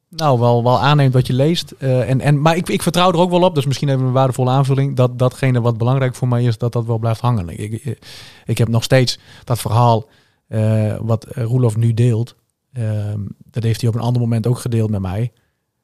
nou 0.09 0.39
wel, 0.39 0.63
wel 0.63 0.79
aanneemt 0.79 1.13
wat 1.13 1.27
je 1.27 1.33
leest. 1.33 1.71
Eh, 1.71 2.09
en, 2.09 2.21
en, 2.21 2.41
maar 2.41 2.55
ik, 2.55 2.69
ik 2.69 2.81
vertrouw 2.81 3.11
er 3.11 3.17
ook 3.17 3.29
wel 3.29 3.41
op, 3.43 3.55
dus 3.55 3.65
misschien 3.65 3.89
even 3.89 4.05
een 4.05 4.11
waardevolle 4.11 4.49
aanvulling, 4.49 4.95
dat 4.95 5.19
datgene 5.19 5.61
wat 5.61 5.77
belangrijk 5.77 6.15
voor 6.15 6.27
mij 6.27 6.43
is, 6.43 6.57
dat 6.57 6.73
dat 6.73 6.85
wel 6.85 6.97
blijft 6.97 7.21
hangen. 7.21 7.49
Ik, 7.49 7.71
ik, 7.71 7.99
ik 8.45 8.57
heb 8.57 8.67
nog 8.67 8.83
steeds 8.83 9.19
dat 9.43 9.59
verhaal 9.59 10.09
eh, 10.47 10.95
wat 11.01 11.25
Roelof 11.29 11.75
nu 11.75 11.93
deelt. 11.93 12.35
Ehm, 12.73 13.19
dat 13.51 13.63
heeft 13.63 13.81
hij 13.81 13.89
op 13.89 13.95
een 13.95 14.01
ander 14.01 14.21
moment 14.21 14.47
ook 14.47 14.59
gedeeld 14.59 14.89
met 14.89 15.01
mij. 15.01 15.31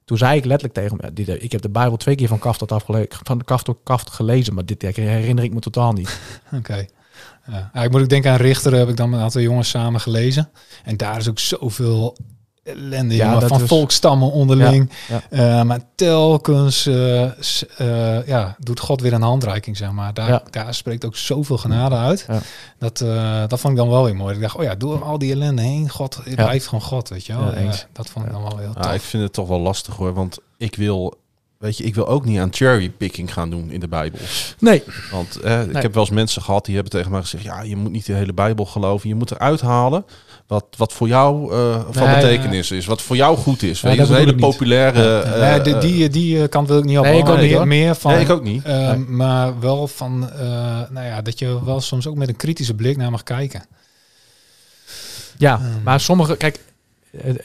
Toen 0.06 0.18
zei 0.18 0.38
ik 0.38 0.46
letterlijk 0.46 0.80
tegen 0.80 0.98
hem, 1.26 1.38
ik 1.40 1.52
heb 1.52 1.62
de 1.62 1.70
Bijbel 1.70 1.98
twee 1.98 2.16
keer 2.16 2.28
van 2.28 2.40
kaft 2.40 2.68
tot, 2.68 2.84
van 3.08 3.44
kaft 3.44 3.66
tot 3.66 3.78
kaft 3.84 4.10
gelezen, 4.10 4.54
maar 4.54 4.66
dit 4.66 4.82
herinner 4.82 5.44
ik 5.44 5.54
me 5.54 5.60
totaal 5.60 5.94
niet. 5.94 6.20
Oké. 6.58 6.86
Ik 7.74 7.92
moet 7.92 8.02
ook 8.02 8.10
denken 8.10 8.32
aan 8.32 8.38
Richter, 8.38 8.74
heb 8.74 8.90
ik 8.90 8.96
dan 8.98 9.10
met 9.10 9.20
een 9.20 9.26
aantal 9.26 9.42
jongens 9.42 9.70
samen 9.70 10.02
gelezen. 10.02 10.50
En 10.84 10.98
daar 10.98 11.18
is 11.18 11.30
ook 11.30 11.40
zoveel 11.40 12.18
ellende 12.68 13.16
Ja, 13.16 13.32
jongen, 13.32 13.48
van 13.48 13.60
volkstammen 13.60 14.32
onderling. 14.32 14.90
Ja, 15.08 15.22
Eh, 15.30 15.64
maar 15.64 15.80
telkens 15.96 16.86
eh, 16.86 17.24
eh, 17.78 18.28
ja, 18.28 18.56
doet 18.60 18.80
God 18.80 19.02
weer 19.02 19.14
een 19.14 19.22
handreiking, 19.22 19.78
zeg 19.78 19.92
maar. 19.92 20.14
Daar, 20.14 20.30
Ja. 20.30 20.44
daar 20.50 20.74
spreekt 20.74 21.06
ook 21.06 21.16
zoveel 21.16 21.58
genade 21.58 21.96
uit. 21.96 22.26
Ja. 22.28 22.40
Dat, 22.80 23.02
eh, 23.02 23.44
dat 23.48 23.60
vond 23.60 23.74
ik 23.74 23.80
dan 23.80 23.90
wel 23.90 24.04
weer 24.04 24.16
mooi. 24.16 24.36
Ik 24.36 24.42
dacht, 24.42 24.56
oh 24.56 24.64
ja, 24.64 24.76
door 24.76 25.04
al 25.04 25.18
die 25.18 25.32
ellende 25.32 25.62
heen, 25.62 25.90
God, 25.90 26.20
blijft 26.36 26.68
gewoon 26.68 26.84
God, 26.84 27.10
weet 27.10 27.26
je 27.26 27.34
wel. 27.38 27.54
Dat 27.94 28.10
vond 28.10 28.26
ik 28.26 28.32
dan 28.32 28.42
wel 28.42 28.58
heel 28.58 28.72
Ja, 28.76 28.82
tof. 28.82 28.94
ik 28.94 29.02
vind 29.02 29.24
het 29.24 29.34
toch 29.34 29.48
wel 29.48 29.60
lastig 29.60 29.96
hoor. 29.96 30.14
Want 30.14 30.38
ik 30.58 30.76
wil, 30.76 31.14
weet 31.58 31.78
je, 31.78 31.84
ik 31.84 31.96
wil 31.96 32.08
ook 32.08 32.26
niet 32.26 32.40
aan 32.40 32.54
cherrypicking 32.54 33.34
gaan 33.34 33.50
doen 33.50 33.72
in 33.72 33.80
de 33.80 33.88
Bijbel. 33.88 34.20
Nee, 34.60 34.84
Want 35.12 35.36
eh, 35.42 35.62
ik 35.62 35.72
Nee. 35.74 35.82
heb 35.82 35.94
wel 35.94 36.04
eens 36.04 36.12
mensen 36.12 36.42
gehad 36.42 36.66
die 36.66 36.74
hebben 36.76 36.94
tegen 36.94 37.12
mij 37.12 37.22
gezegd: 37.22 37.44
ja, 37.44 37.62
je 37.62 37.76
moet 37.76 37.92
niet 37.92 38.06
de 38.06 38.14
hele 38.14 38.34
Bijbel 38.34 38.66
geloven. 38.66 39.10
Je 39.10 39.16
moet 39.16 39.32
eruit 39.32 39.62
halen 39.62 40.06
wat, 40.48 40.66
wat 40.78 40.94
voor 40.94 41.08
jou 41.08 41.54
eh, 41.54 41.80
van 41.92 42.04
Nee, 42.08 42.16
betekenis 42.16 42.72
is. 42.72 42.86
Wat 42.86 43.02
voor 43.02 43.16
jou 43.16 43.38
goed 43.38 43.64
is. 43.64 43.82
Ja, 43.82 43.88
Weet 43.88 43.98
je, 43.98 44.02
dat 44.04 44.10
is 44.12 44.18
een 44.18 44.26
hele 44.28 44.40
populaire. 44.40 45.20
eh, 45.22 45.40
Nee, 45.40 45.62
die, 45.62 45.78
die, 45.78 46.10
die 46.10 46.42
eh, 46.42 46.50
kant 46.50 46.68
wil 46.68 46.78
ik 46.78 46.84
niet 46.84 46.98
op. 46.98 47.04
Nee, 47.04 47.18
ik 47.20 47.26
hoor. 47.26 47.36
ook 47.36 47.42
niet, 47.42 47.64
meer, 47.66 47.96
van, 47.96 48.12
nee, 48.12 48.22
ik 48.22 48.30
ook 48.30 48.44
niet. 48.44 48.64
eh, 48.64 48.88
Nee. 48.92 48.98
Maar 48.98 49.60
wel 49.60 49.88
van, 49.88 50.30
eh, 50.32 50.40
nou 50.90 51.06
ja, 51.06 51.22
dat 51.22 51.40
je 51.40 51.66
wel 51.66 51.82
soms 51.82 52.08
ook 52.08 52.16
met 52.16 52.28
een 52.28 52.36
kritische 52.36 52.74
blik 52.74 52.98
naar 52.98 53.12
mag 53.12 53.24
kijken. 53.24 53.64
ja, 55.38 55.58
Hmm. 55.58 55.82
maar 55.84 56.00
sommige, 56.00 56.38
kijk, 56.38 56.60
het, 57.18 57.44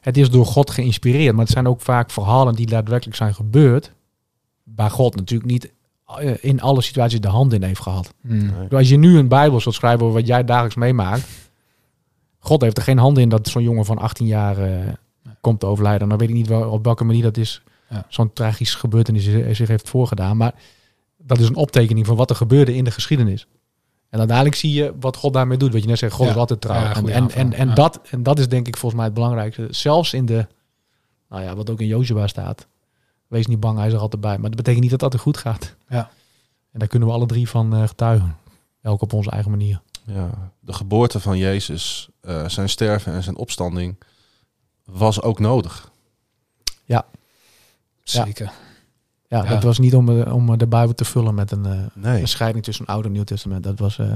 het 0.00 0.16
is 0.16 0.30
door 0.30 0.46
God 0.46 0.70
geïnspireerd, 0.70 1.32
maar 1.34 1.44
het 1.44 1.52
zijn 1.54 1.68
ook 1.68 1.80
vaak 1.80 2.10
verhalen 2.10 2.54
die 2.54 2.66
daadwerkelijk 2.66 3.16
zijn 3.16 3.34
gebeurd, 3.34 3.92
waar 4.76 4.90
God 4.90 5.16
natuurlijk 5.16 5.50
niet 5.50 5.70
eh, 6.18 6.30
in 6.40 6.60
alle 6.60 6.82
situaties 6.82 7.20
de 7.20 7.28
hand 7.28 7.52
in 7.52 7.62
heeft 7.62 7.80
gehad. 7.80 8.12
Hmm. 8.22 8.38
Nee. 8.38 8.78
Als 8.78 8.88
je 8.88 8.96
nu 8.96 9.18
een 9.18 9.28
Bijbel 9.28 9.60
zult 9.60 9.74
schrijven 9.74 10.02
over 10.06 10.18
wat 10.18 10.26
jij 10.26 10.44
dagelijks 10.44 10.76
meemaakt, 10.76 11.26
God 12.38 12.60
heeft 12.62 12.76
er 12.76 12.82
geen 12.82 12.98
hand 12.98 13.18
in 13.18 13.28
dat 13.28 13.48
zo'n 13.48 13.62
jongen 13.62 13.84
van 13.84 13.98
18 13.98 14.26
jaar 14.26 14.58
eh, 14.58 14.92
komt 15.40 15.60
te 15.60 15.66
overlijden. 15.66 16.08
Dan 16.08 16.18
weet 16.18 16.28
ik 16.28 16.34
niet 16.34 16.46
wel, 16.48 16.70
op 16.70 16.84
welke 16.84 17.04
manier 17.04 17.22
dat 17.22 17.36
is, 17.36 17.62
Ja. 17.90 18.04
zo'n 18.08 18.32
tragische 18.32 18.78
gebeurtenis 18.78 19.24
zich 19.24 19.56
zich 19.56 19.68
heeft 19.68 19.88
voorgedaan, 19.88 20.36
maar 20.36 20.54
dat 21.16 21.38
is 21.38 21.48
een 21.48 21.56
optekening 21.56 22.06
van 22.06 22.16
wat 22.16 22.30
er 22.30 22.36
gebeurde 22.36 22.74
in 22.74 22.84
de 22.84 22.90
geschiedenis. 22.90 23.46
En 24.10 24.18
uiteindelijk 24.18 24.56
zie 24.56 24.72
je 24.72 24.94
wat 25.00 25.16
God 25.16 25.32
daarmee 25.32 25.58
doet. 25.58 25.72
Wat 25.72 25.82
je 25.82 25.88
net 25.88 25.98
zegt, 25.98 26.12
God 26.14 26.26
Ja. 26.26 26.32
is 26.32 26.38
altijd 26.38 26.60
trouw. 26.60 26.80
Ja, 26.80 26.94
en, 26.94 27.30
en, 27.30 27.52
en, 27.52 27.74
dat, 27.74 28.00
en 28.10 28.22
dat 28.22 28.38
is 28.38 28.48
denk 28.48 28.66
ik 28.66 28.76
volgens 28.76 28.94
mij 28.94 29.04
het 29.04 29.14
belangrijkste. 29.14 29.66
Zelfs 29.70 30.12
in 30.12 30.26
de, 30.26 30.46
nou 31.28 31.42
ja, 31.42 31.54
wat 31.56 31.70
ook 31.70 31.80
in 31.80 31.86
Jozua 31.86 32.26
staat. 32.26 32.66
Wees 33.26 33.46
niet 33.46 33.60
bang, 33.60 33.78
hij 33.78 33.86
is 33.86 33.92
er 33.92 33.98
altijd 34.00 34.22
bij. 34.22 34.38
Maar 34.38 34.48
dat 34.48 34.56
betekent 34.56 34.82
niet 34.82 34.90
dat 34.90 35.00
dat 35.00 35.12
er 35.12 35.18
goed 35.18 35.36
gaat. 35.36 35.76
Ja. 35.88 36.10
En 36.72 36.78
daar 36.78 36.88
kunnen 36.88 37.08
we 37.08 37.14
alle 37.14 37.26
drie 37.26 37.48
van 37.48 37.74
eh, 37.74 37.88
getuigen. 37.88 38.36
Elk 38.82 39.02
op 39.02 39.12
onze 39.12 39.30
eigen 39.30 39.50
manier. 39.50 39.80
Ja, 40.08 40.52
de 40.60 40.72
geboorte 40.72 41.20
van 41.20 41.38
Jezus, 41.38 42.08
eh, 42.20 42.48
zijn 42.48 42.68
sterven 42.68 43.12
en 43.12 43.22
zijn 43.22 43.36
opstanding 43.36 43.98
was 44.84 45.22
ook 45.22 45.38
nodig. 45.38 45.90
Zeker. 48.02 48.52
Ja, 49.28 49.42
Ja. 49.44 49.48
dat 49.48 49.62
was 49.62 49.78
niet 49.78 49.94
om, 49.94 50.20
eh, 50.22 50.34
om 50.34 50.52
eh, 50.52 50.58
de 50.58 50.66
Bijbel 50.66 50.94
te 50.94 51.04
vullen 51.04 51.34
met 51.34 51.50
een, 51.50 51.66
eh, 51.66 51.80
Nee. 51.94 52.20
een 52.20 52.28
scheiding 52.28 52.64
tussen 52.64 52.86
Oude 52.86 53.06
en 53.08 53.12
Nieuw 53.14 53.24
Testament. 53.24 53.62
Dat 53.64 53.78
was 53.78 53.98
eh, 53.98 54.12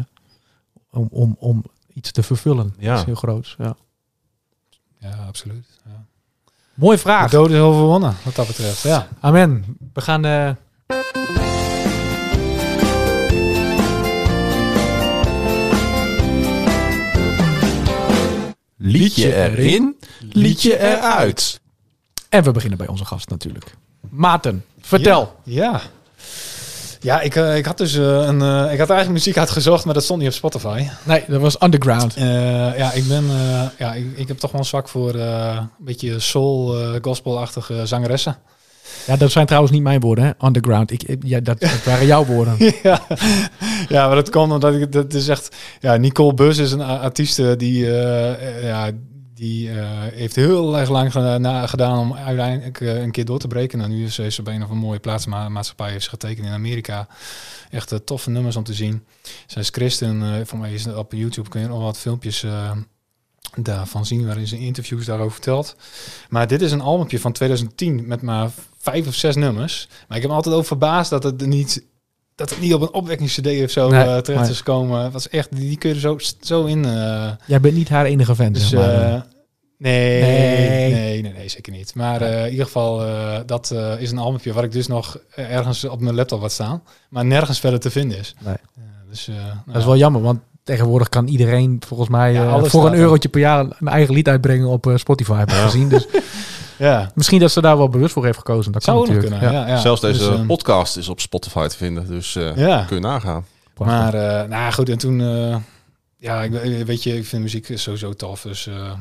om, 0.91 1.09
om, 1.11 1.37
om 1.39 1.65
iets 1.93 2.11
te 2.13 2.23
vervullen. 2.23 2.75
Ja. 2.79 2.89
Dat 2.91 2.99
is 2.99 3.05
heel 3.05 3.15
groot. 3.15 3.55
Ja. 3.59 3.77
Ja, 4.99 5.11
absoluut. 5.27 5.67
Ja. 5.85 6.05
Mooie 6.75 6.97
De 6.97 7.03
vraag. 7.03 7.31
dood 7.31 7.51
is 7.51 7.59
overwonnen, 7.59 8.15
wat 8.25 8.35
dat 8.35 8.47
betreft. 8.47 8.83
Ja. 8.83 9.09
Amen. 9.21 9.77
We 9.93 10.01
gaan... 10.01 10.25
Liedje 18.85 19.35
erin, 19.35 19.97
liedje 20.33 20.79
eruit. 20.81 21.61
en 22.29 22.43
we 22.43 22.51
beginnen 22.51 22.79
bij 22.79 22.89
onze 22.89 23.05
gast 23.05 23.29
natuurlijk. 23.29 23.75
Maarten, 24.11 24.65
vertel. 24.81 25.35
Ja. 25.45 25.81
Ja, 27.01 27.21
ik, 27.21 27.35
eh, 27.37 27.57
ik 27.57 27.65
had 27.65 27.79
dus 27.79 27.95
eh, 27.97 28.05
een. 28.05 28.43
eh, 28.43 28.73
ik 28.73 28.79
had 28.79 28.91
eigenlijk 28.91 29.09
muziek 29.11 29.37
uitgezocht, 29.39 29.85
maar 29.85 29.95
dat 29.95 30.03
stond 30.05 30.19
niet 30.21 30.29
op 30.29 30.35
Spotify. 30.35 30.87
Nee, 31.05 31.25
dat 31.29 31.41
was 31.41 31.63
Underground. 31.63 32.15
Ja, 32.15 32.93
ik 32.93 33.09
ben. 33.09 33.25
ja, 33.79 33.93
ik, 33.95 34.07
ik 34.17 34.29
heb 34.29 34.39
toch 34.39 34.51
wel 34.51 34.61
een 34.61 34.67
zwak 34.67 34.89
voor 34.89 35.15
een 35.15 35.69
beetje 35.79 36.19
soul, 36.21 36.77
gospelachtige 37.01 37.87
zangeressen. 37.87 38.37
Ja, 39.07 39.17
dat 39.17 39.31
zijn 39.33 39.47
trouwens 39.47 39.73
niet 39.73 39.83
mijn 39.83 40.01
woorden, 40.01 40.25
hè? 40.25 40.47
Underground. 40.47 40.91
Ik, 40.91 41.03
ik- 41.03 41.23
ja, 41.25 41.41
dat, 41.41 41.61
dat 41.61 41.85
waren 41.85 42.07
jouw 42.07 42.25
woorden. 42.25 42.57
ja. 42.83 43.01
Ja, 43.89 44.07
maar 44.07 44.17
dat 44.17 44.31
komt 44.31 44.53
omdat 44.53 44.75
ik. 44.75 44.93
Dat 44.93 45.15
is 45.15 45.29
echt. 45.29 45.57
Ja, 45.81 45.97
Nicole 45.97 46.35
Bus 46.35 46.59
is 46.59 46.73
een 46.73 46.81
a- 46.81 46.97
artieste 46.99 47.55
die. 47.57 48.01
eh, 48.01 48.65
ja, 48.65 48.91
die 49.35 49.71
eh, 49.71 49.87
heeft 50.13 50.37
heel 50.37 50.79
erg 50.79 50.89
lang 50.89 51.13
gedaan 51.71 51.99
om 51.99 52.15
uiteindelijk 52.15 52.81
eh, 52.81 53.01
een 53.01 53.11
keer 53.11 53.25
door 53.25 53.39
te 53.39 53.47
breken. 53.49 53.81
En 53.81 53.91
nu 53.91 54.05
is 54.05 54.15
ze 54.15 54.37
op 54.41 54.47
een 54.47 54.63
of 54.63 54.71
een 54.71 54.77
mooie 54.77 54.99
plaatsmaatschappij 54.99 55.91
heeft 55.91 56.05
ze 56.05 56.11
getekend 56.11 56.47
in 56.47 56.53
Amerika. 56.53 57.07
Echt 57.71 57.95
toffe 58.07 58.31
nummers 58.31 58.57
om 58.57 58.65
te 58.65 58.75
zien. 58.75 59.05
Zij 59.47 59.63
is 59.63 59.69
christen. 59.69 60.47
voor 60.47 60.59
mij 60.59 60.73
is 60.73 60.87
op 60.87 61.13
YouTube 61.13 61.49
kun 61.49 61.61
je 61.61 61.67
nog 61.69 61.83
wat 61.83 61.99
filmpjes 61.99 62.45
daarvan 63.57 64.07
zien 64.07 64.27
waarin 64.27 64.47
ze 64.47 64.59
interviews 64.59 65.05
daarover 65.07 65.33
vertelt. 65.33 65.77
Maar 66.29 66.47
dit 66.47 66.63
is 66.63 66.73
een 66.73 66.81
albumje 66.81 67.21
van 67.21 67.33
2010 67.33 68.07
met 68.07 68.23
maar 68.23 68.51
vijf 68.79 69.07
of 69.07 69.15
zes 69.15 69.37
nummers. 69.37 69.89
Maar 70.09 70.17
ik 70.17 70.23
heb 70.23 70.31
me 70.31 70.37
altijd 70.37 70.55
over 70.55 70.67
verbaasd 70.67 71.11
dat 71.11 71.23
het 71.23 71.47
niet 71.47 71.85
dat 72.43 72.51
het 72.51 72.61
niet 72.61 72.75
op 72.75 72.81
een 72.83 72.93
opwekkings-CD 72.93 73.47
of 73.65 73.71
zo 73.71 73.89
Nee, 73.91 74.03
eh, 74.05 74.17
terecht 74.19 74.49
is 74.49 74.57
gekomen. 74.57 75.11
Was 75.13 75.29
echt, 75.29 75.49
die, 75.57 75.69
die 75.69 75.77
kun 75.79 75.89
je 75.89 75.95
er 75.95 76.01
zo, 76.01 76.17
zo 76.41 76.65
in. 76.65 76.85
eh, 76.85 77.31
Jij 77.47 77.61
bent 77.61 77.75
niet 77.75 77.89
haar 77.89 78.05
enige 78.05 78.35
fan, 78.35 78.53
dus 78.53 78.69
zeg 78.69 78.81
maar. 78.81 79.13
eh, 79.15 79.21
nee, 79.79 80.21
Nee. 80.23 80.93
nee, 80.93 81.23
nee, 81.23 81.33
nee, 81.33 81.49
zeker 81.49 81.73
niet. 81.73 81.95
Maar 81.95 82.23
in 82.23 82.51
ieder 82.51 82.65
geval, 82.65 83.03
dat 83.47 83.75
is 83.99 84.11
een 84.11 84.19
albumje 84.19 84.53
waar 84.53 84.65
ik 84.65 84.73
dus 84.73 84.87
nog 84.87 85.19
ergens 85.35 85.85
op 85.85 86.01
mijn 86.01 86.15
laptop 86.15 86.41
wat 86.41 86.53
staan, 86.53 86.83
maar 87.11 87.25
nergens 87.25 87.61
verder 87.61 87.81
te 87.81 87.91
vinden 87.91 88.19
is. 88.19 88.35
Nee. 88.45 88.57
Dus, 89.11 89.29
eh, 89.29 89.35
Dat 89.67 89.77
is 89.77 89.85
wel 89.85 89.97
jammer, 89.97 90.23
want 90.23 90.41
tegenwoordig 90.63 91.09
kan 91.09 91.27
iedereen 91.29 91.83
volgens 91.87 92.09
mij 92.09 92.33
Ja, 92.33 92.65
voor 92.65 92.87
een 92.87 92.95
eurotje 92.95 93.29
per 93.29 93.41
jaar 93.41 93.61
een 93.81 93.89
eigen 93.89 94.15
lied 94.15 94.29
uitbrengen 94.29 94.69
op 94.69 94.93
Spotify, 94.97 95.35
heb 95.39 95.49
ik 95.51 95.55
gezien. 95.55 95.89
Dus 95.89 96.07
ja. 96.79 97.11
misschien 97.15 97.41
dat 97.41 97.51
ze 97.53 97.61
daar 97.61 97.77
wel 97.77 97.89
bewust 97.89 98.13
voor 98.13 98.25
heeft 98.25 98.39
gekozen. 98.39 98.73
Dat 98.73 98.85
kan 98.85 98.95
Zou 98.95 99.07
nog 99.07 99.15
natuurlijk. 99.17 99.41
kunnen. 99.43 99.61
Ja. 99.61 99.67
Ja. 99.69 99.75
Ja, 99.75 99.81
Zelfs 99.81 100.01
deze 100.01 100.19
Dus, 100.19 100.29
ehm, 100.29 100.47
podcast 100.47 100.97
is 100.97 101.09
op 101.09 101.21
Spotify 101.21 101.67
te 101.67 101.77
vinden, 101.77 102.07
dus 102.07 102.37
eh, 102.37 102.57
Ja. 102.57 102.85
kun 102.85 102.97
je 102.97 103.03
nagaan. 103.03 103.45
Prachtig. 103.75 103.99
Maar, 104.13 104.43
eh, 104.43 104.49
nou 104.49 104.73
goed, 104.73 104.89
en 104.89 104.99
toen, 104.99 105.21
eh, 105.21 105.57
ja, 106.17 106.43
ik, 106.43 106.55
eh, 106.55 106.85
weet 106.85 107.03
je, 107.03 107.17
ik 107.17 107.25
vind 107.27 107.43
muziek 107.43 107.69
sowieso 107.75 108.13
tof, 108.13 108.43
dus 108.43 108.67
eh, 108.67 108.93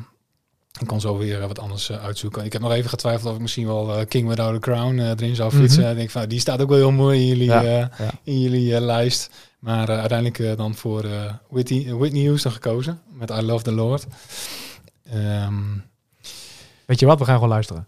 ik 0.80 0.88
kon 0.88 1.02
zo 1.02 1.18
weer 1.18 1.42
eh, 1.42 1.48
wat 1.48 1.60
anders 1.60 1.90
eh, 1.90 2.04
uitzoeken. 2.04 2.46
Ik 2.46 2.54
heb 2.54 2.62
nog 2.62 2.72
even 2.72 2.90
getwijfeld 2.90 3.28
of 3.30 3.36
ik 3.36 3.42
misschien 3.42 3.68
wel 3.68 3.96
eh, 3.98 4.06
King 4.08 4.28
Without 4.28 4.56
a 4.56 4.60
Crown 4.60 5.00
eh, 5.00 5.10
erin 5.10 5.36
zou 5.36 5.52
fietsen. 5.52 5.82
Mhm. 5.82 5.92
Ik 5.92 5.98
denk 5.98 6.10
van, 6.10 6.26
die 6.26 6.40
staat 6.40 6.62
ook 6.62 6.70
wel 6.70 6.78
heel 6.78 6.92
mooi 6.92 7.20
in 7.20 7.28
jullie, 7.28 7.46
Ja, 7.46 7.62
eh, 7.64 7.70
ja. 7.80 8.12
in 8.24 8.40
jullie 8.42 8.76
eh, 8.76 8.82
lijst. 8.82 9.30
Maar 9.60 9.90
eh, 9.90 10.00
uiteindelijk 10.00 10.40
eh, 10.40 10.58
dan 10.58 10.76
voor 10.76 11.04
eh, 11.04 11.10
Whitney, 11.50 11.94
Whitney 11.94 12.26
Houston 12.26 12.52
gekozen, 12.52 13.00
met 13.14 13.30
I 13.30 13.42
Love 13.42 13.64
the 13.64 13.72
Lord. 13.72 14.06
Ehm, 15.12 15.54
Weet 16.92 17.00
je 17.00 17.06
wat, 17.06 17.20
we 17.20 17.26
gaan 17.26 17.34
gewoon 17.34 17.50
luisteren. 17.50 17.88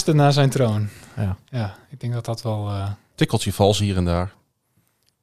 Haasten 0.00 0.16
naar 0.16 0.32
zijn 0.32 0.50
troon. 0.50 0.88
Ja. 1.16 1.36
Ja, 1.50 1.74
ik 1.90 2.00
denk 2.00 2.12
dat 2.12 2.24
dat 2.24 2.42
wel... 2.42 2.68
eh, 2.68 2.86
Tikkeltje 3.14 3.52
vals 3.52 3.78
hier 3.78 3.96
en 3.96 4.04
daar. 4.04 4.32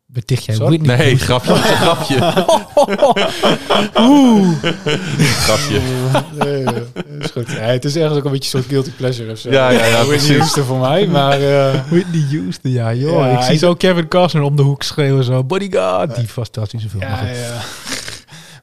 Beticht 0.05 0.45
jij 0.45 0.55
Sorry? 0.55 0.77
Whitney? 0.77 0.97
Nee, 0.97 1.17
grapje, 1.17 1.55
grapje. 1.81 2.15
grapje. 5.45 5.79
nee, 6.43 6.63
nee, 6.63 6.83
is 7.19 7.31
goed. 7.31 7.51
Ja, 7.51 7.57
het 7.57 7.85
is 7.85 7.95
ergens 7.95 8.17
ook 8.17 8.25
een 8.25 8.31
beetje 8.31 8.57
een 8.57 8.63
soort 8.63 8.71
guilty 8.73 8.91
pleasure 8.91 9.31
of 9.31 9.37
zo. 9.37 9.49
Ja, 9.49 9.69
ja, 9.69 9.85
ja, 9.85 9.91
Whitney 9.91 10.05
precies. 10.07 10.37
Houston 10.37 10.63
voor 10.63 10.77
mij, 10.79 11.07
maar... 11.07 11.41
eh, 11.41 11.81
Whitney 11.89 12.25
Houston, 12.29 12.71
ja 12.71 12.93
joh. 12.93 13.19
Ja, 13.25 13.37
ik 13.37 13.41
zie 13.43 13.57
zo 13.57 13.73
Kevin 13.75 14.07
Costner 14.07 14.43
om 14.43 14.55
de 14.55 14.61
hoek 14.61 14.83
schreeuwen 14.83 15.23
zo. 15.23 15.43
Bodyguard, 15.43 16.15
die 16.15 16.27
fantastische 16.27 16.89
film. 16.89 17.01
Ja, 17.01 17.25
ja. 17.25 17.59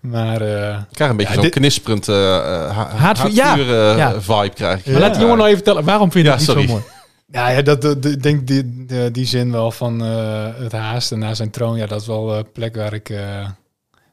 Maar 0.04 0.40
eh, 0.40 0.78
Ik 0.78 0.86
krijg 0.96 1.10
een 1.10 1.16
beetje 1.16 1.32
Ja, 1.32 1.40
zo'n 1.40 1.50
dit- 1.50 1.52
knisperend 1.60 2.08
eh 2.08 2.14
uh, 2.16 2.78
Haatvuur, 2.96 3.30
ja, 3.34 3.54
ja. 3.96 4.20
vibe 4.20 4.48
krijg 4.54 4.78
ik. 4.86 4.92
Maar 4.92 5.00
laat 5.00 5.12
die 5.12 5.20
jongen 5.20 5.36
nou 5.36 5.48
even 5.48 5.62
vertellen, 5.62 5.84
waarom 5.84 6.12
vind 6.12 6.24
je 6.26 6.30
Ja, 6.30 6.36
dat 6.36 6.46
niet 6.46 6.56
sorry. 6.56 6.66
zo 6.66 6.72
mooi? 6.72 6.84
ja, 7.26 7.48
ja, 7.48 7.62
dat, 7.62 7.84
ik 8.04 8.22
denk 8.22 8.46
die, 8.46 8.84
die, 8.86 9.10
die 9.10 9.26
zin 9.26 9.52
wel 9.52 9.70
van 9.70 10.04
eh, 10.04 10.46
het 10.54 10.72
haasten 10.72 11.18
naar 11.18 11.36
zijn 11.36 11.50
troon. 11.50 11.76
Ja, 11.76 11.86
dat 11.86 12.00
is 12.00 12.06
wel 12.06 12.34
een 12.36 12.52
plek 12.52 12.76
waar 12.76 12.92
ik, 12.92 13.08
eh, 13.10 13.48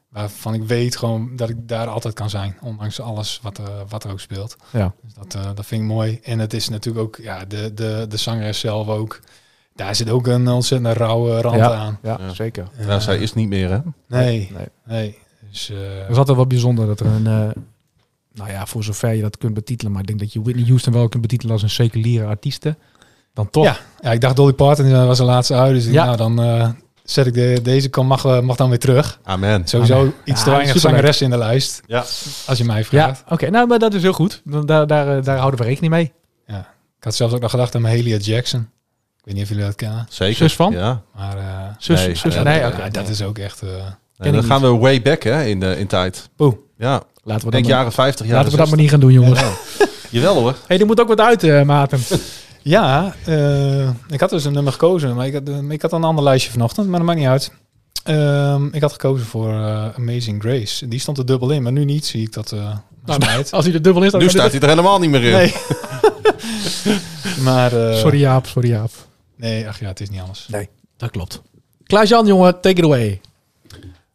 waarvan 0.08 0.54
ik 0.54 0.62
weet 0.62 0.96
gewoon 0.96 1.36
dat 1.36 1.48
ik 1.48 1.56
daar 1.68 1.86
altijd 1.86 2.14
kan 2.14 2.30
zijn. 2.30 2.56
Ondanks 2.62 3.00
alles 3.00 3.38
wat, 3.42 3.58
er 3.58 3.64
wat 3.88 4.04
er 4.04 4.10
ook 4.10 4.20
speelt. 4.20 4.56
Ja. 4.70 4.92
Dus 5.02 5.14
dat, 5.14 5.34
eh, 5.34 5.50
dat 5.54 5.66
vind 5.66 5.82
ik 5.82 5.86
mooi. 5.88 6.18
En 6.22 6.38
het 6.38 6.52
is 6.54 6.68
natuurlijk 6.68 7.04
ook, 7.04 7.16
ja, 7.22 7.44
de, 7.48 7.74
de, 7.74 8.06
de 8.08 8.16
zangeres 8.16 8.58
zelf 8.60 8.88
ook. 8.88 9.20
Daar 9.74 9.94
zit 9.94 10.10
ook 10.10 10.26
een 10.26 10.48
ontzettend 10.48 10.96
rauwe 10.96 11.40
rand 11.40 11.56
Ja. 11.56 11.72
aan. 11.74 11.98
Ja, 12.02 12.16
Ja. 12.20 12.34
zeker. 12.34 12.66
Ja, 12.86 13.00
zij 13.00 13.18
is 13.18 13.34
niet 13.34 13.48
meer, 13.48 13.70
hè? 13.70 13.78
Nee, 14.08 14.50
Nee. 14.56 14.66
nee. 14.86 15.18
Dus, 15.52 15.70
eh, 15.70 15.76
Het 16.00 16.10
is 16.10 16.16
altijd 16.16 16.36
wel 16.36 16.46
bijzonder 16.46 16.86
dat 16.86 17.00
er 17.00 17.06
een... 17.06 17.26
eh, 17.26 17.48
nou 18.34 18.50
ja, 18.50 18.66
voor 18.66 18.84
zover 18.84 19.12
je 19.14 19.22
dat 19.22 19.38
kunt 19.38 19.54
betitelen. 19.54 19.92
Maar 19.92 20.00
ik 20.00 20.06
denk 20.06 20.18
dat 20.20 20.32
je 20.32 20.42
Whitney 20.42 20.64
Houston 20.66 20.92
wel 20.92 21.08
kunt 21.08 21.22
betitelen 21.22 21.52
als 21.52 21.62
een 21.62 21.70
seculiere 21.70 22.26
artieste. 22.26 22.76
Dan 23.34 23.50
toch. 23.50 23.64
Ja. 23.64 23.76
ja, 24.00 24.12
ik 24.12 24.20
dacht 24.20 24.36
Dolly 24.36 24.52
Parton 24.52 24.84
die 24.84 24.94
was 24.94 25.18
de 25.18 25.24
laatste 25.24 25.54
uit. 25.54 25.74
Dus 25.74 25.84
Ja. 25.86 26.04
nou, 26.04 26.16
dan 26.16 26.42
eh, 26.42 26.68
zet 27.04 27.26
ik 27.26 27.34
de, 27.34 27.58
deze 27.62 27.88
kan, 27.88 28.06
mag, 28.06 28.24
eh, 28.24 28.40
mag 28.40 28.56
dan 28.56 28.68
weer 28.68 28.78
terug. 28.78 29.20
Amen. 29.22 29.66
Sowieso 29.66 29.98
Amen. 29.98 30.12
iets 30.24 30.38
Ja, 30.38 30.44
te 30.44 30.50
weinig 30.50 30.78
zangeressen 30.78 31.24
in 31.24 31.30
de 31.30 31.38
lijst. 31.38 31.82
Ja. 31.86 31.98
Als 32.46 32.58
je 32.58 32.64
mij 32.64 32.78
Ja, 32.78 32.84
vraagt. 32.84 33.22
oké. 33.28 33.50
nou, 33.50 33.66
maar 33.66 33.78
dat 33.78 33.94
is 33.94 34.02
heel 34.02 34.12
goed. 34.12 34.40
Dan 34.44 34.66
Daar, 34.66 34.86
daar, 34.86 35.16
eh, 35.18 35.24
daar 35.24 35.36
houden 35.38 35.60
we 35.60 35.66
rekening 35.66 35.92
mee. 35.92 36.12
Ik 36.98 37.08
had 37.08 37.16
zelfs 37.16 37.34
ook 37.34 37.40
nog 37.40 37.50
gedacht 37.50 37.74
aan 37.74 37.80
Mahalia 37.82 38.16
Jackson. 38.16 38.60
Ik 39.18 39.24
weet 39.24 39.34
niet 39.34 39.42
of 39.42 39.48
jullie 39.48 39.64
dat 39.64 39.74
kennen. 39.74 40.06
Zeker. 40.10 40.36
Zus 40.36 40.54
van? 40.54 40.72
Ja. 40.72 41.02
Maar 41.14 41.36
eh, 41.36 41.44
Zus, 41.78 42.04
Nee, 42.06 42.14
zus, 42.14 42.34
ja, 42.34 42.42
nee, 42.42 42.58
ja, 42.58 42.88
dat 42.88 43.08
is 43.08 43.22
ook 43.22 43.38
echt... 43.38 43.62
eh, 43.62 43.68
En 44.16 44.32
dan 44.32 44.44
gaan 44.44 44.60
we 44.60 44.68
way 44.68 45.02
back 45.02 45.22
hè, 45.22 45.44
in, 45.44 45.60
de, 45.60 45.78
in 45.78 45.86
tijd. 45.86 46.28
Poeh. 46.36 46.54
Ja, 46.76 47.02
Laten 47.24 47.44
we 47.44 47.50
denk 47.50 47.64
maar, 47.64 47.72
jaren 47.72 47.92
50, 47.92 48.26
jaren 48.26 48.44
laten 48.44 48.58
we 48.58 48.64
dat 48.64 48.68
maar 48.68 48.78
60. 48.78 48.78
niet 48.78 48.90
gaan 48.90 49.00
doen, 49.00 49.12
jongens. 49.12 49.40
Ja. 49.78 49.86
Jawel 50.20 50.34
hoor. 50.34 50.56
hey, 50.66 50.80
er 50.80 50.86
moet 50.86 51.00
ook 51.00 51.08
wat 51.08 51.20
uit, 51.20 51.42
eh 51.42 51.62
Maarten. 51.62 52.00
Ja, 52.64 53.14
eh, 53.24 53.88
ik 54.08 54.20
had 54.20 54.30
dus 54.30 54.44
een 54.44 54.52
nummer 54.52 54.72
gekozen, 54.72 55.14
maar 55.14 55.26
ik 55.26 55.32
had, 55.32 55.48
eh, 55.48 55.70
ik 55.70 55.82
had 55.82 55.92
een 55.92 56.04
ander 56.04 56.24
lijstje 56.24 56.50
vanochtend, 56.50 56.88
maar 56.88 56.98
dat 56.98 57.06
maakt 57.06 57.18
niet 57.18 57.28
uit. 57.28 57.52
Ehm, 58.04 58.66
ik 58.66 58.80
had 58.80 58.92
gekozen 58.92 59.26
voor 59.26 59.52
Amazing 59.96 60.42
Grace. 60.42 60.88
Die 60.88 60.98
stond 60.98 61.18
er 61.18 61.26
dubbel 61.26 61.50
in, 61.50 61.62
maar 61.62 61.72
nu 61.72 61.84
niet 61.84 62.06
zie 62.06 62.22
ik 62.22 62.32
dat 62.32 62.52
uh, 62.52 62.76
Nou, 63.04 63.20
als 63.50 63.64
hij 63.64 63.74
er 63.74 63.82
dubbel 63.82 64.02
is, 64.02 64.10
dan 64.10 64.20
Nu 64.20 64.28
staat 64.28 64.50
hij 64.50 64.60
er 64.60 64.68
helemaal 64.68 64.98
niet 64.98 65.10
meer 65.10 65.24
in. 65.24 65.32
Nee. 65.32 65.54
maar, 67.44 67.70
Sorry 67.94 68.18
Jaap, 68.18 68.46
sorry 68.46 68.68
Jaap. 68.68 68.90
Nee, 69.36 69.68
ach 69.68 69.80
ja, 69.80 69.86
het 69.86 70.00
is 70.00 70.10
niet 70.10 70.20
anders. 70.20 70.46
Nee, 70.48 70.68
dat 70.96 71.10
klopt. 71.10 71.42
Klaas-Jan, 71.84 72.26
jongen, 72.26 72.60
take 72.60 72.76
it 72.76 72.84
away. 72.84 73.20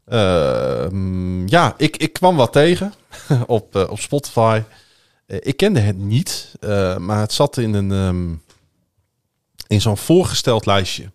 Ehm, 0.07 1.47
ja, 1.47 1.73
ik, 1.77 1.97
ik 1.97 2.13
kwam 2.13 2.35
wat 2.35 2.51
tegen 2.51 2.93
op, 3.47 3.75
eh, 3.75 3.89
op 3.89 3.99
Spotify. 3.99 4.61
Eh, 5.25 5.37
ik 5.41 5.57
kende 5.57 5.79
het 5.79 5.97
niet, 5.97 6.53
eh, 6.59 6.97
maar 6.97 7.19
het 7.19 7.33
zat 7.33 7.57
in, 7.57 7.73
een, 7.73 7.91
ehm, 7.91 8.33
in 9.67 9.81
zo'n 9.81 9.97
voorgesteld 9.97 10.65
lijstje. 10.65 11.11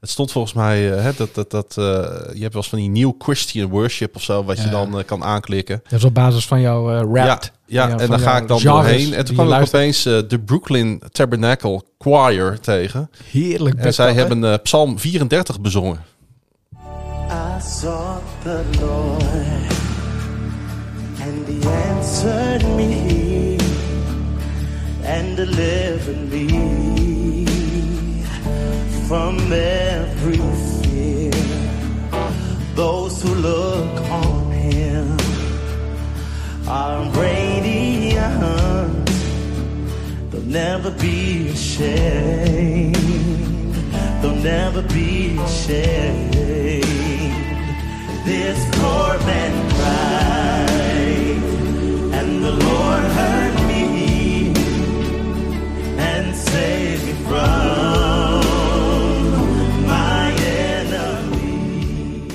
Het 0.00 0.12
stond 0.12 0.32
volgens 0.32 0.54
mij, 0.54 0.80
hè, 0.80 1.10
dat, 1.16 1.34
dat, 1.34 1.50
dat, 1.50 1.74
je 1.74 2.40
hebt 2.40 2.52
wel 2.52 2.62
eens 2.62 2.68
van 2.68 2.78
die 2.78 2.88
New 2.88 3.12
Christian 3.18 3.70
Worship 3.70 4.16
of 4.16 4.22
zo, 4.22 4.44
wat 4.44 4.62
je 4.62 4.68
dan 4.68 5.02
kan 5.06 5.24
aanklikken. 5.24 5.80
Dat 5.82 5.98
is 5.98 6.04
op 6.04 6.14
basis 6.14 6.46
van 6.46 6.60
jouw 6.60 6.90
eh, 6.90 6.96
rap. 6.96 7.14
Ja, 7.14 7.40
ja 7.66 7.98
en 7.98 8.08
dan 8.10 8.20
ga 8.20 8.36
ik 8.36 8.48
dan 8.48 8.62
doorheen. 8.62 9.14
En 9.14 9.24
toen 9.24 9.34
kwam 9.34 9.52
ik 9.52 9.60
opeens 9.60 10.02
de 10.02 10.40
Brooklyn 10.44 11.02
Tabernacle 11.12 11.82
Choir 11.98 12.60
tegen. 12.60 13.10
Heerlijk. 13.30 13.74
En 13.78 13.94
zij 13.94 14.06
dat, 14.06 14.16
hebben 14.16 14.62
Psalm 14.62 14.98
34 14.98 15.60
bezongen. 15.60 16.00
Sought 17.64 18.22
the 18.42 18.62
Lord, 18.80 19.22
and 21.22 21.48
He 21.48 21.62
answered 21.66 22.62
me 22.76 23.58
and 25.02 25.34
delivered 25.34 26.30
me 26.30 27.46
from 29.08 29.38
every 29.50 30.38
fear. 30.82 31.32
Those 32.74 33.22
who 33.22 33.34
look 33.34 34.00
on 34.10 34.50
Him 34.52 35.16
are 36.68 37.10
radiant; 37.18 39.06
they'll 40.30 40.42
never 40.42 40.90
be 40.90 41.48
ashamed. 41.48 42.94
They'll 44.20 44.36
never 44.36 44.82
be 44.82 45.38
ashamed. 45.38 46.34
This 48.24 48.56
poor 48.70 49.18
man 49.24 49.52
cried, 49.68 51.42
and 52.12 52.42
the 52.42 52.54
Lord 52.64 53.04
heard 53.18 53.54
me 53.66 54.50
and 55.98 56.36
saved 56.36 57.04
me 57.04 57.14
from 57.26 58.40
my 59.86 60.32
enemy. 60.46 62.26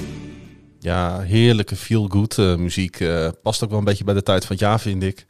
Ja, 0.80 1.20
heerlijke 1.20 1.76
feel-good 1.76 2.38
eh, 2.38 2.56
muziek. 2.56 3.00
Eh, 3.00 3.28
past 3.44 3.64
ook 3.64 3.70
wel 3.70 3.80
een 3.80 3.86
beetje 3.86 4.04
bij 4.04 4.14
de 4.14 4.24
tijd 4.24 4.46
van 4.46 4.56
het 4.56 4.60
jaar, 4.66 4.80
vind 4.80 5.04
ik. 5.04 5.26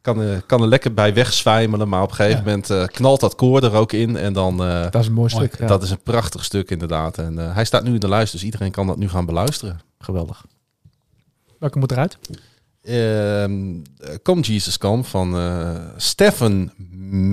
Kan, 0.00 0.22
eh, 0.22 0.28
kan 0.46 0.62
er 0.62 0.68
lekker 0.68 0.94
bij 0.94 1.14
wegzwijmelen, 1.14 1.88
maar 1.88 2.02
op 2.02 2.08
een 2.10 2.14
gegeven 2.14 2.38
Ja. 2.38 2.44
moment 2.44 2.70
eh, 2.70 2.84
knalt 2.84 3.20
dat 3.20 3.34
koor 3.34 3.62
er 3.62 3.72
ook 3.74 3.92
in. 3.92 4.16
En 4.16 4.32
dan, 4.32 4.64
eh, 4.64 4.82
Dat 4.90 5.00
is 5.02 5.06
een 5.06 5.12
mooi 5.12 5.34
Mooi. 5.34 5.46
stuk. 5.46 5.60
ja. 5.60 5.66
dat 5.66 5.82
is 5.82 5.90
een 5.90 6.02
prachtig 6.02 6.44
stuk 6.44 6.70
inderdaad. 6.70 7.18
En 7.18 7.38
eh, 7.38 7.54
hij 7.54 7.64
staat 7.64 7.84
nu 7.84 7.94
in 7.94 8.00
de 8.00 8.08
lijst, 8.08 8.32
dus 8.32 8.44
iedereen 8.44 8.70
kan 8.70 8.86
dat 8.86 8.96
nu 8.96 9.08
gaan 9.08 9.26
beluisteren. 9.26 9.80
Geweldig. 9.98 10.44
Welke 11.58 11.78
moet 11.78 11.90
eruit? 11.92 12.18
Ehm 12.82 13.74
eh, 13.98 14.14
Come 14.22 14.40
Jesus 14.40 14.78
Come 14.78 15.04
van 15.04 15.36
eh 15.36 15.80
Stephen 15.96 16.72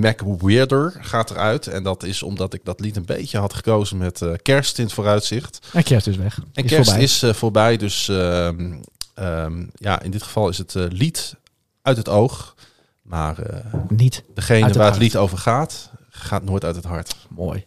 McWeirder 0.00 0.96
gaat 1.00 1.30
eruit. 1.30 1.66
En 1.66 1.82
dat 1.82 2.02
is 2.02 2.22
omdat 2.22 2.54
ik 2.54 2.60
dat 2.64 2.80
lied 2.80 2.96
een 2.96 3.04
beetje 3.04 3.38
had 3.38 3.54
gekozen 3.54 3.96
met 3.96 4.22
eh, 4.22 4.32
kerst 4.42 4.78
in 4.78 4.84
het 4.84 4.92
vooruitzicht. 4.92 5.58
En 5.72 5.82
kerst 5.82 6.06
is 6.06 6.16
weg. 6.16 6.38
En 6.52 6.64
Is 6.64 6.70
kerst 6.70 6.84
voorbij. 6.88 7.02
is 7.04 7.22
eh, 7.22 7.32
voorbij, 7.34 7.76
dus 7.76 8.08
ehm, 8.08 8.74
ehm, 9.14 9.66
ja, 9.74 10.02
in 10.02 10.10
dit 10.10 10.22
geval 10.22 10.48
is 10.48 10.58
het 10.58 10.74
eh, 10.74 10.84
lied 10.88 11.34
uit 11.82 11.96
het 11.96 12.08
oog. 12.08 12.54
Maar 13.02 13.38
eh, 13.38 13.74
Niet. 13.88 14.22
degene 14.34 14.72
waar 14.72 14.90
het 14.90 15.00
lied 15.00 15.16
over 15.16 15.38
gaat, 15.38 15.90
gaat 16.10 16.42
nooit 16.44 16.64
uit 16.64 16.76
het 16.76 16.84
hart. 16.84 17.16
Mooi. 17.28 17.64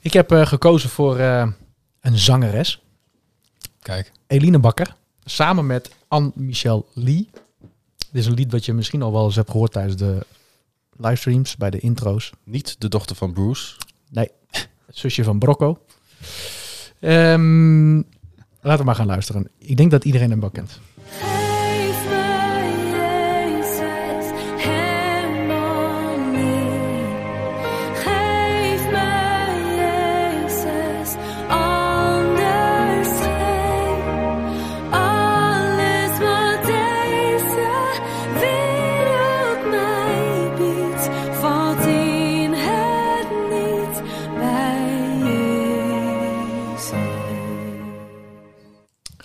Ik 0.00 0.12
heb 0.12 0.32
eh, 0.32 0.46
gekozen 0.46 0.90
voor 0.90 1.18
eh, 1.18 1.46
een 2.00 2.18
zangeres. 2.18 2.82
Kijk, 3.80 4.12
Eline 4.26 4.58
Bakker. 4.58 4.96
Samen 5.24 5.66
met 5.66 5.90
Anne-Michel 6.08 6.86
Lee. 6.92 7.28
Dit 8.10 8.22
is 8.22 8.26
een 8.26 8.34
lied 8.34 8.52
wat 8.52 8.64
je 8.64 8.72
misschien 8.72 9.02
al 9.02 9.12
wel 9.12 9.24
eens 9.24 9.36
hebt 9.36 9.50
gehoord 9.50 9.72
tijdens 9.72 9.96
de 9.96 10.26
livestreams, 10.96 11.56
bij 11.56 11.70
de 11.70 11.78
intro's. 11.78 12.32
Niet 12.44 12.80
de 12.80 12.88
dochter 12.88 13.16
van 13.16 13.32
Bruce. 13.32 13.74
Het 14.86 14.96
zusje 14.98 15.24
van 15.24 15.38
Brocco. 15.38 15.78
Ehm, 17.00 17.96
laten 18.60 18.78
we 18.78 18.84
maar 18.84 18.94
gaan 18.94 19.06
luisteren. 19.06 19.50
Ik 19.58 19.76
denk 19.76 19.90
dat 19.90 20.04
iedereen 20.04 20.30
hem 20.30 20.40
wel 20.40 20.50
kent. 20.50 20.80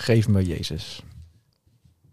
Geef 0.03 0.27
me 0.27 0.45
Jezus. 0.45 1.01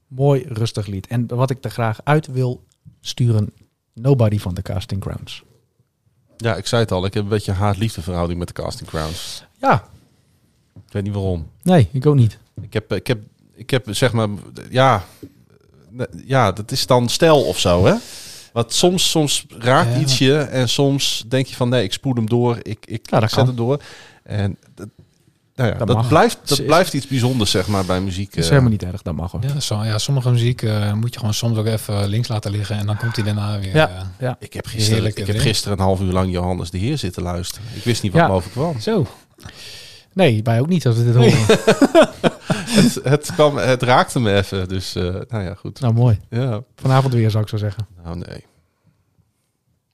Mooi, 0.09 0.45
rustig 0.49 0.87
lied. 0.87 1.07
En 1.07 1.27
wat 1.27 1.51
ik 1.51 1.65
er 1.65 1.71
graag 1.71 2.01
uit 2.05 2.27
wil 2.27 2.65
sturen, 3.01 3.53
Nobody 3.95 4.39
van 4.39 4.55
de 4.55 4.63
Casting 4.63 5.01
Crowns. 5.01 5.43
Ja, 6.37 6.57
ik 6.57 6.67
zei 6.67 6.83
het 6.83 6.93
al, 6.93 7.05
ik 7.05 7.15
heb 7.15 7.23
een 7.23 7.29
beetje 7.29 7.53
haat-liefde 7.53 8.03
verhouding 8.03 8.39
met 8.39 8.49
de 8.49 8.55
Casting 8.55 8.89
Crowns. 8.89 9.45
Ja, 9.59 9.89
Ik 10.87 10.93
weet 10.93 11.03
niet 11.03 11.13
waarom. 11.13 11.51
nee, 11.63 11.89
ik 11.93 12.07
ook 12.07 12.15
niet. 12.15 12.39
Ik 12.61 12.73
heb, 12.73 12.93
ik 12.93 13.07
heb, 13.07 13.23
ik 13.55 13.71
heb 13.71 13.87
zeg 13.91 14.13
maar, 14.13 14.29
ja, 14.71 15.05
ja, 16.25 16.53
dat 16.53 16.71
is 16.71 16.87
dan 16.87 17.09
stijl 17.09 17.43
of 17.45 17.59
zo, 17.59 17.85
hè? 17.87 17.95
Want 18.53 18.73
soms, 18.73 19.11
soms 19.11 19.47
raakt 19.49 19.95
Ja. 19.95 20.01
iets 20.01 20.19
je 20.19 20.37
en 20.39 20.69
soms 20.69 21.25
denk 21.29 21.47
je 21.47 21.55
van 21.57 21.69
nee, 21.69 21.83
ik 21.85 21.93
spoel 21.93 22.15
hem 22.15 22.29
door, 22.29 22.59
ik, 22.63 22.87
ik 22.87 23.11
Ja, 23.11 23.21
dat 23.21 23.29
zet 23.31 23.39
kan. 23.39 23.47
hem 23.47 23.57
door. 23.57 23.83
En 24.23 24.59
dat, 24.75 24.89
nou 25.61 25.79
ja, 25.79 25.85
Dat 25.85 26.09
blijft, 26.09 26.39
dat 26.45 26.59
Is- 26.59 26.65
blijft 26.65 26.93
iets 26.95 27.07
bijzonders, 27.07 27.51
zeg 27.51 27.67
maar, 27.67 27.85
bij 27.85 28.01
muziek. 28.01 28.29
Dat 28.29 28.37
is 28.39 28.45
eh. 28.45 28.49
helemaal 28.51 28.71
niet 28.71 28.83
erg, 28.83 29.03
dat 29.03 29.15
mag 29.15 29.31
hoor. 29.33 29.41
ja, 29.55 29.61
zo, 29.61 29.85
ja, 29.85 29.99
sommige 29.99 30.31
muziek 30.31 30.63
eh, 30.63 30.93
moet 30.93 31.13
je 31.13 31.19
gewoon 31.19 31.35
soms 31.35 31.59
ook 31.59 31.67
even 31.67 32.09
links 32.09 32.29
laten 32.29 32.51
liggen 32.51 32.77
en 32.77 32.87
dan 32.87 32.97
komt 32.97 33.17
hij 33.17 33.25
daarna 33.25 33.59
weer. 33.59 33.75
Ja. 33.75 33.89
eh, 33.89 34.03
Ja. 34.19 34.37
Ik 34.39 34.53
heb, 34.53 34.67
gisteren, 34.67 35.05
ik 35.07 35.27
heb 35.27 35.39
gisteren 35.39 35.79
een 35.79 35.85
half 35.85 36.01
uur 36.01 36.13
lang 36.13 36.31
Johannes 36.33 36.71
de 36.71 36.79
Heer 36.79 36.99
zitten 36.99 37.23
luisteren. 37.23 37.69
Ik 37.75 37.85
wist 37.85 38.03
niet 38.03 38.13
wat 38.13 38.21
Ja. 38.21 38.27
me 38.29 38.35
overkwam. 38.35 38.81
Zo. 38.81 39.07
Nee, 40.13 40.41
wij 40.43 40.61
ook 40.61 40.69
niet 40.69 40.87
als 40.87 40.97
we 40.97 41.05
dit 41.05 41.15
horen. 41.15 41.39
het, 42.81 42.99
het, 43.03 43.31
kwam, 43.35 43.57
het 43.57 43.83
raakte 43.83 44.21
me 44.21 44.35
even, 44.35 44.69
dus 44.69 44.95
eh, 44.95 45.03
nou 45.29 45.45
ja, 45.45 45.55
goed. 45.55 45.81
Nou, 45.81 45.95
mooi. 45.95 46.19
Ja, 46.31 46.61
Vanavond 46.77 47.15
weer, 47.15 47.31
zou 47.31 47.43
ik 47.43 47.49
zo 47.49 47.57
zeggen. 47.57 47.87
nou 48.05 48.17
nee. 48.19 48.45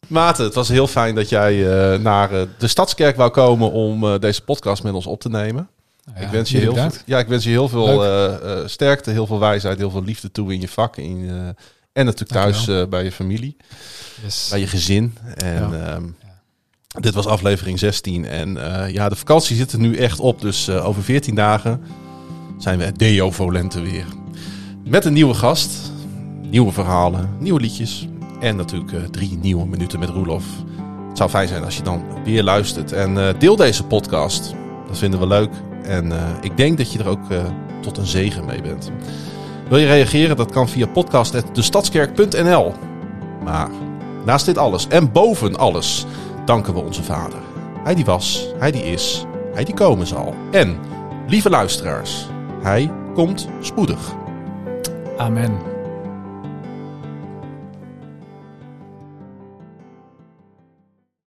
Maarten, 0.06 0.44
het 0.44 0.54
was 0.54 0.68
heel 0.68 0.86
fijn 0.86 1.14
dat 1.14 1.28
jij 1.28 1.66
eh, 1.92 1.98
naar 2.00 2.32
eh, 2.32 2.42
de 2.58 2.66
Stadskerk 2.66 3.16
wou 3.16 3.30
komen 3.30 3.72
om 3.72 4.04
eh, 4.04 4.18
deze 4.18 4.42
podcast 4.42 4.82
met 4.82 4.92
ons 4.92 5.06
op 5.06 5.20
te 5.20 5.28
nemen. 5.28 5.68
nou 6.04 6.18
ja, 6.18 6.24
ik, 6.26 6.30
wens 6.32 6.50
je 6.50 6.58
heel 6.58 6.74
veel, 6.74 6.90
ja, 7.06 7.18
ik 7.18 7.26
wens 7.28 7.44
je 7.44 7.50
heel 7.50 7.68
veel 7.68 8.04
sterkte, 8.68 9.10
heel 9.10 9.26
veel 9.26 9.38
wijsheid, 9.38 9.78
heel 9.78 9.90
veel 9.90 10.04
liefde 10.04 10.30
toe 10.30 10.52
in 10.52 10.60
je 10.60 10.68
vak. 10.68 10.96
In, 10.96 11.30
en 11.92 12.04
natuurlijk 12.04 12.32
thuis 12.32 12.88
bij 12.88 13.04
je 13.04 13.12
familie, 13.12 13.56
Yes. 14.24 14.46
bij 14.50 14.60
je 14.60 14.66
gezin. 14.66 15.14
En 15.34 15.70
Ja. 15.70 15.86
ehm, 15.94 16.04
dit 17.00 17.14
was 17.14 17.26
aflevering 17.26 17.78
16. 17.78 18.24
En 18.24 18.54
ja, 18.92 19.08
de 19.08 19.16
vakantie 19.16 19.56
zit 19.56 19.72
er 19.72 19.78
nu 19.78 19.96
echt 19.96 20.20
op. 20.20 20.40
Dus 20.40 20.70
over 20.70 21.02
14 21.02 21.34
dagen 21.34 21.82
zijn 22.58 22.78
we 22.78 22.92
Deo 22.92 23.30
Volente 23.30 23.80
weer. 23.80 24.04
Met 24.84 25.04
een 25.04 25.12
nieuwe 25.12 25.34
gast, 25.34 25.70
nieuwe 26.50 26.72
verhalen, 26.72 27.36
nieuwe 27.38 27.60
liedjes. 27.60 28.06
En 28.40 28.56
natuurlijk 28.56 28.92
eh, 28.92 29.00
drie 29.10 29.38
nieuwe 29.40 29.66
minuten 29.66 29.98
met 29.98 30.08
Roelof. 30.08 30.44
Het 31.08 31.16
zou 31.16 31.30
fijn 31.30 31.48
zijn 31.48 31.64
als 31.64 31.76
je 31.76 31.82
dan 31.82 32.04
weer 32.24 32.42
luistert. 32.42 32.92
En 32.92 33.18
eh, 33.18 33.38
deel 33.38 33.56
deze 33.56 33.84
podcast. 33.84 34.54
Dat 34.86 34.98
vinden 34.98 35.20
we 35.20 35.26
leuk. 35.26 35.50
En 35.82 36.12
eh, 36.12 36.18
ik 36.40 36.56
denk 36.56 36.78
dat 36.78 36.92
je 36.92 36.98
er 36.98 37.08
ook 37.08 37.24
tot 37.80 37.98
een 37.98 38.06
zegen 38.06 38.44
mee 38.44 38.62
bent. 38.62 38.90
Wil 39.68 39.78
je 39.78 39.86
reageren? 39.86 40.36
Dat 40.36 40.50
kan 40.50 40.68
via 40.68 40.86
podcast.destadskerk.nl. 40.86 42.74
Maar 43.44 43.70
naast 44.24 44.46
dit 44.46 44.58
alles 44.58 44.88
en 44.88 45.12
boven 45.12 45.56
alles 45.56 46.06
danken 46.44 46.74
we 46.74 46.80
onze 46.80 47.02
Vader. 47.02 47.38
Hij 47.84 47.94
die 47.94 48.04
was, 48.04 48.46
hij 48.58 48.70
die 48.70 48.84
is, 48.84 49.24
hij 49.54 49.64
die 49.64 49.74
komen 49.74 50.06
zal. 50.06 50.34
En, 50.50 50.78
lieve 51.26 51.50
luisteraars, 51.50 52.26
hij 52.62 52.90
komt 53.14 53.48
spoedig. 53.60 54.14
Amen. 55.16 55.75